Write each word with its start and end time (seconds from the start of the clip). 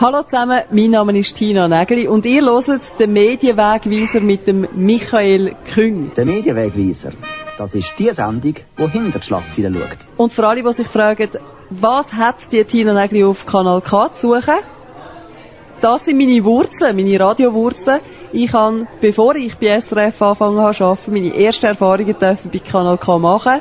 Hallo 0.00 0.24
zusammen, 0.24 0.62
mein 0.72 0.90
Name 0.90 1.16
ist 1.16 1.36
Tina 1.36 1.68
Nägeli 1.68 2.08
und 2.08 2.26
ihr 2.26 2.42
hört 2.42 2.98
den 2.98 3.12
Medienwegweiser 3.12 4.20
mit 4.20 4.48
dem 4.48 4.66
Michael 4.74 5.54
Küng. 5.72 6.10
Der 6.16 6.26
Medienwegweiser, 6.26 7.12
das 7.58 7.76
ist 7.76 7.92
die 7.96 8.10
Sendung, 8.10 8.56
die 8.76 8.88
hinter 8.88 9.20
die 9.20 9.24
Schlagzeilen 9.24 9.74
schaut. 9.74 9.98
Und 10.16 10.32
für 10.32 10.48
alle, 10.48 10.64
die 10.64 10.72
sich 10.72 10.88
fragen, 10.88 11.28
was 11.70 12.12
hat 12.12 12.50
die 12.50 12.64
Tina 12.64 12.92
Nägeli 12.92 13.22
auf 13.22 13.46
Kanal 13.46 13.80
K 13.82 14.12
zu 14.16 14.34
suchen? 14.34 14.54
Das 15.80 16.04
sind 16.06 16.18
meine 16.18 16.44
Wurzeln, 16.44 16.96
meine 16.96 17.20
Radiowurzeln. 17.20 18.00
Ich 18.32 18.52
habe, 18.52 18.88
bevor 19.00 19.36
ich 19.36 19.54
bei 19.58 19.78
SRF 19.80 20.20
angefangen 20.20 20.60
habe 20.60 20.74
zu 20.74 20.84
arbeiten, 20.86 21.12
meine 21.12 21.36
ersten 21.36 21.66
Erfahrungen 21.66 22.18
dürfen 22.18 22.50
bei 22.50 22.58
Kanal 22.58 22.98
K 22.98 23.18
machen. 23.18 23.60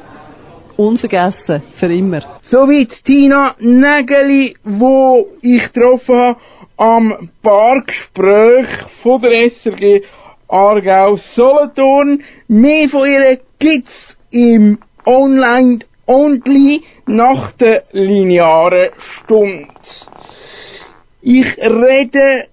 Unvergessen, 0.77 1.61
für 1.73 1.93
immer. 1.93 2.21
Soweit 2.53 3.03
Tina 3.03 3.55
Nägeli, 3.57 4.55
wo 4.63 5.27
ich 5.41 5.73
getroffen 5.73 6.15
habe 6.15 6.39
am 6.77 7.31
Bargespräch 7.41 8.67
von 9.01 9.19
der 9.23 9.49
SRG 9.49 10.03
Aargau 10.47 11.17
Solothurn. 11.17 12.23
Mehr 12.47 12.89
von 12.89 13.09
ihr 13.09 13.39
gibt's 13.57 14.15
im 14.29 14.77
Online 15.03 15.79
Only 16.05 16.83
nach 17.07 17.53
der 17.53 17.85
linearen 17.91 18.91
Stunde. 18.99 19.65
Ich 21.23 21.57
rede 21.57 22.45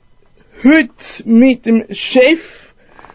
heute 0.64 1.27
mit 1.27 1.66
dem 1.66 1.84
Chef 1.91 2.72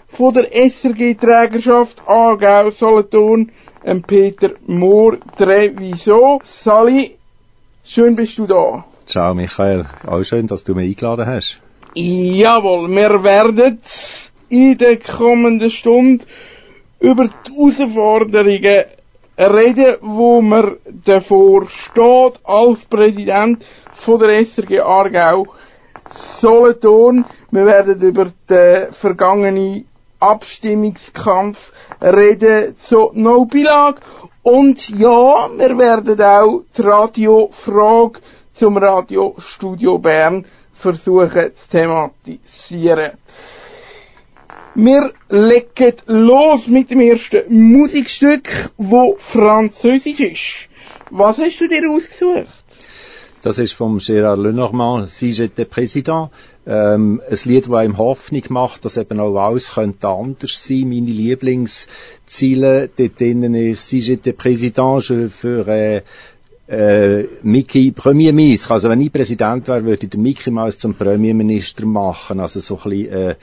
von 0.08 0.36
der 0.36 0.54
SRG-Trägerschaft 0.54 2.04
Aargau 2.06 2.70
Solothurn, 2.70 3.52
ähm, 3.86 4.02
Peter 4.02 4.52
Mohr 4.66 5.18
Treviso. 5.38 6.40
Sali, 6.44 7.16
schön 7.84 8.16
bist 8.16 8.38
du 8.38 8.48
da. 8.48 8.84
Ciao 9.06 9.34
Michael, 9.36 9.86
auch 10.08 10.24
schön, 10.24 10.48
dass 10.48 10.64
du 10.64 10.74
mich 10.74 10.90
eingeladen 10.90 11.28
hast. 11.28 11.62
Jawohl, 11.94 12.90
wir 12.90 13.24
werden 13.24 13.80
in 14.50 14.78
der 14.78 14.98
kommenden 14.98 15.70
Stunde 15.70 16.26
über 17.00 17.28
die 17.28 17.52
Herausforderungen 17.52 18.86
reden, 19.38 19.96
wo 20.02 20.42
man 20.42 20.78
davor 21.06 21.68
steht 21.68 22.40
als 22.44 22.86
Präsident 22.86 23.64
von 23.94 24.20
der 24.20 24.40
SRG 24.44 24.80
Aargau 24.82 25.48
Solothurn. 26.10 27.26
Wir 27.52 27.66
werden 27.66 28.02
über 28.02 28.32
den 28.50 28.92
vergangenen 28.92 29.86
Abstimmungskampf 30.20 31.72
reden 32.02 32.76
zu 32.78 33.12
No 33.14 33.46
Bilag. 33.46 34.02
Und 34.44 34.90
ja, 34.90 35.50
wir 35.58 35.78
werden 35.78 36.22
auch 36.22 36.64
die 36.78 36.82
Radiofrage 36.82 38.20
zum 38.54 38.78
Radiostudio 38.78 39.98
Bern 39.98 40.46
versuchen 40.74 41.54
zu 41.54 41.70
thematisieren. 41.72 43.12
Wir 44.76 45.14
legen 45.30 45.96
los 46.06 46.68
mit 46.68 46.92
dem 46.92 47.00
ersten 47.00 47.72
Musikstück, 47.72 48.50
wo 48.78 49.16
französisch 49.18 50.20
ist. 50.20 50.70
Was 51.12 51.38
hast 51.38 51.60
du 51.62 51.68
dir 51.68 51.90
ausgesucht? 51.90 52.66
Das 53.42 53.58
ist 53.58 53.74
vom 53.74 54.00
Gérard 54.00 54.42
Lenormand, 54.42 55.08
Si 55.08 55.32
j'étais 55.32 55.66
président. 55.66 56.30
Ähm, 56.68 57.22
ein 57.30 57.38
Lied, 57.44 57.66
das 57.66 57.74
einem 57.74 57.98
Hoffnung 57.98 58.42
macht, 58.50 58.86
dass 58.86 58.98
eben 58.98 59.20
auch 59.20 59.38
alles 59.38 59.74
könnte 59.74 60.08
anders 60.08 60.66
sein. 60.66 60.90
Meine 60.90 61.06
Lieblingsziele 61.06 62.90
dort 62.96 63.20
drinnen 63.20 63.54
ist 63.54 63.88
Si 63.90 64.00
j'étais 64.00 64.34
président, 64.34 65.00
je 65.00 65.30
ferais 65.30 66.02
äh, 66.68 67.26
Mickey 67.44 67.92
Premier 67.92 68.34
Ministre. 68.34 68.74
Also 68.74 68.90
wenn 68.90 69.02
ich 69.02 69.14
Präsident 69.14 69.68
wäre, 69.68 69.86
würde 69.86 70.06
ich 70.06 70.10
den 70.10 70.22
Mickey 70.24 70.50
Mouse 70.50 70.80
zum 70.80 70.96
Premierminister 70.96 71.86
machen. 71.86 72.40
Also 72.40 72.60
so 72.60 72.80
ein 72.84 72.90
bisschen, 72.90 73.14
äh, 73.14 73.36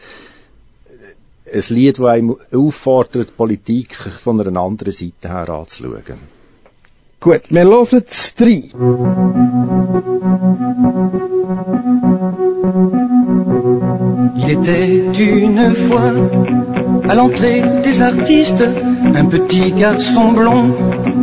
ein 1.53 1.63
Lied, 1.69 1.99
das 1.99 2.07
einem 2.07 2.37
auffordert, 2.53 3.37
Politik 3.37 3.95
von 3.95 4.41
einer 4.41 4.61
anderen 4.61 4.93
Seite 4.93 5.29
her 5.29 5.49
anzuschauen. 5.49 6.19
Gut, 7.21 7.43
wir 7.51 7.65
hören 7.65 8.05
es 8.09 8.35
drei. 8.35 8.71
Était 14.53 15.01
une 15.19 15.75
fois 15.75 16.13
à 17.09 17.15
l'entrée 17.15 17.63
des 17.83 18.03
artistes 18.03 18.63
un 19.15 19.25
petit 19.25 19.73
garçon 19.73 20.33
blond 20.33 20.75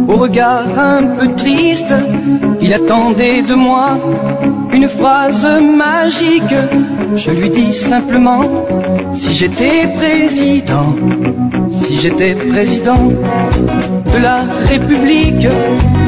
au 0.08 0.16
regard 0.16 0.68
un 0.80 1.04
peu 1.04 1.36
triste. 1.36 1.94
Il 2.60 2.74
attendait 2.74 3.44
de 3.44 3.54
moi 3.54 4.00
une 4.74 4.88
phrase 4.88 5.48
magique. 5.62 6.56
Je 7.16 7.30
lui 7.30 7.52
dis 7.52 7.72
simplement 7.72 8.66
si 9.14 9.34
j'étais 9.34 9.88
président, 9.96 10.96
si 11.90 11.98
j'étais 11.98 12.36
président 12.36 13.12
de 14.14 14.18
la 14.20 14.44
République, 14.70 15.48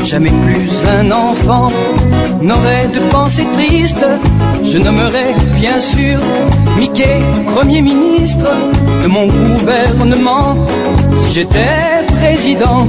jamais 0.06 0.30
plus 0.30 0.70
un 0.88 1.12
enfant 1.12 1.70
n'aurait 2.40 2.88
de 2.90 3.00
pensée 3.10 3.46
triste. 3.54 4.06
Je 4.64 4.78
nommerais 4.78 5.34
bien 5.60 5.80
sûr 5.80 6.20
Mickey 6.78 7.18
Premier 7.56 7.82
ministre 7.82 8.52
de 9.04 9.08
mon 9.08 9.26
gouvernement. 9.26 10.68
Si 11.26 11.34
j'étais 11.34 12.06
président, 12.20 12.88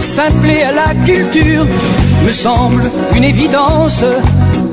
simple 0.00 0.50
à 0.50 0.72
la 0.72 0.88
culture, 1.04 1.66
me 2.26 2.32
semble 2.32 2.82
une 3.16 3.24
évidence. 3.24 4.04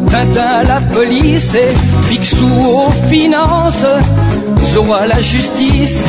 Tintin 0.10 0.52
à 0.62 0.64
la 0.64 0.82
police 0.82 1.54
et 1.54 1.74
Picsou 2.10 2.46
aux 2.46 2.92
finances, 3.08 3.86
Zorro 4.74 4.94
à 4.94 5.06
la 5.06 5.22
justice 5.22 6.00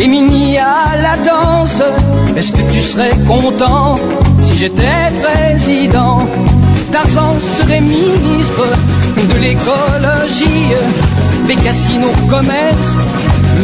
et 0.00 0.06
Mini 0.06 0.58
à 0.58 0.96
la 1.02 1.16
danse. 1.16 1.82
Est-ce 2.36 2.52
que 2.52 2.72
tu 2.72 2.80
serais 2.80 3.14
content 3.26 3.96
si 4.42 4.54
j'étais 4.54 5.10
président? 5.22 6.18
Tarzan 6.92 7.36
serait 7.40 7.80
ministre 7.80 8.66
de 9.16 9.38
l'écologie, 9.40 10.72
Bécassine 11.46 12.04
au 12.04 12.26
commerce, 12.28 12.96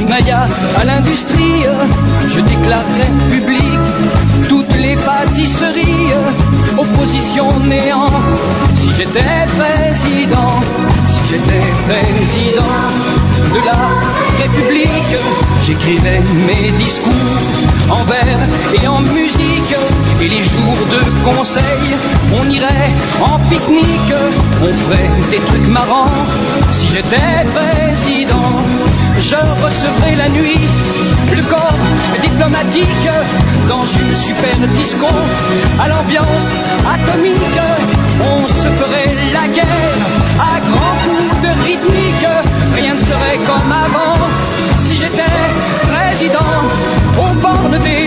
Maya 0.08 0.46
à 0.78 0.84
l'industrie. 0.84 1.64
Je 2.28 2.40
déclarerais 2.40 3.10
public 3.30 3.78
toutes 4.48 4.76
les 4.80 4.96
pâtisseries, 4.96 6.12
opposition 6.76 7.46
néant. 7.60 8.10
Si 8.76 8.90
j'étais 8.96 9.46
président, 9.58 10.60
si 11.08 11.20
j'étais 11.30 11.66
président 11.88 12.74
de 13.54 13.60
la 13.66 13.80
République, 14.42 15.16
j'écrivais 15.66 16.22
mes 16.46 16.70
discours 16.72 17.12
en 17.90 18.04
vers 18.04 18.38
et 18.82 18.88
en 18.88 19.00
musique. 19.00 19.76
Et 20.20 20.28
les 20.28 20.42
jours 20.42 20.82
de 20.94 21.30
conseil, 21.30 21.86
on 22.40 22.50
irait 22.50 22.90
en 23.22 23.38
pique-nique, 23.48 24.14
on 24.62 24.76
ferait 24.76 25.10
des 25.30 25.38
trucs 25.38 25.68
marrants. 25.68 26.10
Si 26.72 26.88
j'étais 26.88 27.44
président, 27.54 28.50
je 29.18 29.36
recevrais 29.64 30.16
la 30.16 30.28
nuit 30.28 30.58
le 31.34 31.42
corps 31.42 31.74
diplomatique 32.22 33.08
dans 33.68 33.84
une 33.84 34.14
super 34.14 34.56
disco 34.74 35.06
à 35.80 35.88
l'ambiance 35.88 36.48
atomique. 36.94 37.60
On 38.20 38.46
se 38.46 38.68
ferait 38.68 39.14
la 39.32 39.48
guerre 39.48 39.66
à 40.38 40.60
grands 40.60 40.98
coups 41.04 41.42
de 41.42 41.64
rythmique. 41.66 42.26
Rien 42.76 42.94
ne 42.94 43.00
serait 43.00 43.38
comme 43.46 43.72
avant 43.72 44.18
si 44.78 44.96
j'étais 44.96 45.22
président. 45.88 46.54
Aux 47.18 47.34
bornes 47.34 47.78
des 47.78 48.03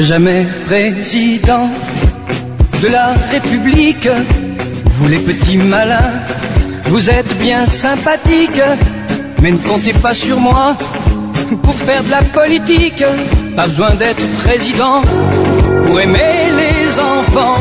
jamais 0.00 0.46
président 0.66 1.70
de 2.82 2.88
la 2.88 3.14
République. 3.30 4.08
Vous 4.86 5.08
les 5.08 5.18
petits 5.18 5.58
malins, 5.58 6.22
Vous 6.84 7.10
êtes 7.10 7.38
bien 7.38 7.66
sympathique, 7.66 8.60
mais 9.40 9.52
ne 9.52 9.56
comptez 9.58 9.92
pas 9.94 10.14
sur 10.14 10.38
moi 10.38 10.76
pour 11.62 11.74
faire 11.74 12.02
de 12.02 12.10
la 12.10 12.22
politique. 12.22 13.02
Pas 13.56 13.66
besoin 13.66 13.94
d'être 13.94 14.26
président 14.44 15.02
pour 15.86 16.00
aimer 16.00 16.50
les 16.60 16.98
enfants. 16.98 17.58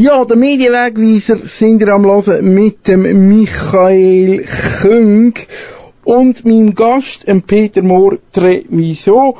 Ja, 0.00 0.24
der 0.24 0.36
Medienwegweiser 0.36 1.38
sind 1.38 1.80
wir 1.80 1.88
am 1.92 2.04
Hören 2.06 2.54
mit 2.54 2.86
dem 2.86 3.02
Michael 3.28 4.44
Küng 4.80 5.34
und 6.04 6.44
meinem 6.44 6.72
Gast, 6.76 7.26
dem 7.26 7.42
Peter 7.42 7.82
Mohr 7.82 8.18
Treviso. 8.32 9.38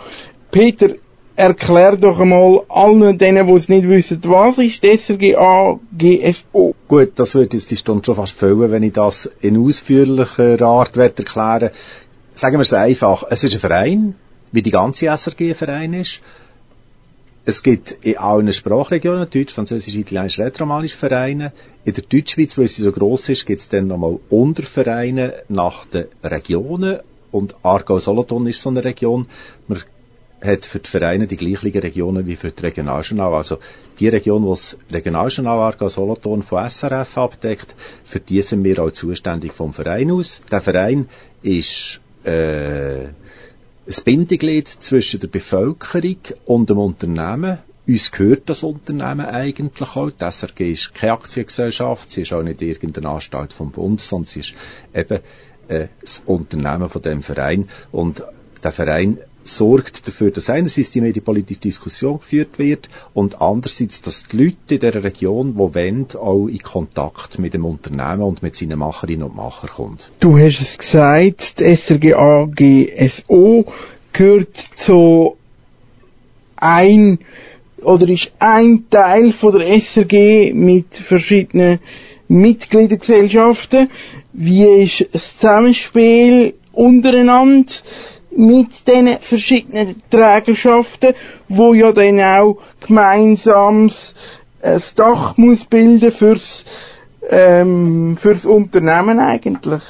Peter, 0.50 0.96
erklär 1.36 1.96
doch 1.96 2.18
einmal 2.18 2.62
allen 2.68 3.16
denen, 3.18 3.46
die 3.46 3.52
es 3.52 3.68
nicht 3.68 3.88
wissen, 3.88 4.18
was 4.24 4.58
ist 4.58 4.82
SRGA 4.82 5.78
GSO? 5.96 6.74
Gut, 6.88 7.12
das 7.14 7.36
würde 7.36 7.56
jetzt 7.56 7.70
die 7.70 7.76
Stunde 7.76 8.04
schon 8.04 8.16
fast 8.16 8.32
füllen, 8.32 8.72
wenn 8.72 8.82
ich 8.82 8.94
das 8.94 9.30
in 9.40 9.64
ausführlicher 9.64 10.60
Art 10.62 10.96
erklären 10.96 11.70
Sagen 12.34 12.56
wir 12.56 12.62
es 12.62 12.72
einfach, 12.72 13.22
es 13.30 13.44
ist 13.44 13.54
ein 13.54 13.60
Verein, 13.60 14.14
wie 14.50 14.62
die 14.62 14.72
ganze 14.72 15.06
SRG 15.06 15.50
ein 15.50 15.54
Verein 15.54 15.94
ist. 15.94 16.20
Es 17.48 17.62
gibt 17.62 17.92
in 18.02 18.18
allen 18.18 18.52
Sprachregionen, 18.52 19.26
Deutsch, 19.30 19.54
Französisch, 19.54 19.94
Italienisch, 19.94 20.38
Rätoromanisch 20.38 20.94
Vereine. 20.94 21.52
In 21.86 21.94
der 21.94 22.04
Deutschschweiz, 22.04 22.58
weil 22.58 22.68
sie 22.68 22.82
so 22.82 22.92
gross 22.92 23.30
ist, 23.30 23.46
gibt 23.46 23.60
es 23.60 23.70
dann 23.70 23.86
nochmal 23.86 24.18
Untervereine 24.28 25.32
nach 25.48 25.86
den 25.86 26.08
Regionen. 26.22 26.98
Und 27.32 27.56
Aargau-Solothurn 27.62 28.46
ist 28.48 28.60
so 28.60 28.68
eine 28.68 28.84
Region. 28.84 29.28
Man 29.66 29.80
hat 30.42 30.66
für 30.66 30.80
die 30.80 30.90
Vereine 30.90 31.26
die 31.26 31.38
gleichen 31.38 31.72
Regionen 31.80 32.26
wie 32.26 32.36
für 32.36 32.50
die 32.50 32.62
Regionaljournal. 32.62 33.32
Also 33.32 33.60
die 33.98 34.08
Region, 34.08 34.42
die 34.42 34.50
das 34.50 34.76
Regionaljournal 34.92 35.58
Aargau-Solothurn 35.58 36.42
von 36.42 36.68
SRF 36.68 37.16
abdeckt, 37.16 37.74
für 38.04 38.20
die 38.20 38.42
sind 38.42 38.62
wir 38.62 38.78
auch 38.82 38.90
zuständig 38.90 39.52
vom 39.52 39.72
Verein 39.72 40.10
aus. 40.10 40.42
Der 40.50 40.60
Verein 40.60 41.08
ist 41.40 42.02
äh, 42.24 43.06
ein 43.88 44.04
Bindeglied 44.04 44.68
zwischen 44.68 45.20
der 45.20 45.28
Bevölkerung 45.28 46.18
und 46.44 46.68
dem 46.68 46.78
Unternehmen. 46.78 47.58
Uns 47.86 48.12
gehört 48.12 48.50
das 48.50 48.62
Unternehmen 48.62 49.24
eigentlich 49.24 49.96
auch. 49.96 50.10
Die 50.10 50.30
SRG 50.30 50.72
ist 50.72 50.94
keine 50.94 51.12
Aktiengesellschaft, 51.12 52.10
sie 52.10 52.22
ist 52.22 52.34
auch 52.34 52.42
nicht 52.42 52.60
irgendeine 52.60 53.08
Anstalt 53.08 53.54
vom 53.54 53.70
Bund, 53.70 54.00
sondern 54.00 54.26
sie 54.26 54.40
ist 54.40 54.54
eben 54.94 55.20
äh, 55.68 55.88
das 56.02 56.22
Unternehmen 56.26 56.90
von 56.90 57.00
dem 57.00 57.22
Verein. 57.22 57.70
Und 57.90 58.22
der 58.62 58.72
Verein 58.72 59.18
sorgt 59.56 60.06
dafür, 60.06 60.30
dass 60.30 60.50
einerseits 60.50 60.90
die 60.90 61.00
medienpolitische 61.00 61.60
Diskussion 61.60 62.18
geführt 62.18 62.58
wird 62.58 62.88
und 63.14 63.40
andererseits, 63.40 64.02
dass 64.02 64.24
die 64.24 64.36
Leute 64.36 64.74
in 64.74 64.80
dieser 64.80 65.02
Region, 65.02 65.54
die 65.54 65.58
wollen, 65.58 66.06
auch 66.14 66.46
in 66.46 66.62
Kontakt 66.62 67.38
mit 67.38 67.54
dem 67.54 67.64
Unternehmen 67.64 68.22
und 68.22 68.42
mit 68.42 68.56
seinen 68.56 68.78
Macherinnen 68.78 69.24
und 69.24 69.36
Machern 69.36 69.70
kommt. 69.70 70.10
Du 70.20 70.38
hast 70.38 70.60
es 70.60 70.78
gesagt, 70.78 71.60
die 71.60 71.64
SRG 71.76 72.14
GSO 72.54 73.64
gehört 74.12 74.56
zu 74.56 75.36
ein 76.56 77.18
oder 77.82 78.08
ist 78.08 78.32
ein 78.38 78.86
Teil 78.90 79.32
von 79.32 79.58
der 79.58 79.68
SRG 79.80 80.52
mit 80.52 80.96
verschiedenen 80.96 81.78
Mitgliedergesellschaften. 82.28 83.88
Wie 84.32 84.64
ist 84.64 85.08
das 85.12 85.38
Zusammenspiel 85.38 86.54
untereinander? 86.72 87.72
Mit 88.38 88.86
den 88.86 89.08
verschiedenen 89.20 90.00
Trägerschaften, 90.10 91.14
wo 91.48 91.74
ja 91.74 91.92
dann 91.92 92.20
auch 92.20 92.58
gemeinsames 92.86 94.14
ein 94.62 94.82
Dach 94.94 95.36
muss 95.36 95.64
bilden 95.64 96.12
fürs 96.12 96.64
ähm, 97.28 98.16
fürs 98.16 98.46
Unternehmen 98.46 99.18
eigentlich. 99.18 99.82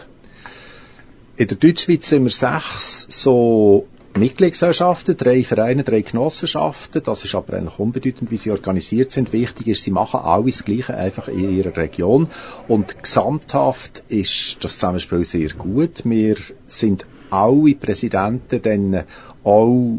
In 1.37 1.47
der 1.47 1.57
Deutschschweiz 1.57 2.09
sind 2.09 2.25
wir 2.25 2.31
sechs 2.31 3.07
so 3.11 3.87
Mitgliedsgesellschaften, 4.17 5.17
drei 5.17 5.45
Vereine, 5.45 5.85
drei 5.85 6.01
Genossenschaften. 6.01 7.03
Das 7.05 7.25
ist 7.25 7.35
aber 7.35 7.55
eigentlich 7.55 7.79
unbedeutend, 7.79 8.31
wie 8.31 8.39
sie 8.39 8.51
organisiert 8.51 9.13
sind. 9.13 9.33
Wichtig 9.33 9.69
ist, 9.69 9.85
sie 9.85 9.91
machen 9.91 10.21
alles 10.21 10.65
Gleiche 10.65 10.97
einfach 10.97 11.29
in 11.29 11.57
ihrer 11.57 11.77
Region. 11.77 12.29
Und 12.67 13.03
gesamthaft 13.03 14.03
ist 14.09 14.65
das 14.65 14.75
Zusammenspiel 14.75 15.25
sehr 15.25 15.51
gut. 15.51 16.03
Wir 16.05 16.37
sind 16.67 17.07
alle 17.31 17.75
Präsidenten 17.75 18.63
dann 18.63 19.05
auch 19.45 19.99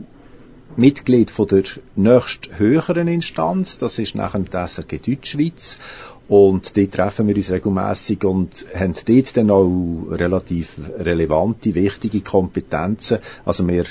Mitglied 0.75 1.31
von 1.31 1.47
der 1.47 1.63
nächst 1.95 2.49
höheren 2.57 3.07
Instanz, 3.07 3.77
das 3.77 3.99
ist 3.99 4.15
nachher 4.15 4.39
die 4.39 4.67
SRG 4.67 4.99
Deutschschweiz. 4.99 5.79
Und 6.27 6.77
dort 6.77 6.91
treffen 6.93 7.27
wir 7.27 7.35
uns 7.35 7.49
regelmäßig 7.51 8.23
und 8.23 8.67
haben 8.75 8.93
dort 9.05 9.35
dann 9.35 9.49
auch 9.49 10.05
relativ 10.11 10.77
relevante, 10.99 11.73
wichtige 11.73 12.21
Kompetenzen. 12.21 13.17
Also 13.45 13.67
wir 13.67 13.85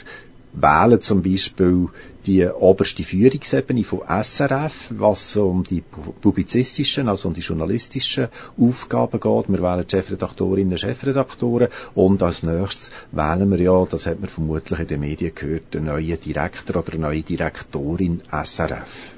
wählen 0.52 1.00
zum 1.00 1.22
Beispiel 1.22 1.88
die 2.26 2.46
oberste 2.46 3.02
Führungsebene 3.02 3.84
von 3.84 4.00
SRF, 4.22 4.90
was 4.98 5.36
um 5.36 5.64
die 5.64 5.82
publizistischen, 6.20 7.08
also 7.08 7.28
um 7.28 7.34
die 7.34 7.40
journalistischen 7.40 8.28
Aufgaben 8.60 9.20
geht. 9.20 9.48
Wir 9.48 9.62
wählen 9.62 9.88
Chefredaktorinnen 9.88 10.72
und 10.72 10.78
Chefredaktoren 10.78 11.68
und 11.94 12.22
als 12.22 12.42
nächstes 12.42 12.92
wählen 13.12 13.50
wir 13.50 13.60
ja, 13.60 13.86
das 13.88 14.06
hat 14.06 14.20
man 14.20 14.28
vermutlich 14.28 14.80
in 14.80 14.86
den 14.86 15.00
Medien 15.00 15.32
gehört, 15.34 15.74
den 15.74 15.84
neuen 15.84 16.20
Direktor 16.20 16.82
oder 16.82 16.98
neue 16.98 17.22
Direktorin 17.22 18.22
SRF. 18.30 19.14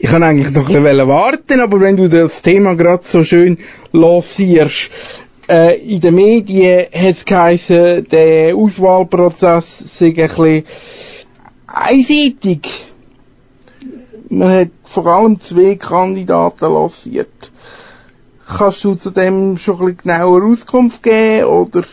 Ich 0.00 0.08
kann 0.08 0.22
eigentlich 0.22 0.54
noch 0.54 0.68
ein 0.68 0.82
bisschen 0.82 1.08
warten, 1.08 1.60
aber 1.60 1.80
wenn 1.80 1.96
du 1.96 2.08
das 2.08 2.40
Thema 2.40 2.76
gerade 2.76 3.02
so 3.02 3.24
schön 3.24 3.58
lancierst, 3.92 4.90
äh, 5.48 5.80
in 5.80 6.00
den 6.00 6.14
Medien 6.14 6.86
hat 6.92 7.16
es 7.16 7.24
geheißen, 7.24 8.04
der 8.04 8.54
Auswahlprozess 8.54 9.98
sei 9.98 10.08
ein 10.08 10.14
bisschen 10.14 10.64
einseitig. 11.66 12.68
Man 14.28 14.52
hat 14.52 14.68
vor 14.84 15.06
allem 15.06 15.40
zwei 15.40 15.76
Kandidaten 15.76 16.72
lanciert. 16.72 17.52
Kannst 18.46 18.84
du 18.84 18.94
zu 18.94 19.10
dem 19.10 19.58
schon 19.58 19.74
ein 19.76 19.96
bisschen 19.96 19.96
genauer 19.98 20.44
Auskunft 20.44 21.02
geben 21.02 21.44
oder 21.46 21.84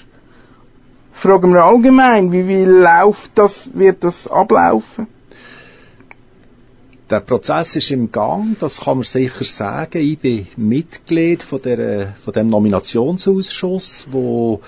fragen 1.12 1.54
wir 1.54 1.64
allgemein, 1.64 2.32
wie, 2.32 2.48
wie 2.48 2.66
läuft 2.66 3.38
das, 3.38 3.70
wird 3.74 4.04
das 4.04 4.28
ablaufen? 4.28 5.08
Der 7.10 7.20
Prozess 7.20 7.76
ist 7.76 7.92
im 7.92 8.12
Gang, 8.12 8.58
das 8.58 8.82
kann 8.82 8.98
man 8.98 9.04
sicher 9.04 9.46
sagen. 9.46 10.02
Ich 10.02 10.18
bin 10.18 10.48
Mitglied 10.58 11.44
von, 11.44 11.62
der, 11.62 12.14
von 12.16 12.34
dem 12.34 12.50
Nominationsausschuss, 12.50 14.08
wo 14.10 14.62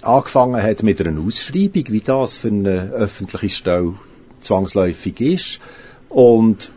angefangen 0.00 0.62
hat 0.62 0.84
mit 0.84 1.04
einer 1.04 1.20
Ausschreibung, 1.20 1.84
wie 1.88 2.00
das 2.00 2.36
für 2.36 2.48
eine 2.48 2.90
öffentliche 2.92 3.56
Stelle 3.56 3.94
zwangsläufig 4.38 5.20
ist. 5.20 5.60
Und 6.08 6.70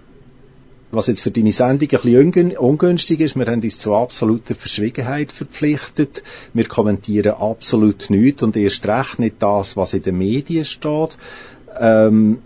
was 0.89 1.05
jetzt 1.05 1.21
für 1.21 1.31
deine 1.31 1.53
Sendung 1.53 1.89
ein 1.91 2.31
bisschen 2.31 2.57
ungünstig 2.57 3.19
ist, 3.19 3.35
wir 3.35 3.45
haben 3.45 3.61
uns 3.61 3.77
zu 3.77 3.93
absoluter 3.93 4.55
Verschwiegenheit 4.55 5.31
verpflichtet. 5.31 6.23
Wir 6.53 6.65
kommentieren 6.65 7.35
absolut 7.35 8.09
nichts 8.09 8.41
und 8.41 8.57
erst 8.57 8.87
recht 8.87 9.19
nicht 9.19 9.35
das, 9.37 9.77
was 9.77 9.93
in 9.93 10.01
den 10.01 10.17
Medien 10.17 10.65
steht. 10.65 11.17
Ähm, 11.79 12.39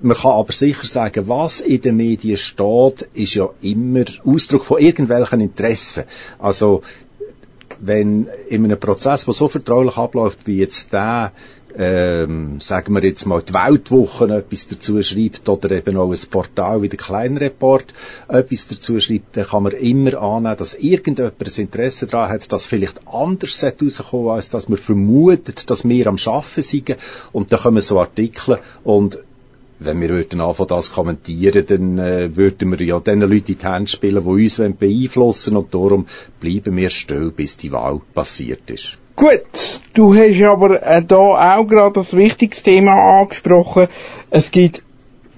man 0.00 0.16
kann 0.16 0.32
aber 0.32 0.52
sicher 0.52 0.86
sagen, 0.86 1.28
was 1.28 1.60
in 1.60 1.80
den 1.80 1.96
Medien 1.96 2.36
steht, 2.36 3.08
ist 3.14 3.34
ja 3.34 3.48
immer 3.62 4.04
Ausdruck 4.24 4.64
von 4.64 4.78
irgendwelchen 4.78 5.40
Interessen. 5.40 6.04
Also, 6.38 6.82
wenn 7.80 8.28
in 8.48 8.64
einem 8.64 8.78
Prozess, 8.78 9.24
der 9.24 9.34
so 9.34 9.48
vertraulich 9.48 9.96
abläuft 9.96 10.46
wie 10.46 10.58
jetzt 10.58 10.92
der, 10.92 11.32
ähm, 11.78 12.58
sagen 12.58 12.94
wir 12.94 13.04
jetzt 13.04 13.26
mal, 13.26 13.42
die 13.42 13.52
Weltwoche 13.52 14.34
etwas 14.34 14.66
dazu 14.66 15.02
schreibt 15.02 15.46
oder 15.48 15.70
eben 15.72 15.96
auch 15.98 16.10
ein 16.10 16.30
Portal 16.30 16.80
wie 16.80 16.88
der 16.88 16.98
Kleinreport 16.98 17.92
etwas 18.28 18.66
dazu 18.68 18.98
schreibt, 18.98 19.36
dann 19.36 19.46
kann 19.46 19.64
man 19.64 19.72
immer 19.72 20.14
annehmen, 20.14 20.56
dass 20.56 20.72
irgendjemand 20.72 21.34
ein 21.38 21.60
Interesse 21.60 22.06
daran 22.06 22.30
hat, 22.30 22.50
dass 22.50 22.64
vielleicht 22.64 23.06
anders 23.06 23.62
rauskommen 23.62 24.30
als 24.30 24.48
dass 24.48 24.70
man 24.70 24.78
vermutet, 24.78 25.68
dass 25.68 25.86
wir 25.86 26.06
am 26.06 26.16
Schaffen 26.16 26.62
sind. 26.62 26.96
Und 27.32 27.52
dann 27.52 27.60
kommen 27.60 27.82
so 27.82 28.00
Artikel 28.00 28.58
und 28.82 29.18
wenn 29.78 30.00
wir 30.00 30.08
würden 30.10 30.40
anfangen, 30.40 30.68
das 30.68 30.92
kommentieren, 30.92 31.64
dann 31.66 31.98
äh, 31.98 32.36
würden 32.36 32.70
wir 32.70 32.86
ja 32.86 33.00
den 33.00 33.20
Leuten 33.20 33.36
in 33.36 33.44
die 33.44 33.56
Hände 33.62 33.90
spielen, 33.90 34.22
die 34.22 34.44
uns 34.44 34.56
beeinflussen 34.78 35.54
wollen, 35.54 35.64
und 35.64 35.74
darum 35.74 36.06
bleiben 36.40 36.76
wir 36.76 36.90
still, 36.90 37.30
bis 37.30 37.56
die 37.56 37.72
Wahl 37.72 38.00
passiert 38.14 38.70
ist. 38.70 38.98
Gut, 39.16 39.80
du 39.94 40.14
hast 40.14 40.42
aber 40.42 40.82
äh, 40.82 41.02
auch 41.10 41.66
gerade 41.66 41.94
das 41.94 42.14
wichtigste 42.14 42.64
Thema 42.64 43.20
angesprochen. 43.20 43.88
Es 44.30 44.50
gibt 44.50 44.82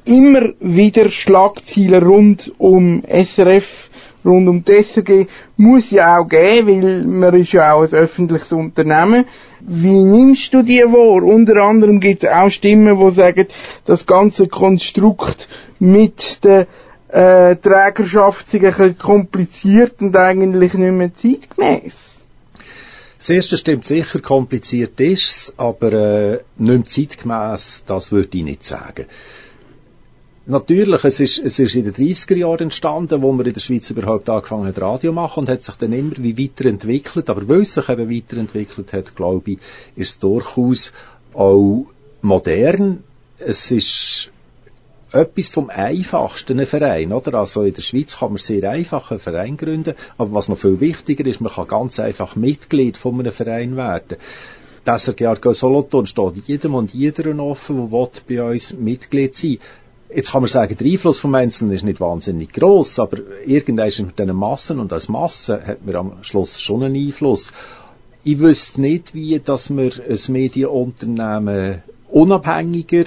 immer 0.05 0.51
wieder 0.59 1.09
Schlagzeilen 1.11 2.03
rund 2.03 2.53
um 2.59 3.05
SRF, 3.07 3.88
rund 4.25 4.49
um 4.49 4.65
die 4.65 4.83
SRG. 4.83 5.27
Muss 5.57 5.91
ja 5.91 6.19
auch 6.19 6.29
geben, 6.29 6.67
weil 6.67 7.05
man 7.05 7.35
ist 7.35 7.53
ja 7.53 7.73
auch 7.73 7.83
ein 7.83 7.93
öffentliches 7.93 8.53
Unternehmen. 8.53 9.25
Wie 9.61 10.03
nimmst 10.03 10.55
du 10.55 10.63
die 10.63 10.83
wahr? 10.83 11.23
Unter 11.23 11.57
anderem 11.63 12.01
gibt 12.01 12.25
es 12.25 12.31
auch 12.31 12.51
Stimmen, 12.51 12.99
die 12.99 13.11
sagen, 13.11 13.47
das 13.85 14.07
ganze 14.07 14.49
Konstrukt 14.49 15.49
mit 15.79 16.45
der 16.45 16.67
äh, 17.09 17.57
Trägerschaft 17.57 18.49
sei 18.49 18.73
ein 18.73 18.99
kompliziert 18.99 20.01
und 20.01 20.17
eigentlich 20.17 20.75
nicht 20.75 20.93
mehr 20.93 21.15
zeitgemäß. 21.15 22.09
Das 23.19 23.31
erste 23.31 23.57
stimmt 23.57 23.85
sicher, 23.85 24.21
kompliziert 24.21 25.01
ist 25.01 25.31
es, 25.31 25.55
aber 25.57 25.93
äh, 25.93 26.33
nicht 26.57 26.77
mehr 26.77 26.85
zeitgemäß, 26.87 27.83
das 27.87 28.13
würde 28.13 28.39
ich 28.39 28.45
nicht 28.45 28.65
sagen. 28.65 29.07
Natürlich, 30.51 31.05
es 31.05 31.21
ist, 31.21 31.39
es 31.45 31.59
ist 31.59 31.77
in 31.77 31.85
den 31.85 31.93
30er 31.93 32.35
Jahren 32.35 32.63
entstanden, 32.63 33.21
wo 33.21 33.33
man 33.33 33.45
in 33.45 33.53
der 33.53 33.61
Schweiz 33.61 33.91
überhaupt 33.91 34.31
angefangen 34.31 34.67
hat, 34.67 34.81
Radio 34.81 35.13
machen 35.13 35.41
und 35.41 35.49
hat 35.51 35.63
sich 35.63 35.75
dann 35.75 35.93
immer 35.93 36.15
wie 36.17 36.43
weiterentwickelt. 36.43 37.29
Aber 37.29 37.47
weil 37.47 37.61
es 37.61 37.75
sich 37.75 37.87
eben 37.91 38.11
weiterentwickelt 38.11 38.95
hat, 38.95 39.15
glaube 39.15 39.51
ich, 39.51 39.59
ist 39.95 40.09
es 40.09 40.19
durchaus 40.21 40.95
auch 41.35 41.85
modern. 42.23 43.05
Es 43.39 43.71
ist 43.71 44.33
etwas 45.13 45.49
vom 45.49 45.69
einfachsten 45.69 46.59
ein 46.59 46.67
Verein, 46.67 47.13
oder? 47.13 47.35
Also 47.35 47.61
in 47.65 47.75
der 47.75 47.83
Schweiz 47.83 48.17
kann 48.17 48.31
man 48.31 48.39
sehr 48.39 48.71
einfach 48.71 49.11
einen 49.11 49.21
Verein 49.21 49.59
gründen, 49.59 49.97
aber 50.17 50.33
was 50.33 50.49
noch 50.49 50.57
viel 50.57 50.81
wichtiger 50.81 51.27
ist, 51.27 51.43
man 51.43 51.53
kann 51.53 51.69
ganz 51.69 52.01
einfach 52.01 52.37
Mitglied 52.37 52.97
von 52.97 53.21
einem 53.21 53.33
Verein 53.33 53.77
werden. 53.77 54.17
Das 54.87 55.05
SRG 55.05 55.53
Solothurn 55.53 56.07
steht 56.07 56.47
jedem 56.47 56.75
und 56.75 56.95
jeder 56.95 57.39
offen, 57.39 57.91
der 57.91 58.09
bei 58.27 58.43
uns 58.43 58.73
Mitglied 58.73 59.37
sein 59.37 59.59
Jetzt 60.15 60.33
kann 60.33 60.43
man 60.43 60.49
sagen, 60.49 60.77
der 60.79 60.87
Einfluss 60.87 61.21
vom 61.21 61.35
Einzelnen 61.35 61.73
ist 61.73 61.85
nicht 61.85 62.01
wahnsinnig 62.01 62.53
groß, 62.53 62.99
aber 62.99 63.19
irgendwann 63.45 63.89
ist 63.89 64.01
mit 64.01 64.19
diesen 64.19 64.35
Massen 64.35 64.81
und 64.81 64.93
als 64.93 65.09
Masse 65.09 65.67
hat 65.67 65.85
man 65.85 65.97
am 65.97 66.13
Schluss 66.23 66.61
schon 66.61 66.83
einen 66.83 66.97
Einfluss. 66.97 67.53
Ich 68.25 68.39
wüsste 68.39 68.81
nicht, 68.81 69.15
wie, 69.15 69.39
dass 69.39 69.69
man 69.69 69.91
ein 70.09 70.33
Medienunternehmen 70.33 71.83
unabhängiger 72.11 73.05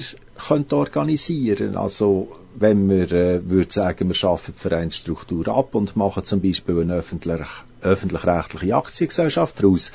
könnte 0.47 0.75
organisieren 0.75 1.75
Also 1.75 2.29
wenn 2.55 2.89
wir 2.89 3.11
äh, 3.11 3.49
würde 3.49 3.71
sagen, 3.71 4.09
wir 4.09 4.15
schaffen 4.15 4.53
die 4.55 4.59
Vereinsstruktur 4.59 5.47
ab 5.47 5.73
und 5.75 5.95
machen 5.95 6.25
zum 6.25 6.41
Beispiel 6.41 6.81
eine 6.81 6.95
öffentlich, 6.95 7.47
öffentlich-rechtliche 7.81 8.75
Aktiengesellschaft 8.75 9.61
daraus, 9.61 9.91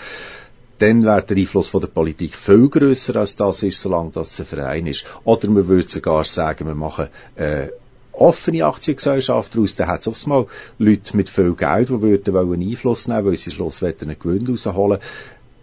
dann 0.78 1.04
wäre 1.04 1.23
der 1.23 1.37
Einfluss 1.37 1.68
von 1.68 1.80
der 1.80 1.88
Politik 1.88 2.35
viel 2.35 2.68
größer 2.68 3.16
als 3.16 3.35
das 3.35 3.62
ist, 3.62 3.80
solange 3.80 4.11
das 4.11 4.38
ein 4.38 4.47
Verein 4.47 4.87
ist. 4.87 5.06
Oder 5.25 5.49
man 5.49 5.68
würde 5.68 5.88
sogar 5.88 6.25
sagen, 6.25 6.66
wir 6.66 6.75
machen 6.75 7.09
äh, 7.37 7.68
offene 8.12 8.64
Aktiengesellschaft 8.64 9.54
daraus, 9.54 9.76
dann 9.76 9.88
hat 9.88 10.06
es 10.06 10.26
Mal 10.26 10.47
Leute 10.78 11.16
mit 11.16 11.28
viel 11.28 11.52
Geld, 11.52 11.88
die 11.88 12.02
würden 12.02 12.37
einen 12.37 12.62
Einfluss 12.62 13.09
nehmen, 13.09 13.26
weil 13.26 13.37
sie 13.37 13.50
Schluss 13.50 13.83
einen 13.83 14.18
Gewinn 14.18 14.47
rausholen. 14.47 14.99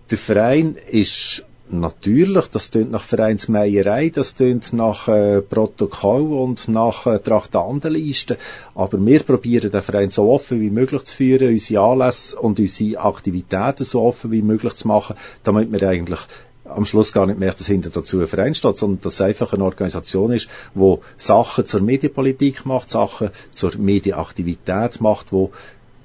Der 0.10 0.18
Verein 0.18 0.78
ist 0.92 1.46
Natürlich, 1.70 2.48
das 2.48 2.70
tönt 2.70 2.92
nach 2.92 3.02
Vereinsmeierei, 3.02 4.10
das 4.10 4.36
tönt 4.36 4.74
nach 4.74 5.08
äh, 5.08 5.42
Protokoll 5.42 6.34
und 6.34 6.68
nach 6.68 7.08
äh, 7.08 7.20
Traktandenlisten. 7.20 8.38
Aber 8.76 9.04
wir 9.04 9.24
probieren 9.24 9.72
den 9.72 9.82
Verein 9.82 10.10
so 10.10 10.30
offen 10.30 10.60
wie 10.60 10.70
möglich 10.70 11.04
zu 11.04 11.16
führen, 11.16 11.54
unsere 11.54 11.84
Anlässe 11.84 12.38
und 12.38 12.60
unsere 12.60 13.00
Aktivitäten 13.00 13.86
so 13.86 14.02
offen 14.02 14.32
wie 14.32 14.42
möglich 14.42 14.74
zu 14.74 14.88
machen, 14.88 15.16
damit 15.44 15.72
wir 15.72 15.88
eigentlich 15.88 16.20
am 16.66 16.86
Schluss 16.86 17.14
gar 17.14 17.26
nicht 17.26 17.40
mehr 17.40 17.54
das 17.54 17.68
hinter 17.68 17.90
dazu 17.90 18.20
ein 18.20 18.28
Verein 18.28 18.56
steht, 18.56 18.78
sondern 18.78 19.02
dass 19.02 19.16
es 19.16 19.22
einfach 19.22 19.54
eine 19.54 19.64
Organisation 19.64 20.32
ist, 20.32 20.50
wo 20.74 21.02
Sachen 21.18 21.66
zur 21.66 21.82
Medienpolitik 21.82 22.66
macht, 22.66 22.90
Sachen 22.90 23.32
zur 23.52 23.76
Medienaktivität 23.78 25.00
macht, 25.02 25.32
wo 25.32 25.52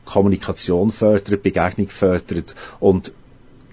Kommunikation 0.05 0.91
fördert, 0.91 1.43
Begegnung 1.43 1.89
fördert 1.89 2.55
und 2.81 3.13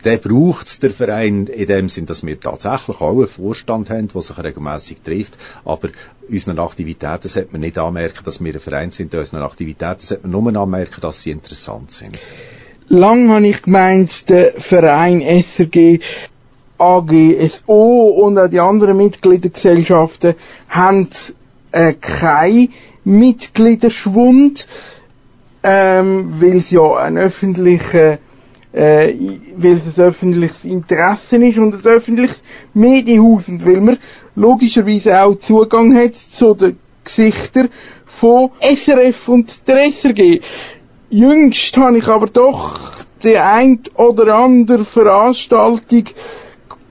dann 0.05 0.19
braucht 0.19 0.83
der 0.83 0.91
Verein 0.91 1.47
in 1.47 1.65
dem 1.65 1.89
Sinn, 1.89 2.05
dass 2.05 2.23
wir 2.23 2.39
tatsächlich 2.39 3.01
auch 3.01 3.17
einen 3.17 3.27
Vorstand 3.27 3.89
haben, 3.89 4.07
der 4.07 4.21
sich 4.21 4.37
regelmäßig 4.37 5.01
trifft. 5.03 5.37
Aber 5.65 5.89
unseren 6.29 6.59
Aktivitäten 6.59 7.27
sollte 7.27 7.51
man 7.53 7.61
nicht 7.61 7.77
anmerken, 7.79 8.23
dass 8.23 8.43
wir 8.43 8.53
ein 8.53 8.59
Verein 8.59 8.91
sind. 8.91 9.15
Unseren 9.15 9.41
Aktivitäten 9.41 10.01
sollte 10.01 10.27
man 10.27 10.53
nur 10.53 10.61
anmerken, 10.61 11.01
dass 11.01 11.21
sie 11.21 11.31
interessant 11.31 11.91
sind. 11.91 12.19
Lang 12.87 13.31
habe 13.31 13.47
ich 13.47 13.63
gemeint, 13.63 14.29
der 14.29 14.51
Verein 14.51 15.21
SRG 15.21 15.99
AGSO 16.77 18.09
und 18.21 18.37
auch 18.37 18.49
die 18.49 18.59
anderen 18.59 18.97
Mitgliedergesellschaften 18.97 20.35
haben 20.69 21.09
äh, 21.71 21.93
keinen 21.93 22.73
Mitgliederschwund, 23.05 24.67
ähm, 25.63 26.35
weil 26.39 26.57
es 26.57 26.69
ja 26.69 26.95
ein 26.97 27.17
öffentlicher 27.17 28.19
äh, 28.75 29.13
weil 29.55 29.77
es 29.77 29.97
ein 29.97 30.05
öffentliches 30.05 30.65
Interesse 30.65 31.37
ist 31.37 31.57
und 31.57 31.73
ein 31.73 31.85
öffentliches 31.85 32.41
Medienhaus 32.73 33.47
und 33.47 33.65
weil 33.65 33.79
man 33.79 33.97
logischerweise 34.35 35.21
auch 35.21 35.35
Zugang 35.35 35.95
hat 35.95 36.15
zu 36.15 36.53
den 36.55 36.77
Gesichtern 37.05 37.69
von 38.05 38.51
SRF 38.59 39.29
und 39.29 39.67
der 39.67 39.91
SRG. 39.91 40.41
Jüngst 41.09 41.77
habe 41.77 41.99
ich 41.99 42.07
aber 42.07 42.27
doch 42.27 42.91
die 43.23 43.37
ein 43.37 43.79
oder 43.93 44.35
andere 44.35 44.83
Veranstaltung 44.83 46.03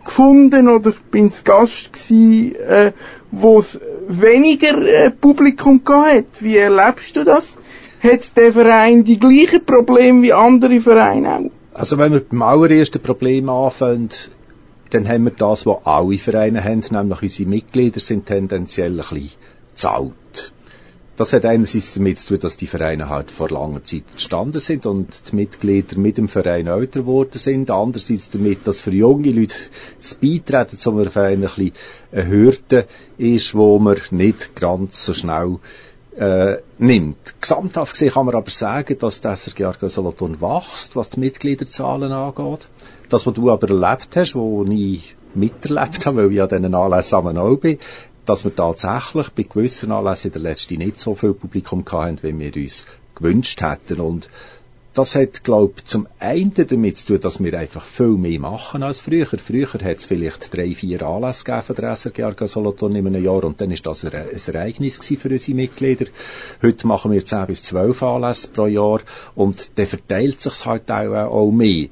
gefunden 0.04 0.68
oder 0.68 0.94
bin 1.10 1.30
Gast 1.44 1.92
gewesen, 1.92 2.54
äh, 2.56 2.92
wo 3.30 3.58
es 3.58 3.78
weniger 4.08 4.80
äh, 4.82 5.10
Publikum 5.10 5.84
gehabt 5.84 6.42
Wie 6.42 6.56
erlebst 6.56 7.16
du 7.16 7.24
das? 7.24 7.58
Hat 8.02 8.36
der 8.36 8.52
Verein 8.52 9.04
die 9.04 9.18
gleichen 9.18 9.64
Probleme 9.64 10.22
wie 10.22 10.32
andere 10.32 10.80
Vereine 10.80 11.34
auch? 11.34 11.63
Also 11.75 11.99
wenn 11.99 12.12
wir 12.12 12.21
beim 12.21 12.43
allerersten 12.43 13.02
Problem 13.02 13.49
anfangen, 13.49 14.11
dann 14.90 15.09
haben 15.09 15.25
wir 15.25 15.33
das, 15.33 15.66
was 15.66 15.85
alle 15.85 16.16
Vereine 16.19 16.62
haben, 16.62 16.85
nämlich 16.88 17.23
unsere 17.23 17.49
Mitglieder 17.49 17.99
sind 17.99 18.26
tendenziell 18.26 18.93
ein 18.93 18.97
bisschen 18.99 19.31
zahlt. 19.75 20.52
Das 21.16 21.33
hat 21.33 21.45
einerseits 21.45 21.95
damit 21.95 22.19
zu 22.19 22.28
tun, 22.28 22.38
dass 22.40 22.57
die 22.57 22.69
Vereine 22.69 23.09
halt 23.09 23.31
vor 23.31 23.50
langer 23.50 23.83
Zeit 23.83 24.04
entstanden 24.12 24.61
sind 24.61 24.87
und 24.87 25.31
die 25.31 25.37
Mitglieder 25.37 25.97
mit 25.97 26.16
dem 26.16 26.28
Verein 26.28 26.69
älter 26.69 27.00
geworden 27.00 27.38
sind. 27.38 27.71
Andererseits 27.73 28.31
damit, 28.31 28.66
dass 28.66 28.78
für 28.78 28.90
junge 28.93 29.31
Leute 29.31 29.54
das 29.99 30.14
Beitreten 30.14 30.78
zu 30.78 30.90
einem 30.93 31.11
Verein 31.11 31.43
ein 31.43 31.43
bisschen 31.43 31.73
eine 32.12 32.26
Hürde 32.28 32.87
ist, 33.19 33.54
wo 33.57 33.81
man 33.81 33.97
nicht 34.11 34.57
ganz 34.57 35.04
so 35.04 35.14
schnell 35.14 35.59
äh, 36.16 36.59
nimmt. 36.78 37.40
Gesamthaft 37.40 37.92
gesehen 37.92 38.12
kann 38.12 38.26
man 38.26 38.35
aber 38.35 38.50
sagen, 38.50 38.99
dass 38.99 39.21
das 39.21 39.44
SRG 39.44 39.88
Solothurn 39.88 40.40
wächst, 40.40 40.97
was 40.97 41.11
die 41.11 41.21
Mitgliederzahlen 41.21 42.12
angeht. 42.12 42.68
Das, 43.09 43.26
was 43.26 43.35
du 43.35 43.50
aber 43.50 43.68
erlebt 43.68 44.16
hast, 44.16 44.35
wo 44.35 44.64
ich 44.64 45.16
miterlebt 45.35 46.06
habe, 46.06 46.25
weil 46.25 46.33
ich 46.33 46.42
an 46.42 46.49
diesen 46.49 46.75
Anlässen 46.75 47.38
auch 47.38 47.56
bin, 47.56 47.78
dass 48.26 48.44
wir 48.44 48.54
tatsächlich 48.54 49.30
bei 49.30 49.42
gewissen 49.42 49.92
Anlässen 49.92 50.28
in 50.28 50.33
der 50.33 50.42
letzten 50.42 50.78
nicht 50.78 50.99
so 50.99 51.14
viel 51.14 51.35
Publikum 51.35 51.85
hatten, 51.90 52.18
wie 52.23 52.38
wir 52.38 52.62
uns 52.62 52.87
gewünscht 53.14 53.61
hätten. 53.62 54.00
Und 54.00 54.30
das 54.94 55.16
hat, 55.16 55.42
glaube 55.42 55.74
ich, 55.76 55.84
zum 55.86 56.06
einen 56.20 56.54
damit 56.54 56.96
zu 56.96 57.08
tun, 57.08 57.20
dass 57.20 57.42
wir 57.42 57.58
einfach 57.58 57.84
viel 57.84 58.16
mehr 58.16 58.38
machen 58.38 58.84
als 58.84 59.00
früher. 59.00 59.26
Früher 59.26 59.66
hat 59.72 59.98
es 59.98 60.04
vielleicht 60.04 60.56
drei, 60.56 60.72
vier 60.72 61.02
Anlässe 61.02 61.44
gegeben 61.44 61.62
von 61.62 61.76
der 61.76 61.96
SRG 61.96 62.46
Solothurn 62.46 62.94
in 62.94 63.06
einem 63.08 63.24
Jahr 63.24 63.42
und 63.42 63.60
dann 63.60 63.72
ist 63.72 63.86
das 63.86 64.04
ein, 64.04 64.14
ein 64.14 64.54
Ereignis 64.54 64.98
für 64.98 65.28
unsere 65.28 65.56
Mitglieder. 65.56 66.06
Heute 66.62 66.86
machen 66.86 67.10
wir 67.10 67.24
zehn 67.24 67.46
bis 67.46 67.64
zwölf 67.64 68.02
Anlässe 68.04 68.48
pro 68.48 68.66
Jahr 68.66 69.00
und 69.34 69.76
dann 69.76 69.86
verteilt 69.86 70.40
sich 70.40 70.64
halt 70.64 70.88
auch, 70.90 71.12
auch 71.12 71.50
mehr 71.50 71.88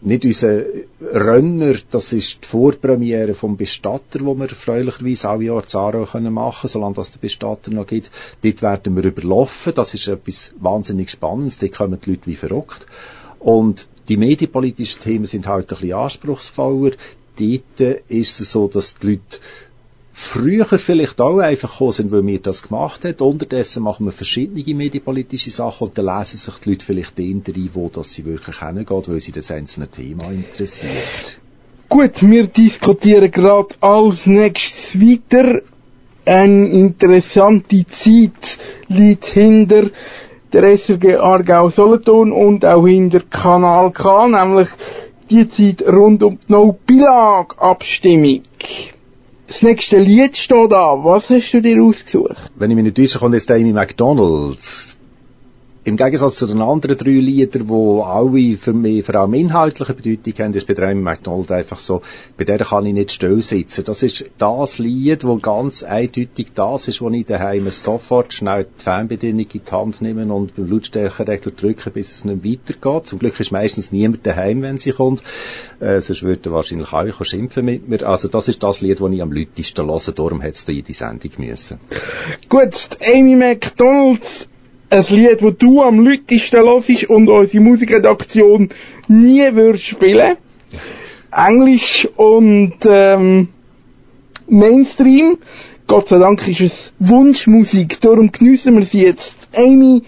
nicht 0.00 0.24
unser 0.24 0.62
Renner, 1.00 1.74
das 1.90 2.12
ist 2.12 2.44
die 2.44 2.48
Vorpremiere 2.48 3.34
vom 3.34 3.56
Bestatter, 3.56 4.20
wo 4.20 4.34
wir 4.34 4.48
freulicherweise 4.48 5.28
alle 5.28 5.44
Jahr 5.44 5.66
Zaro 5.66 6.04
können 6.04 6.34
machen, 6.34 6.68
solange 6.68 6.98
es 6.98 7.10
den 7.10 7.20
Bestatter 7.20 7.70
noch 7.70 7.86
gibt. 7.86 8.10
Dort 8.42 8.62
werden 8.62 8.96
wir 8.96 9.04
überlaufen, 9.04 9.72
das 9.74 9.94
ist 9.94 10.08
etwas 10.08 10.52
wahnsinnig 10.58 11.10
Spannendes, 11.10 11.58
dort 11.58 11.72
kommen 11.72 11.98
die 12.04 12.10
Leute 12.10 12.26
wie 12.26 12.34
verrückt. 12.34 12.86
Und 13.38 13.88
die 14.08 14.16
medienpolitischen 14.16 15.00
Themen 15.00 15.24
sind 15.24 15.46
halt 15.46 15.72
ein 15.72 15.78
bisschen 15.78 15.98
anspruchsvoller. 15.98 16.92
dort 17.38 18.00
ist 18.08 18.40
es 18.40 18.52
so, 18.52 18.68
dass 18.68 18.96
die 18.96 19.06
Leute 19.08 19.38
früher 20.18 20.64
vielleicht 20.64 21.20
auch 21.20 21.38
einfach 21.40 21.72
gekommen 21.72 21.92
sind, 21.92 22.10
weil 22.10 22.26
wir 22.26 22.38
das 22.38 22.62
gemacht 22.62 23.04
haben. 23.04 23.14
Unterdessen 23.18 23.82
machen 23.82 24.06
wir 24.06 24.12
verschiedene 24.12 24.74
medienpolitische 24.74 25.50
Sachen 25.50 25.88
und 25.88 25.98
dann 25.98 26.06
lesen 26.06 26.38
sich 26.38 26.54
die 26.54 26.70
Leute 26.70 26.84
vielleicht 26.86 27.18
den 27.18 27.42
rein, 27.46 27.70
wo 27.74 27.90
das 27.90 28.12
sie 28.12 28.24
wirklich 28.24 28.60
hingeht, 28.60 29.08
weil 29.08 29.20
sie 29.20 29.32
das 29.32 29.50
einzelne 29.50 29.88
Thema 29.88 30.30
interessiert. 30.30 31.38
Gut, 31.90 32.22
wir 32.22 32.46
diskutieren 32.46 33.30
gerade 33.30 33.74
als 33.80 34.26
nächstes 34.26 34.98
weiter. 34.98 35.60
Eine 36.24 36.66
interessante 36.66 37.86
Zeit 37.86 38.58
liegt 38.88 39.26
hinter 39.26 39.90
der 40.52 40.78
SRG 40.78 41.18
Aargau 41.18 41.68
Solothurn 41.68 42.32
und 42.32 42.64
auch 42.64 42.86
hinter 42.86 43.20
Kanal 43.20 43.92
K, 43.92 44.28
nämlich 44.28 44.68
die 45.28 45.46
Zeit 45.46 45.86
rund 45.86 46.22
um 46.22 46.38
die 46.38 46.52
No-Bilag-Abstimmung. 46.52 48.40
Das 49.46 49.62
nächste 49.62 49.98
Lied 49.98 50.36
steht 50.36 50.72
da. 50.72 51.04
Was 51.04 51.30
hast 51.30 51.52
du 51.52 51.62
dir 51.62 51.82
ausgesucht? 51.82 52.36
Wenn 52.56 52.70
ich 52.70 52.74
mich 52.74 52.84
nicht 52.84 52.96
täusche, 52.96 53.18
kommt 53.18 53.34
jetzt 53.34 53.50
Amy 53.50 53.72
McDonalds. 53.72 54.96
Im 55.86 55.96
Gegensatz 55.96 56.38
zu 56.38 56.48
den 56.48 56.62
anderen 56.62 56.96
drei 56.96 57.10
Liedern, 57.10 57.68
die 57.68 58.02
alle 58.02 58.56
für 58.56 58.72
mich 58.72 59.06
vor 59.06 59.14
allem 59.14 59.34
inhaltliche 59.34 59.94
Bedeutung 59.94 60.34
haben, 60.36 60.54
ist 60.54 60.66
bei 60.66 60.74
der 60.74 60.88
Amy 60.88 61.00
McDonald 61.00 61.52
einfach 61.52 61.78
so, 61.78 62.02
bei 62.36 62.42
der 62.42 62.58
kann 62.58 62.86
ich 62.86 62.92
nicht 62.92 63.12
still 63.12 63.40
sitzen. 63.40 63.84
Das 63.84 64.02
ist 64.02 64.24
das 64.36 64.78
Lied, 64.78 65.22
wo 65.22 65.36
ganz 65.36 65.84
eindeutig 65.84 66.48
das 66.56 66.88
ist, 66.88 67.00
wo 67.00 67.08
ich 67.10 67.24
daheim 67.24 67.70
sofort 67.70 68.32
schnell 68.32 68.64
die 68.64 68.82
Fernbedienung 68.82 69.46
in 69.52 69.60
die 69.64 69.70
Hand 69.70 70.02
nehme 70.02 70.26
und 70.34 70.56
beim 70.56 70.68
Lautstärkeregler 70.68 71.52
drücke, 71.52 71.90
bis 71.90 72.12
es 72.12 72.24
nicht 72.24 72.44
weitergeht. 72.44 73.06
Zum 73.06 73.20
Glück 73.20 73.38
ist 73.38 73.52
meistens 73.52 73.92
niemand 73.92 74.26
daheim, 74.26 74.62
wenn 74.62 74.78
sie 74.78 74.90
kommt. 74.90 75.22
Äh, 75.78 76.00
sonst 76.00 76.24
würde 76.24 76.50
wahrscheinlich 76.50 76.92
auch 76.92 77.24
schimpfen 77.24 77.64
mit 77.64 77.88
mir. 77.88 78.04
Also 78.04 78.26
das 78.26 78.48
ist 78.48 78.60
das 78.64 78.80
Lied, 78.80 79.00
das 79.00 79.12
ich 79.12 79.22
am 79.22 79.30
lautesten 79.30 79.86
höre, 79.86 80.12
darum 80.12 80.40
hätte 80.40 80.56
es 80.56 80.68
in 80.68 80.82
die 80.82 80.92
Sendung 80.92 81.30
müssen. 81.38 81.78
Gut, 82.48 82.88
Amy 83.08 83.36
McDonalds 83.36 84.48
ein 84.90 85.04
Lied, 85.08 85.42
das 85.42 85.56
du 85.58 85.82
am 85.82 86.04
lautesten 86.04 86.60
hörst 86.60 87.04
und 87.10 87.28
unsere 87.28 87.62
Musikredaktion 87.62 88.68
nie 89.08 89.54
würde 89.54 89.78
spielen. 89.78 90.36
Englisch 91.32 92.08
und 92.16 92.74
ähm, 92.86 93.48
Mainstream. 94.48 95.38
Gott 95.86 96.08
sei 96.08 96.18
Dank 96.18 96.46
ist 96.48 96.60
es 96.60 96.92
Wunschmusik, 96.98 98.00
darum 98.00 98.32
geniessen 98.32 98.76
wir 98.76 98.84
sie 98.84 99.02
jetzt. 99.02 99.36
Amy 99.54 100.02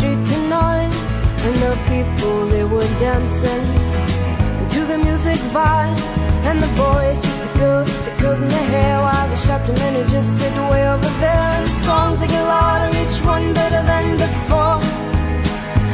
McDonald. 0.00 0.92
people, 1.88 2.46
they 2.46 2.64
were 2.64 2.88
dancing 2.98 3.64
to 4.72 4.80
the 4.86 4.98
music 4.98 5.38
vibe. 5.52 6.00
And 6.48 6.60
the 6.60 6.72
boys, 6.74 7.20
just 7.22 7.38
the 7.38 7.58
girls 7.58 7.88
with 7.88 8.04
the 8.06 8.22
girls 8.22 8.40
in 8.42 8.48
their 8.48 8.68
hair, 8.74 9.00
while 9.00 9.28
the 9.28 9.36
shouting 9.36 9.74
men 9.76 9.94
who 9.94 10.10
just 10.10 10.38
sit 10.38 10.52
way 10.70 10.88
over 10.88 11.10
there. 11.20 11.46
And 11.56 11.66
the 11.66 11.76
songs 11.86 12.20
they 12.20 12.26
get 12.26 12.42
louder, 12.42 12.96
each 12.98 13.18
one 13.24 13.52
better 13.54 13.82
than 13.86 14.16
before. 14.16 14.80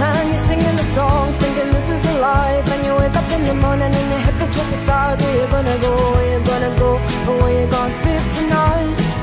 And 0.07 0.29
you're 0.31 0.47
singing 0.47 0.77
the 0.83 0.89
songs, 0.95 1.37
thinking 1.37 1.73
this 1.73 1.91
is 1.91 2.07
a 2.07 2.21
life. 2.21 2.67
And 2.73 2.87
you 2.87 2.95
wake 2.95 3.17
up 3.17 3.31
in 3.33 3.45
the 3.45 3.55
morning 3.55 3.93
and 3.93 4.09
your 4.13 4.23
hip 4.27 4.41
is 4.43 4.51
twist 4.55 4.71
the 4.71 4.77
stars. 4.77 5.21
Where 5.21 5.37
you 5.43 5.47
gonna 5.51 5.79
go? 5.81 5.95
Where 6.15 6.39
you 6.39 6.45
gonna 6.47 6.79
go? 6.79 6.91
Where 7.43 7.61
you 7.61 7.67
gonna 7.71 7.91
sleep 7.91 8.23
tonight? 8.39 9.18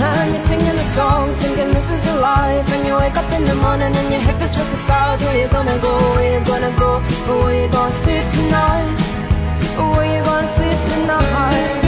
And 0.00 0.30
you're 0.30 0.38
singing 0.38 0.76
the 0.82 0.88
songs, 0.94 1.36
thinking 1.38 1.72
this 1.74 1.90
is 1.90 2.06
a 2.06 2.16
life. 2.20 2.70
And 2.70 2.86
you 2.86 2.94
wake 2.94 3.16
up 3.16 3.32
in 3.32 3.44
the 3.44 3.54
morning 3.56 3.94
and 3.94 4.10
your 4.12 4.20
hip 4.20 4.40
is 4.40 4.50
twist 4.50 4.70
the 4.70 4.76
stars. 4.76 5.20
Where 5.22 5.42
you 5.42 5.48
gonna 5.48 5.78
go? 5.80 5.94
Where 6.14 6.38
you 6.38 6.44
gonna 6.44 6.72
go? 6.78 7.00
Where 7.42 7.64
you 7.64 7.68
gonna 7.68 7.90
sleep 7.90 8.24
tonight? 8.38 8.96
Where 9.76 10.16
you 10.16 10.22
gonna 10.24 10.48
sleep 10.48 10.78
tonight? 10.94 11.87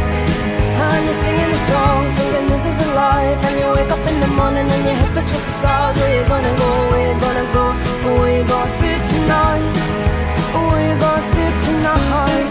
And 0.81 1.05
you're 1.05 1.21
singing 1.25 1.51
the 1.55 1.61
songs, 1.71 2.11
thinking 2.17 2.47
this 2.49 2.65
is 2.65 2.77
a 2.87 2.89
life. 2.93 3.39
And 3.47 3.55
you 3.59 3.67
wake 3.77 3.91
up 3.91 4.03
in 4.11 4.19
the 4.19 4.31
morning 4.39 4.67
and 4.75 4.83
your 4.85 4.97
feels 5.13 5.15
with 5.15 5.45
the 5.45 5.51
stars. 5.59 5.97
Where 5.97 6.13
you 6.17 6.23
gonna 6.27 6.55
go? 6.57 6.71
Where 6.91 7.05
you 7.13 7.19
gonna 7.25 7.47
go? 7.53 7.65
Where 8.19 8.37
you 8.37 8.43
gonna 8.47 8.77
sleep 8.77 9.01
tonight? 9.13 9.73
Where 10.69 10.83
you 10.87 10.95
gonna 10.99 11.29
sleep 11.31 11.55
tonight? 11.67 12.50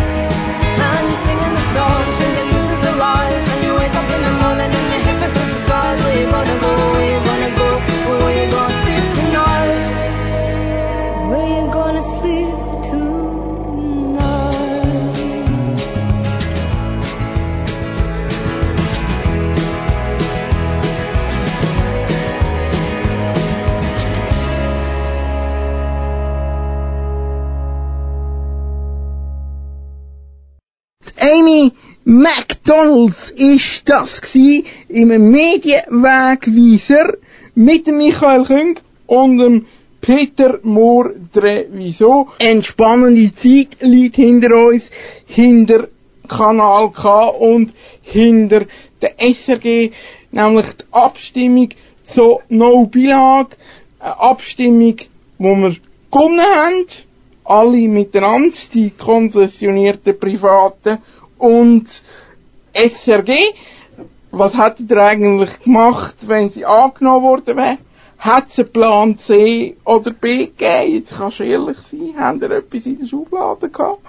Gonna 6.43 6.59
go? 6.61 6.90
McDonalds 32.03 33.29
ist 33.29 33.87
das 33.87 34.21
gsi 34.21 34.65
im 34.87 35.29
Medienwegweiser 35.29 37.13
mit 37.53 37.85
dem 37.85 37.97
Michael 37.97 38.43
Küng 38.43 38.79
und 39.05 39.37
dem 39.37 39.67
Peter 40.01 40.59
Mohr 40.63 41.11
Treviso. 41.31 42.29
Eine 42.39 42.63
spannende 42.63 43.35
Zeit 43.35 43.77
liegt 43.81 44.15
hinter 44.15 44.55
uns, 44.55 44.89
hinter 45.27 45.89
Kanal 46.27 46.91
K 46.91 47.27
und 47.27 47.71
hinter 48.01 48.65
der 48.99 49.13
SRG, 49.19 49.91
nämlich 50.31 50.65
die 50.65 50.85
Abstimmung 50.89 51.69
zu 52.03 52.41
No 52.49 52.87
Bilag, 52.87 53.55
eine 53.99 54.19
Abstimmung, 54.19 54.95
wo 55.37 55.55
wir 55.55 55.75
gewonnen 56.09 56.41
haben, 56.41 56.85
alle 57.43 57.87
miteinander, 57.87 58.57
die 58.73 58.89
konzessionierten 58.89 60.19
Privaten, 60.19 60.97
und 61.41 61.85
SRG. 62.73 63.33
Was 64.31 64.57
hättet 64.57 64.89
ihr 64.89 64.97
eigentlich 64.97 65.59
gemacht, 65.59 66.15
wenn 66.27 66.49
sie 66.49 66.65
angenommen 66.65 67.23
worden 67.23 67.57
wäre? 67.57 67.77
Hat 68.17 68.49
es 68.49 68.59
einen 68.59 68.69
Plan 68.69 69.17
C 69.17 69.75
oder 69.83 70.11
B 70.11 70.45
gegeben? 70.45 70.93
Jetzt 70.93 71.17
kannst 71.17 71.39
du 71.39 71.43
ehrlich 71.43 71.77
sein. 71.79 72.13
Habt 72.17 72.43
ihr 72.43 72.51
etwas 72.51 72.85
in 72.85 72.99
der 72.99 73.07
Schublade 73.07 73.69
gehabt? 73.69 73.99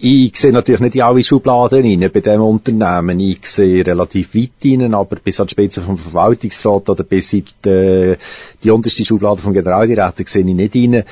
Ich 0.00 0.36
sehe 0.36 0.52
natürlich 0.52 0.80
nicht 0.80 0.94
in 0.94 1.02
alle 1.02 1.22
Schubladen 1.24 1.82
rein 1.82 2.10
bei 2.12 2.20
diesem 2.20 2.42
Unternehmen. 2.42 3.20
Ich 3.20 3.46
sehe 3.46 3.84
relativ 3.84 4.34
weit 4.34 4.50
rein, 4.64 4.94
aber 4.94 5.16
bis 5.16 5.40
an 5.40 5.48
die 5.48 5.52
Spitze 5.52 5.82
vom 5.82 5.98
Verwaltungsrat 5.98 6.88
oder 6.88 7.04
bis 7.04 7.32
in 7.32 7.44
die, 7.64 8.14
die 8.62 8.70
unterste 8.70 9.04
Schublade 9.04 9.42
vom 9.42 9.52
Generaldirektor 9.52 10.26
sehe 10.26 10.42
ich 10.48 10.54
nicht 10.54 10.74
rein. 10.74 11.04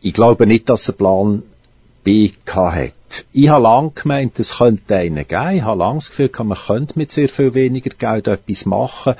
Ich 0.00 0.14
glaube 0.14 0.46
nicht, 0.46 0.68
dass 0.68 0.88
er 0.88 0.94
Plan 0.94 1.42
B 2.08 2.32
hat. 2.46 3.26
Ich 3.34 3.50
habe 3.50 3.62
lange 3.62 3.90
gemeint, 3.90 4.38
es 4.38 4.56
könnte 4.56 4.96
einen 4.96 5.28
geben. 5.28 5.56
Ich 5.56 5.62
habe 5.62 5.78
lange 5.78 5.96
das 5.96 6.08
Gefühl, 6.08 6.30
man 6.44 6.56
könnte 6.56 6.98
mit 6.98 7.10
sehr 7.10 7.28
viel 7.28 7.52
weniger 7.52 7.90
Geld 7.90 8.28
etwas 8.28 8.64
machen. 8.64 9.12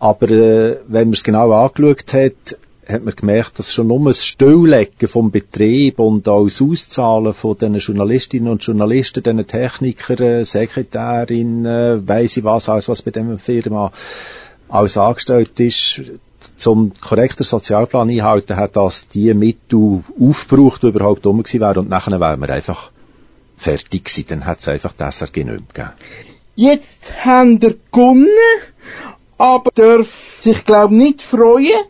Aber 0.00 0.28
äh, 0.28 0.78
wenn 0.88 1.08
man 1.08 1.12
es 1.12 1.22
genau 1.22 1.52
angeschaut 1.52 2.12
hat, 2.12 2.58
hat 2.88 3.04
man 3.04 3.14
gemerkt, 3.14 3.60
dass 3.60 3.72
schon 3.72 3.86
nur 3.86 4.04
das 4.06 4.24
Stilllegen 4.24 5.06
vom 5.06 5.30
Betrieb 5.30 6.00
und 6.00 6.28
auch 6.28 6.46
das 6.46 6.60
Auszahlen 6.60 7.32
von 7.32 7.58
den 7.58 7.76
Journalistinnen 7.76 8.50
und 8.50 8.64
Journalisten, 8.64 9.22
den 9.22 9.46
Technikern, 9.46 10.44
Sekretärinnen, 10.44 12.08
weiss 12.08 12.36
ich 12.36 12.42
was, 12.42 12.68
alles 12.68 12.88
was 12.88 13.02
bei 13.02 13.12
dieser 13.12 13.38
Firma 13.38 13.92
alles 14.68 14.98
angestellt 14.98 15.60
ist, 15.60 16.02
zum 16.56 16.92
korrekten 17.00 17.44
Sozialplan 17.44 18.10
einhalten, 18.10 18.56
hat 18.56 18.76
das 18.76 19.08
die 19.08 19.32
Mittel 19.34 20.02
aufgebraucht, 20.20 20.82
die 20.82 20.88
überhaupt 20.88 21.26
um 21.26 21.42
wären 21.44 21.78
und 21.78 21.88
nachher 21.88 22.20
wären 22.20 22.40
wir 22.40 22.50
einfach 22.50 22.90
fertig 23.56 24.04
gewesen. 24.04 24.26
Dann 24.28 24.46
hat 24.46 24.60
es 24.60 24.68
einfach 24.68 24.92
das 24.92 25.20
mehr 25.20 25.28
gegeben. 25.28 25.90
Jetzt 26.54 27.24
haben 27.24 27.60
wir 27.60 27.76
gewonnen, 27.92 28.28
aber 29.38 29.70
darf 29.74 30.40
sich, 30.40 30.64
glaube 30.64 30.94
ich, 30.94 31.00
nicht 31.00 31.22
freuen, 31.22 31.84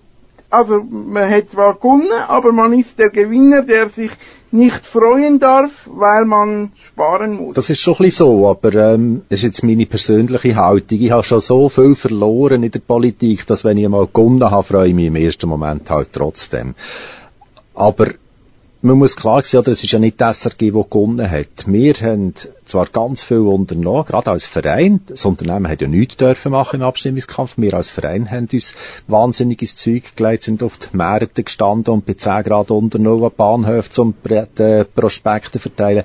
also 0.51 0.83
man 0.83 1.31
hat 1.31 1.51
zwar 1.51 1.75
gewonnen, 1.75 2.11
aber 2.29 2.53
man 2.53 2.73
ist 2.73 2.99
der 2.99 3.11
Gewinner, 3.11 3.63
der 3.63 3.89
sich 3.89 4.11
nicht 4.53 4.87
freuen 4.87 5.39
darf, 5.39 5.89
weil 5.93 6.25
man 6.25 6.73
sparen 6.77 7.37
muss. 7.37 7.55
Das 7.55 7.71
ist 7.71 7.81
schon 7.81 7.95
ein 7.95 8.05
bisschen 8.05 8.27
so, 8.27 8.49
aber 8.49 8.75
ähm, 8.75 9.23
das 9.29 9.41
ist 9.41 9.45
jetzt 9.45 9.65
meine 9.65 9.87
persönliche 9.87 10.57
Haltung. 10.57 11.01
Ich 11.01 11.11
habe 11.11 11.25
schon 11.25 11.41
so 11.41 11.69
viel 11.69 11.95
verloren 11.95 12.63
in 12.63 12.71
der 12.71 12.81
Politik, 12.81 13.47
dass 13.47 13.65
wenn 13.65 13.79
ich 13.79 13.89
mal 13.89 14.07
gewonnen 14.13 14.49
habe, 14.49 14.63
freue 14.63 14.89
ich 14.89 14.95
mich 14.95 15.07
im 15.07 15.17
ersten 15.17 15.49
Moment 15.49 15.91
halt 15.91 16.13
trotzdem. 16.13 16.75
Aber 17.75 18.09
man 18.83 18.99
muss 18.99 19.17
klar 19.17 19.43
sehen, 19.43 19.61
oder, 19.61 19.73
es 19.73 19.83
ist 19.83 19.93
ja 19.93 19.99
nicht 19.99 20.21
das 20.21 20.41
SRG, 20.41 20.71
das 20.71 20.91
gewonnen 20.91 21.31
hat. 21.31 21.67
Wir 21.67 21.95
haben 21.95 22.35
zwar 22.65 22.87
ganz 22.87 23.23
viel 23.23 23.39
unternommen, 23.39 24.05
gerade 24.05 24.31
als 24.31 24.47
Verein. 24.47 25.01
Das 25.07 25.25
Unternehmen 25.25 25.69
hat 25.69 25.81
ja 25.81 25.89
nichts 25.89 26.17
dürfen 26.17 26.53
machen 26.53 26.81
im 26.81 26.87
Abstimmungskampf. 26.87 27.55
Wir 27.57 27.75
als 27.75 27.91
Verein 27.91 28.31
haben 28.31 28.49
uns 28.53 28.75
wahnsinniges 29.09 29.77
Zeug 29.77 30.15
gelegt, 30.15 30.45
sind 30.45 30.63
auf 30.63 30.79
die 30.79 30.97
Märkte 30.97 31.43
gestanden 31.43 31.95
und 31.95 32.07
bei 32.07 32.15
10 32.15 32.43
Grad 32.45 32.71
unternommen 32.71 33.31
Bahnhöfe 33.35 33.91
zum 33.91 34.15
die 34.25 34.85
Prospekte 34.95 35.59
verteilen. 35.59 36.05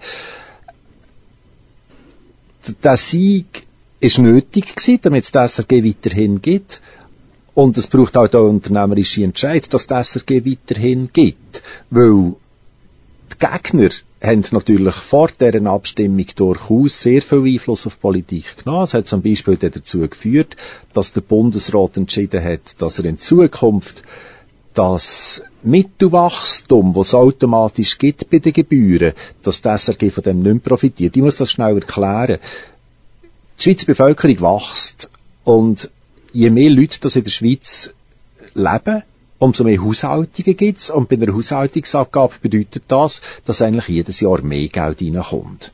Der 2.84 2.98
Sieg 2.98 3.64
ist 4.00 4.18
nötig 4.18 4.76
gewesen, 4.76 5.00
damit 5.04 5.26
es 5.26 5.32
das 5.32 5.56
SRG 5.56 5.84
weiterhin 5.84 6.42
gibt. 6.42 6.82
Und 7.54 7.78
es 7.78 7.88
braucht 7.88 8.16
auch 8.16 8.32
eine 8.32 8.44
unternehmerische 8.44 9.24
Entscheid, 9.24 9.72
dass 9.74 9.88
das 9.88 10.14
SRG 10.14 10.46
weiterhin 10.46 11.10
gibt. 11.12 11.62
Weil 11.90 12.36
die 13.34 13.46
Gegner 13.46 13.90
haben 14.22 14.44
natürlich 14.52 14.96
vor 14.96 15.30
deren 15.40 15.68
Abstimmung 15.68 16.28
durchaus 16.36 17.02
sehr 17.02 17.22
viel 17.22 17.46
Einfluss 17.46 17.88
auf 17.88 18.00
Politik 18.00 18.64
genommen. 18.64 18.84
Es 18.84 18.94
hat 18.94 19.08
zum 19.08 19.22
Beispiel 19.22 19.58
dazu 19.58 20.00
geführt, 20.08 20.56
dass 20.94 21.14
der 21.14 21.22
Bundesrat 21.22 21.98
entschieden 21.98 22.44
hat, 22.44 22.82
dass 22.82 23.00
er 23.00 23.06
in 23.06 23.18
Zukunft 23.18 24.04
das 24.74 25.44
Mittelwachstum, 25.64 26.96
was 26.96 27.10
es 27.10 27.14
automatisch 27.16 27.98
gibt 27.98 28.30
bei 28.30 28.40
den 28.40 28.54
Gebühren, 28.54 29.14
dass 29.44 29.62
das 29.62 29.86
SRG 29.86 30.12
von 30.12 30.24
dem 30.24 30.40
nicht 30.40 30.54
mehr 30.54 30.62
profitiert. 30.62 31.16
Ich 31.16 31.22
muss 31.22 31.36
das 31.36 31.52
schnell 31.52 31.76
erklären. 31.76 32.40
Die 33.58 33.64
Schweizer 33.64 33.86
Bevölkerung 33.86 34.40
wächst 34.42 35.10
und 35.44 35.90
je 36.32 36.50
mehr 36.50 36.70
Leute 36.70 37.00
das 37.02 37.16
in 37.16 37.24
der 37.24 37.32
Schweiz 37.32 37.92
leben, 38.54 39.04
umso 39.42 39.64
mehr 39.64 39.84
Haushaltungen 39.84 40.56
gibt's 40.56 40.92
und 40.92 41.10
bei 41.10 41.16
einer 41.16 41.34
Haushaltungsabgabe 41.34 42.36
bedeutet 42.42 42.84
das, 42.88 43.22
dass 43.46 43.62
eigentlich 43.62 43.88
jedes 43.88 44.20
Jahr 44.20 44.42
mehr 44.44 44.68
Geld 44.68 45.02
reinkommt. 45.02 45.72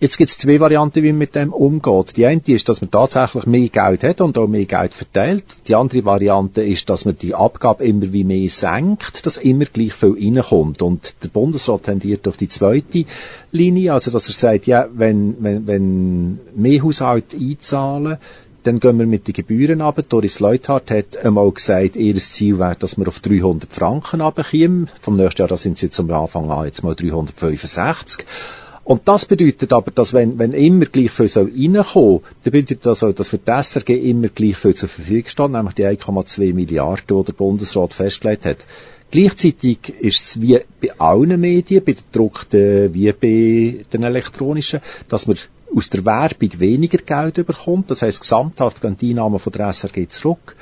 Jetzt 0.00 0.18
gibt's 0.18 0.36
zwei 0.36 0.58
Varianten, 0.58 1.04
wie 1.04 1.12
man 1.12 1.18
mit 1.18 1.36
dem 1.36 1.52
umgeht. 1.52 2.16
Die 2.16 2.26
eine 2.26 2.42
ist, 2.46 2.68
dass 2.68 2.80
man 2.80 2.90
tatsächlich 2.90 3.46
mehr 3.46 3.68
Geld 3.68 4.02
hat 4.02 4.20
und 4.20 4.36
auch 4.36 4.48
mehr 4.48 4.64
Geld 4.64 4.94
verteilt. 4.94 5.44
Die 5.68 5.76
andere 5.76 6.04
Variante 6.04 6.64
ist, 6.64 6.90
dass 6.90 7.04
man 7.04 7.16
die 7.16 7.36
Abgabe 7.36 7.84
immer 7.84 8.12
wie 8.12 8.24
mehr 8.24 8.50
senkt, 8.50 9.24
dass 9.26 9.36
immer 9.36 9.64
gleich 9.64 9.92
viel 9.92 10.16
reinkommt. 10.18 10.82
Und 10.82 11.14
der 11.22 11.28
Bundesrat 11.28 11.84
tendiert 11.84 12.26
auf 12.26 12.36
die 12.36 12.48
zweite 12.48 13.04
Linie, 13.52 13.92
also 13.92 14.10
dass 14.10 14.26
er 14.26 14.34
sagt, 14.34 14.66
ja, 14.66 14.88
wenn, 14.92 15.36
wenn, 15.38 15.68
wenn 15.68 16.40
mehr 16.56 16.82
Haushalte 16.82 17.36
einzahlen, 17.36 18.18
dann 18.62 18.80
gehen 18.80 18.98
wir 18.98 19.06
mit 19.06 19.26
den 19.26 19.34
Gebühren 19.34 19.80
runter. 19.80 20.02
Doris 20.02 20.40
Leuthard 20.40 20.90
hat 20.90 21.16
einmal 21.16 21.50
gesagt, 21.50 21.96
ihr 21.96 22.14
Ziel 22.16 22.58
wäre, 22.58 22.76
dass 22.78 22.96
wir 22.96 23.08
auf 23.08 23.20
300 23.20 23.72
Franken 23.72 24.20
runterkommen. 24.20 24.88
Vom 25.00 25.16
nächsten 25.16 25.42
Jahr, 25.42 25.48
da 25.48 25.56
sind 25.56 25.78
sie 25.78 25.86
jetzt 25.86 26.00
am 26.00 26.10
Anfang 26.10 26.50
an 26.50 26.66
jetzt 26.66 26.82
mal 26.82 26.94
365. 26.94 28.24
Und 28.84 29.06
das 29.06 29.26
bedeutet 29.26 29.72
aber, 29.72 29.90
dass 29.92 30.12
wenn, 30.12 30.38
wenn 30.38 30.52
immer 30.52 30.86
gleich 30.86 31.12
viel 31.12 31.28
soll 31.28 31.52
reinkommen, 31.56 32.20
dann 32.42 32.52
bedeutet 32.52 32.84
das 32.84 33.02
auch, 33.04 33.12
dass 33.12 33.28
für 33.28 33.38
die 33.38 33.62
SRG 33.62 33.90
immer 33.90 34.28
gleich 34.28 34.56
viel 34.56 34.74
zur 34.74 34.88
Verfügung 34.88 35.28
steht, 35.28 35.50
nämlich 35.50 35.74
die 35.74 35.86
1,2 35.86 36.52
Milliarden, 36.52 37.04
die 37.06 37.24
der 37.24 37.32
Bundesrat 37.32 37.94
festgelegt 37.94 38.44
hat. 38.44 38.66
Gleichzeitig 39.12 39.90
ist 40.00 40.20
es 40.20 40.40
wie 40.40 40.58
bei 40.80 40.98
allen 40.98 41.38
Medien, 41.38 41.84
bei 41.84 41.92
den 41.92 42.02
gedruckten 42.10 42.94
wie 42.94 43.12
bei 43.12 43.84
den 43.92 44.04
elektronischen, 44.04 44.80
dass 45.08 45.26
man 45.26 45.36
aus 45.76 45.90
der 45.90 46.06
Werbung 46.06 46.58
weniger 46.58 46.96
Geld 46.96 47.34
bekommt. 47.46 47.90
Das 47.90 48.00
heißt, 48.00 48.20
gesamthaft 48.20 48.80
gehen 48.80 48.96
die 48.96 49.10
Einnahmen 49.10 49.38
von 49.38 49.52
der 49.52 49.70
SRG 49.70 50.08
zurück. 50.08 50.56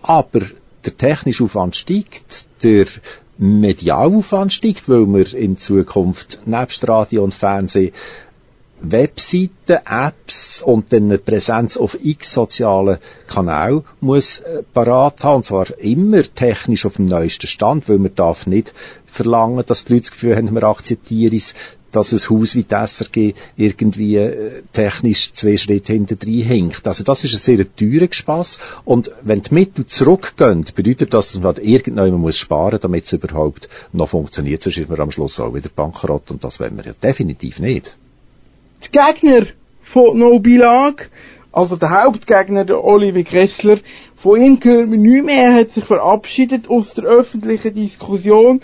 Aber 0.00 0.40
der 0.84 0.96
technische 0.96 1.44
Aufwand 1.44 1.76
steigt, 1.76 2.46
der 2.62 2.86
Medialaufwand 3.36 4.54
steigt, 4.54 4.88
weil 4.88 5.06
wir 5.06 5.34
in 5.34 5.58
Zukunft 5.58 6.40
nebst 6.46 6.88
Radio 6.88 7.22
und 7.22 7.34
Fernsehen 7.34 7.92
Webseiten, 8.82 9.78
Apps 9.86 10.62
und 10.62 10.92
dann 10.92 11.04
eine 11.04 11.18
Präsenz 11.18 11.76
auf 11.76 11.98
x 12.02 12.32
sozialen 12.32 12.98
Kanälen 13.26 13.84
muss 14.00 14.40
äh, 14.40 14.62
parat 14.74 15.22
haben, 15.22 15.36
und 15.36 15.44
zwar 15.44 15.78
immer 15.78 16.22
technisch 16.22 16.86
auf 16.86 16.96
dem 16.96 17.04
neuesten 17.04 17.46
Stand, 17.46 17.88
weil 17.88 17.98
man 17.98 18.14
darf 18.14 18.46
nicht 18.46 18.74
verlangen, 19.06 19.64
dass 19.66 19.84
die 19.84 19.94
Leute 19.94 20.02
das 20.02 20.10
Gefühl 20.12 20.36
haben, 20.36 20.54
wir 20.54 20.62
akzeptieren 20.62 21.36
es, 21.36 21.54
dass 21.92 22.12
ein 22.12 22.18
Haus 22.30 22.54
wie 22.54 22.64
das 22.64 22.98
SRG 22.98 23.34
irgendwie 23.56 24.16
äh, 24.16 24.62
technisch 24.72 25.32
zwei 25.32 25.56
Schritte 25.56 25.92
hinter 25.92 26.16
drin 26.16 26.44
hinkt. 26.44 26.86
Also 26.86 27.04
das 27.04 27.24
ist 27.24 27.34
ein 27.34 27.38
sehr 27.38 27.76
teurer 27.76 28.08
Spass 28.10 28.58
und 28.84 29.10
wenn 29.22 29.42
die 29.42 29.54
Mittel 29.54 29.86
zurückgehen, 29.86 30.64
bedeutet 30.74 31.12
das, 31.14 31.32
dass 31.32 31.42
man 31.42 31.54
halt 31.54 31.64
irgendjemand 31.64 32.18
muss 32.18 32.38
sparen, 32.38 32.78
damit 32.80 33.04
es 33.04 33.12
überhaupt 33.12 33.68
noch 33.92 34.08
funktioniert, 34.08 34.62
sonst 34.62 34.78
ist 34.78 34.88
man 34.88 35.00
am 35.00 35.10
Schluss 35.10 35.40
auch 35.40 35.54
wieder 35.54 35.68
bankrott 35.74 36.30
und 36.30 36.44
das 36.44 36.60
wollen 36.60 36.76
wir 36.76 36.86
ja 36.86 36.92
definitiv 36.92 37.58
nicht 37.58 37.96
die 38.84 38.90
Gegner 38.90 39.46
von 39.82 40.18
No 40.18 40.38
Bilag, 40.38 41.10
also 41.52 41.76
der 41.76 42.02
Hauptgegner, 42.02 42.64
der 42.64 42.82
Oliver 42.84 43.22
Kessler, 43.22 43.78
von 44.16 44.40
ihm 44.40 44.58
hört 44.62 44.88
man 44.88 45.00
nicht 45.00 45.24
mehr, 45.24 45.44
er 45.44 45.54
hat 45.54 45.72
sich 45.72 45.84
verabschiedet 45.84 46.68
aus 46.68 46.94
der 46.94 47.04
öffentlichen 47.04 47.74
Diskussion. 47.74 48.60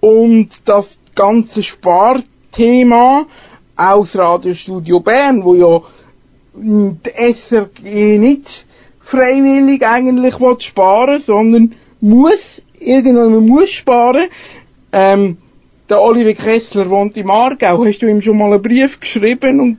Und 0.00 0.48
das 0.64 0.98
ganze 1.14 1.62
Sparthema 1.62 3.26
aus 3.76 4.16
Radiostudio 4.16 5.00
Bern, 5.00 5.44
wo 5.44 5.54
ja 5.54 5.82
der 6.54 7.34
SRG 7.34 8.18
nicht 8.18 8.66
freiwillig 9.00 9.86
eigentlich 9.86 10.34
sparen 10.64 11.22
sondern 11.22 11.74
muss, 12.00 12.60
irgendwann 12.78 13.46
muss 13.46 13.70
sparen, 13.70 14.28
ähm, 14.92 15.38
der 15.88 16.00
Oliver 16.00 16.34
Kessler 16.34 16.90
wohnt 16.90 17.16
im 17.16 17.30
Aargau. 17.30 17.84
Hast 17.84 18.00
du 18.00 18.06
ihm 18.06 18.20
schon 18.20 18.38
mal 18.38 18.52
einen 18.52 18.62
Brief 18.62 19.00
geschrieben 19.00 19.60
und, 19.60 19.78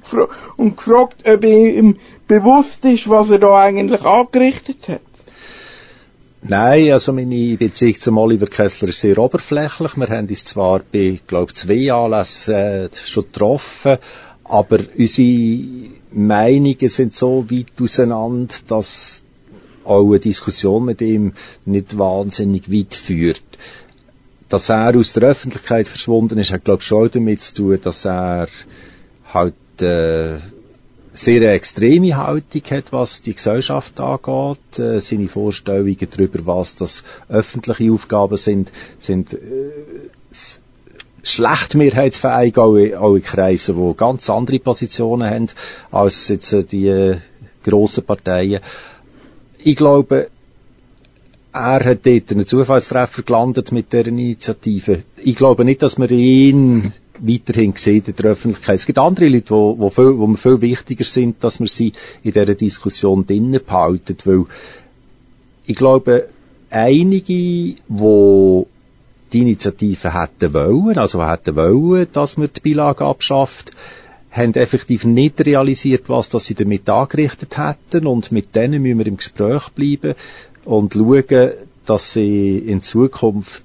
und 0.58 0.78
gefragt, 0.78 1.28
ob 1.28 1.44
ihm 1.44 1.98
bewusst 2.28 2.84
ist, 2.86 3.10
was 3.10 3.30
er 3.30 3.40
da 3.40 3.62
eigentlich 3.62 4.04
angerichtet 4.04 4.88
hat? 4.88 5.02
Nein, 6.42 6.92
also 6.92 7.12
meine 7.12 7.58
Beziehung 7.58 8.00
zum 8.00 8.18
Oliver 8.18 8.48
Kessler 8.48 8.88
ist 8.90 9.02
sehr 9.02 9.18
oberflächlich. 9.18 9.98
Wir 9.98 10.08
haben 10.08 10.28
uns 10.28 10.46
zwar 10.46 10.80
bei, 10.80 11.20
glaube 11.28 11.54
zwei 11.54 11.92
Anlässen 11.92 12.56
äh, 12.56 12.90
schon 13.06 13.26
getroffen, 13.26 13.98
aber 14.46 14.80
unsere 14.98 15.90
Meinungen 16.12 16.90
sind 16.90 17.14
so 17.14 17.46
weit 17.52 17.74
auseinander, 17.82 18.56
dass 18.68 19.22
auch 19.84 20.10
eine 20.10 20.20
Diskussion 20.20 20.86
mit 20.86 21.02
ihm 21.02 21.34
nicht 21.66 21.98
wahnsinnig 21.98 22.72
weit 22.72 22.96
führt 22.96 23.49
dass 24.50 24.70
er 24.70 24.96
aus 24.98 25.14
der 25.14 25.30
Öffentlichkeit 25.30 25.88
verschwunden 25.88 26.40
ist, 26.40 26.52
hat 26.52 26.66
glaube 26.66 26.82
ich 26.82 26.88
schon 26.88 27.10
damit 27.12 27.42
zu 27.42 27.54
tun, 27.54 27.80
dass 27.82 28.06
er 28.06 28.48
halt 29.32 29.54
äh, 29.82 30.38
sehr 31.14 31.42
eine 31.42 31.52
extreme 31.52 32.18
Haltung 32.18 32.62
hat, 32.72 32.92
was 32.92 33.22
die 33.22 33.36
Gesellschaft 33.36 34.00
angeht. 34.00 34.80
Äh, 34.80 35.02
seine 35.02 35.28
Vorstellungen 35.28 35.98
darüber, 36.10 36.46
was 36.46 36.76
das 36.76 37.04
öffentliche 37.28 37.92
Aufgaben 37.92 38.38
sind, 38.38 38.72
sind 39.00 39.34
äh, 39.34 39.38
schlecht 41.24 41.76
mehrheitsfähig, 41.76 42.58
auch 42.58 42.76
auch 42.76 43.16
in 43.16 43.24
Kreisen, 43.24 43.76
die 43.76 43.98
ganz 43.98 44.30
andere 44.30 44.60
Positionen 44.60 45.30
haben 45.30 45.48
als 45.92 46.28
jetzt 46.30 46.54
äh, 46.54 46.64
die 46.64 46.88
äh, 46.88 47.18
grossen 47.64 48.06
Parteien. 48.06 48.62
Ich 49.64 49.76
glaube, 49.76 50.30
er 51.52 51.84
hat 51.84 52.06
dort 52.06 52.32
einen 52.32 52.46
Zufallstreffer 52.46 53.24
gelandet 53.24 53.72
mit 53.72 53.92
der 53.92 54.08
Initiative. 54.08 55.04
Ich 55.18 55.36
glaube 55.36 55.66
nicht, 55.66 55.82
dass 55.82 55.98
man 55.98 56.10
ihn 56.10 56.94
weiterhin 57.20 57.74
sehen 57.76 58.04
in 58.06 58.16
der 58.16 58.32
Öffentlichkeit. 58.32 58.76
Es 58.76 58.86
gibt 58.86 59.00
andere 59.00 59.28
Leute, 59.28 59.50
wo, 59.50 59.78
wo, 59.78 59.90
viel, 59.90 60.18
wo 60.18 60.34
viel 60.36 60.62
wichtiger 60.62 61.04
sind, 61.04 61.44
dass 61.44 61.60
man 61.60 61.68
sie 61.68 61.94
in 62.24 62.32
dieser 62.32 62.56
Diskussion 62.56 63.26
drinnen 63.26 63.60
behalten, 63.66 64.16
weil 64.26 64.46
ich 65.66 65.76
glaube, 65.76 66.30
einige, 66.70 67.34
die 67.34 67.78
die 69.32 69.42
Initiative 69.42 70.14
hätten 70.14 70.54
wollen, 70.54 70.98
also 70.98 71.26
hätten 71.26 71.56
wollen, 71.56 72.08
dass 72.12 72.38
man 72.38 72.50
die 72.56 72.74
Beilage 72.74 73.06
abschafft, 73.06 73.72
haben 74.32 74.54
effektiv 74.54 75.06
nicht 75.06 75.44
realisiert, 75.46 76.08
was 76.08 76.30
das 76.30 76.46
sie 76.46 76.56
damit 76.56 76.90
angerichtet 76.90 77.58
hätten 77.58 78.06
und 78.06 78.32
mit 78.32 78.56
denen 78.56 78.82
müssen 78.82 79.00
wir 79.00 79.08
im 79.08 79.18
Gespräch 79.18 79.70
bleiben 79.70 80.16
und 80.70 80.94
schauen, 80.94 81.52
dass 81.88 82.14
sie 82.14 82.60
in 82.60 82.84
Zukunft 82.84 83.64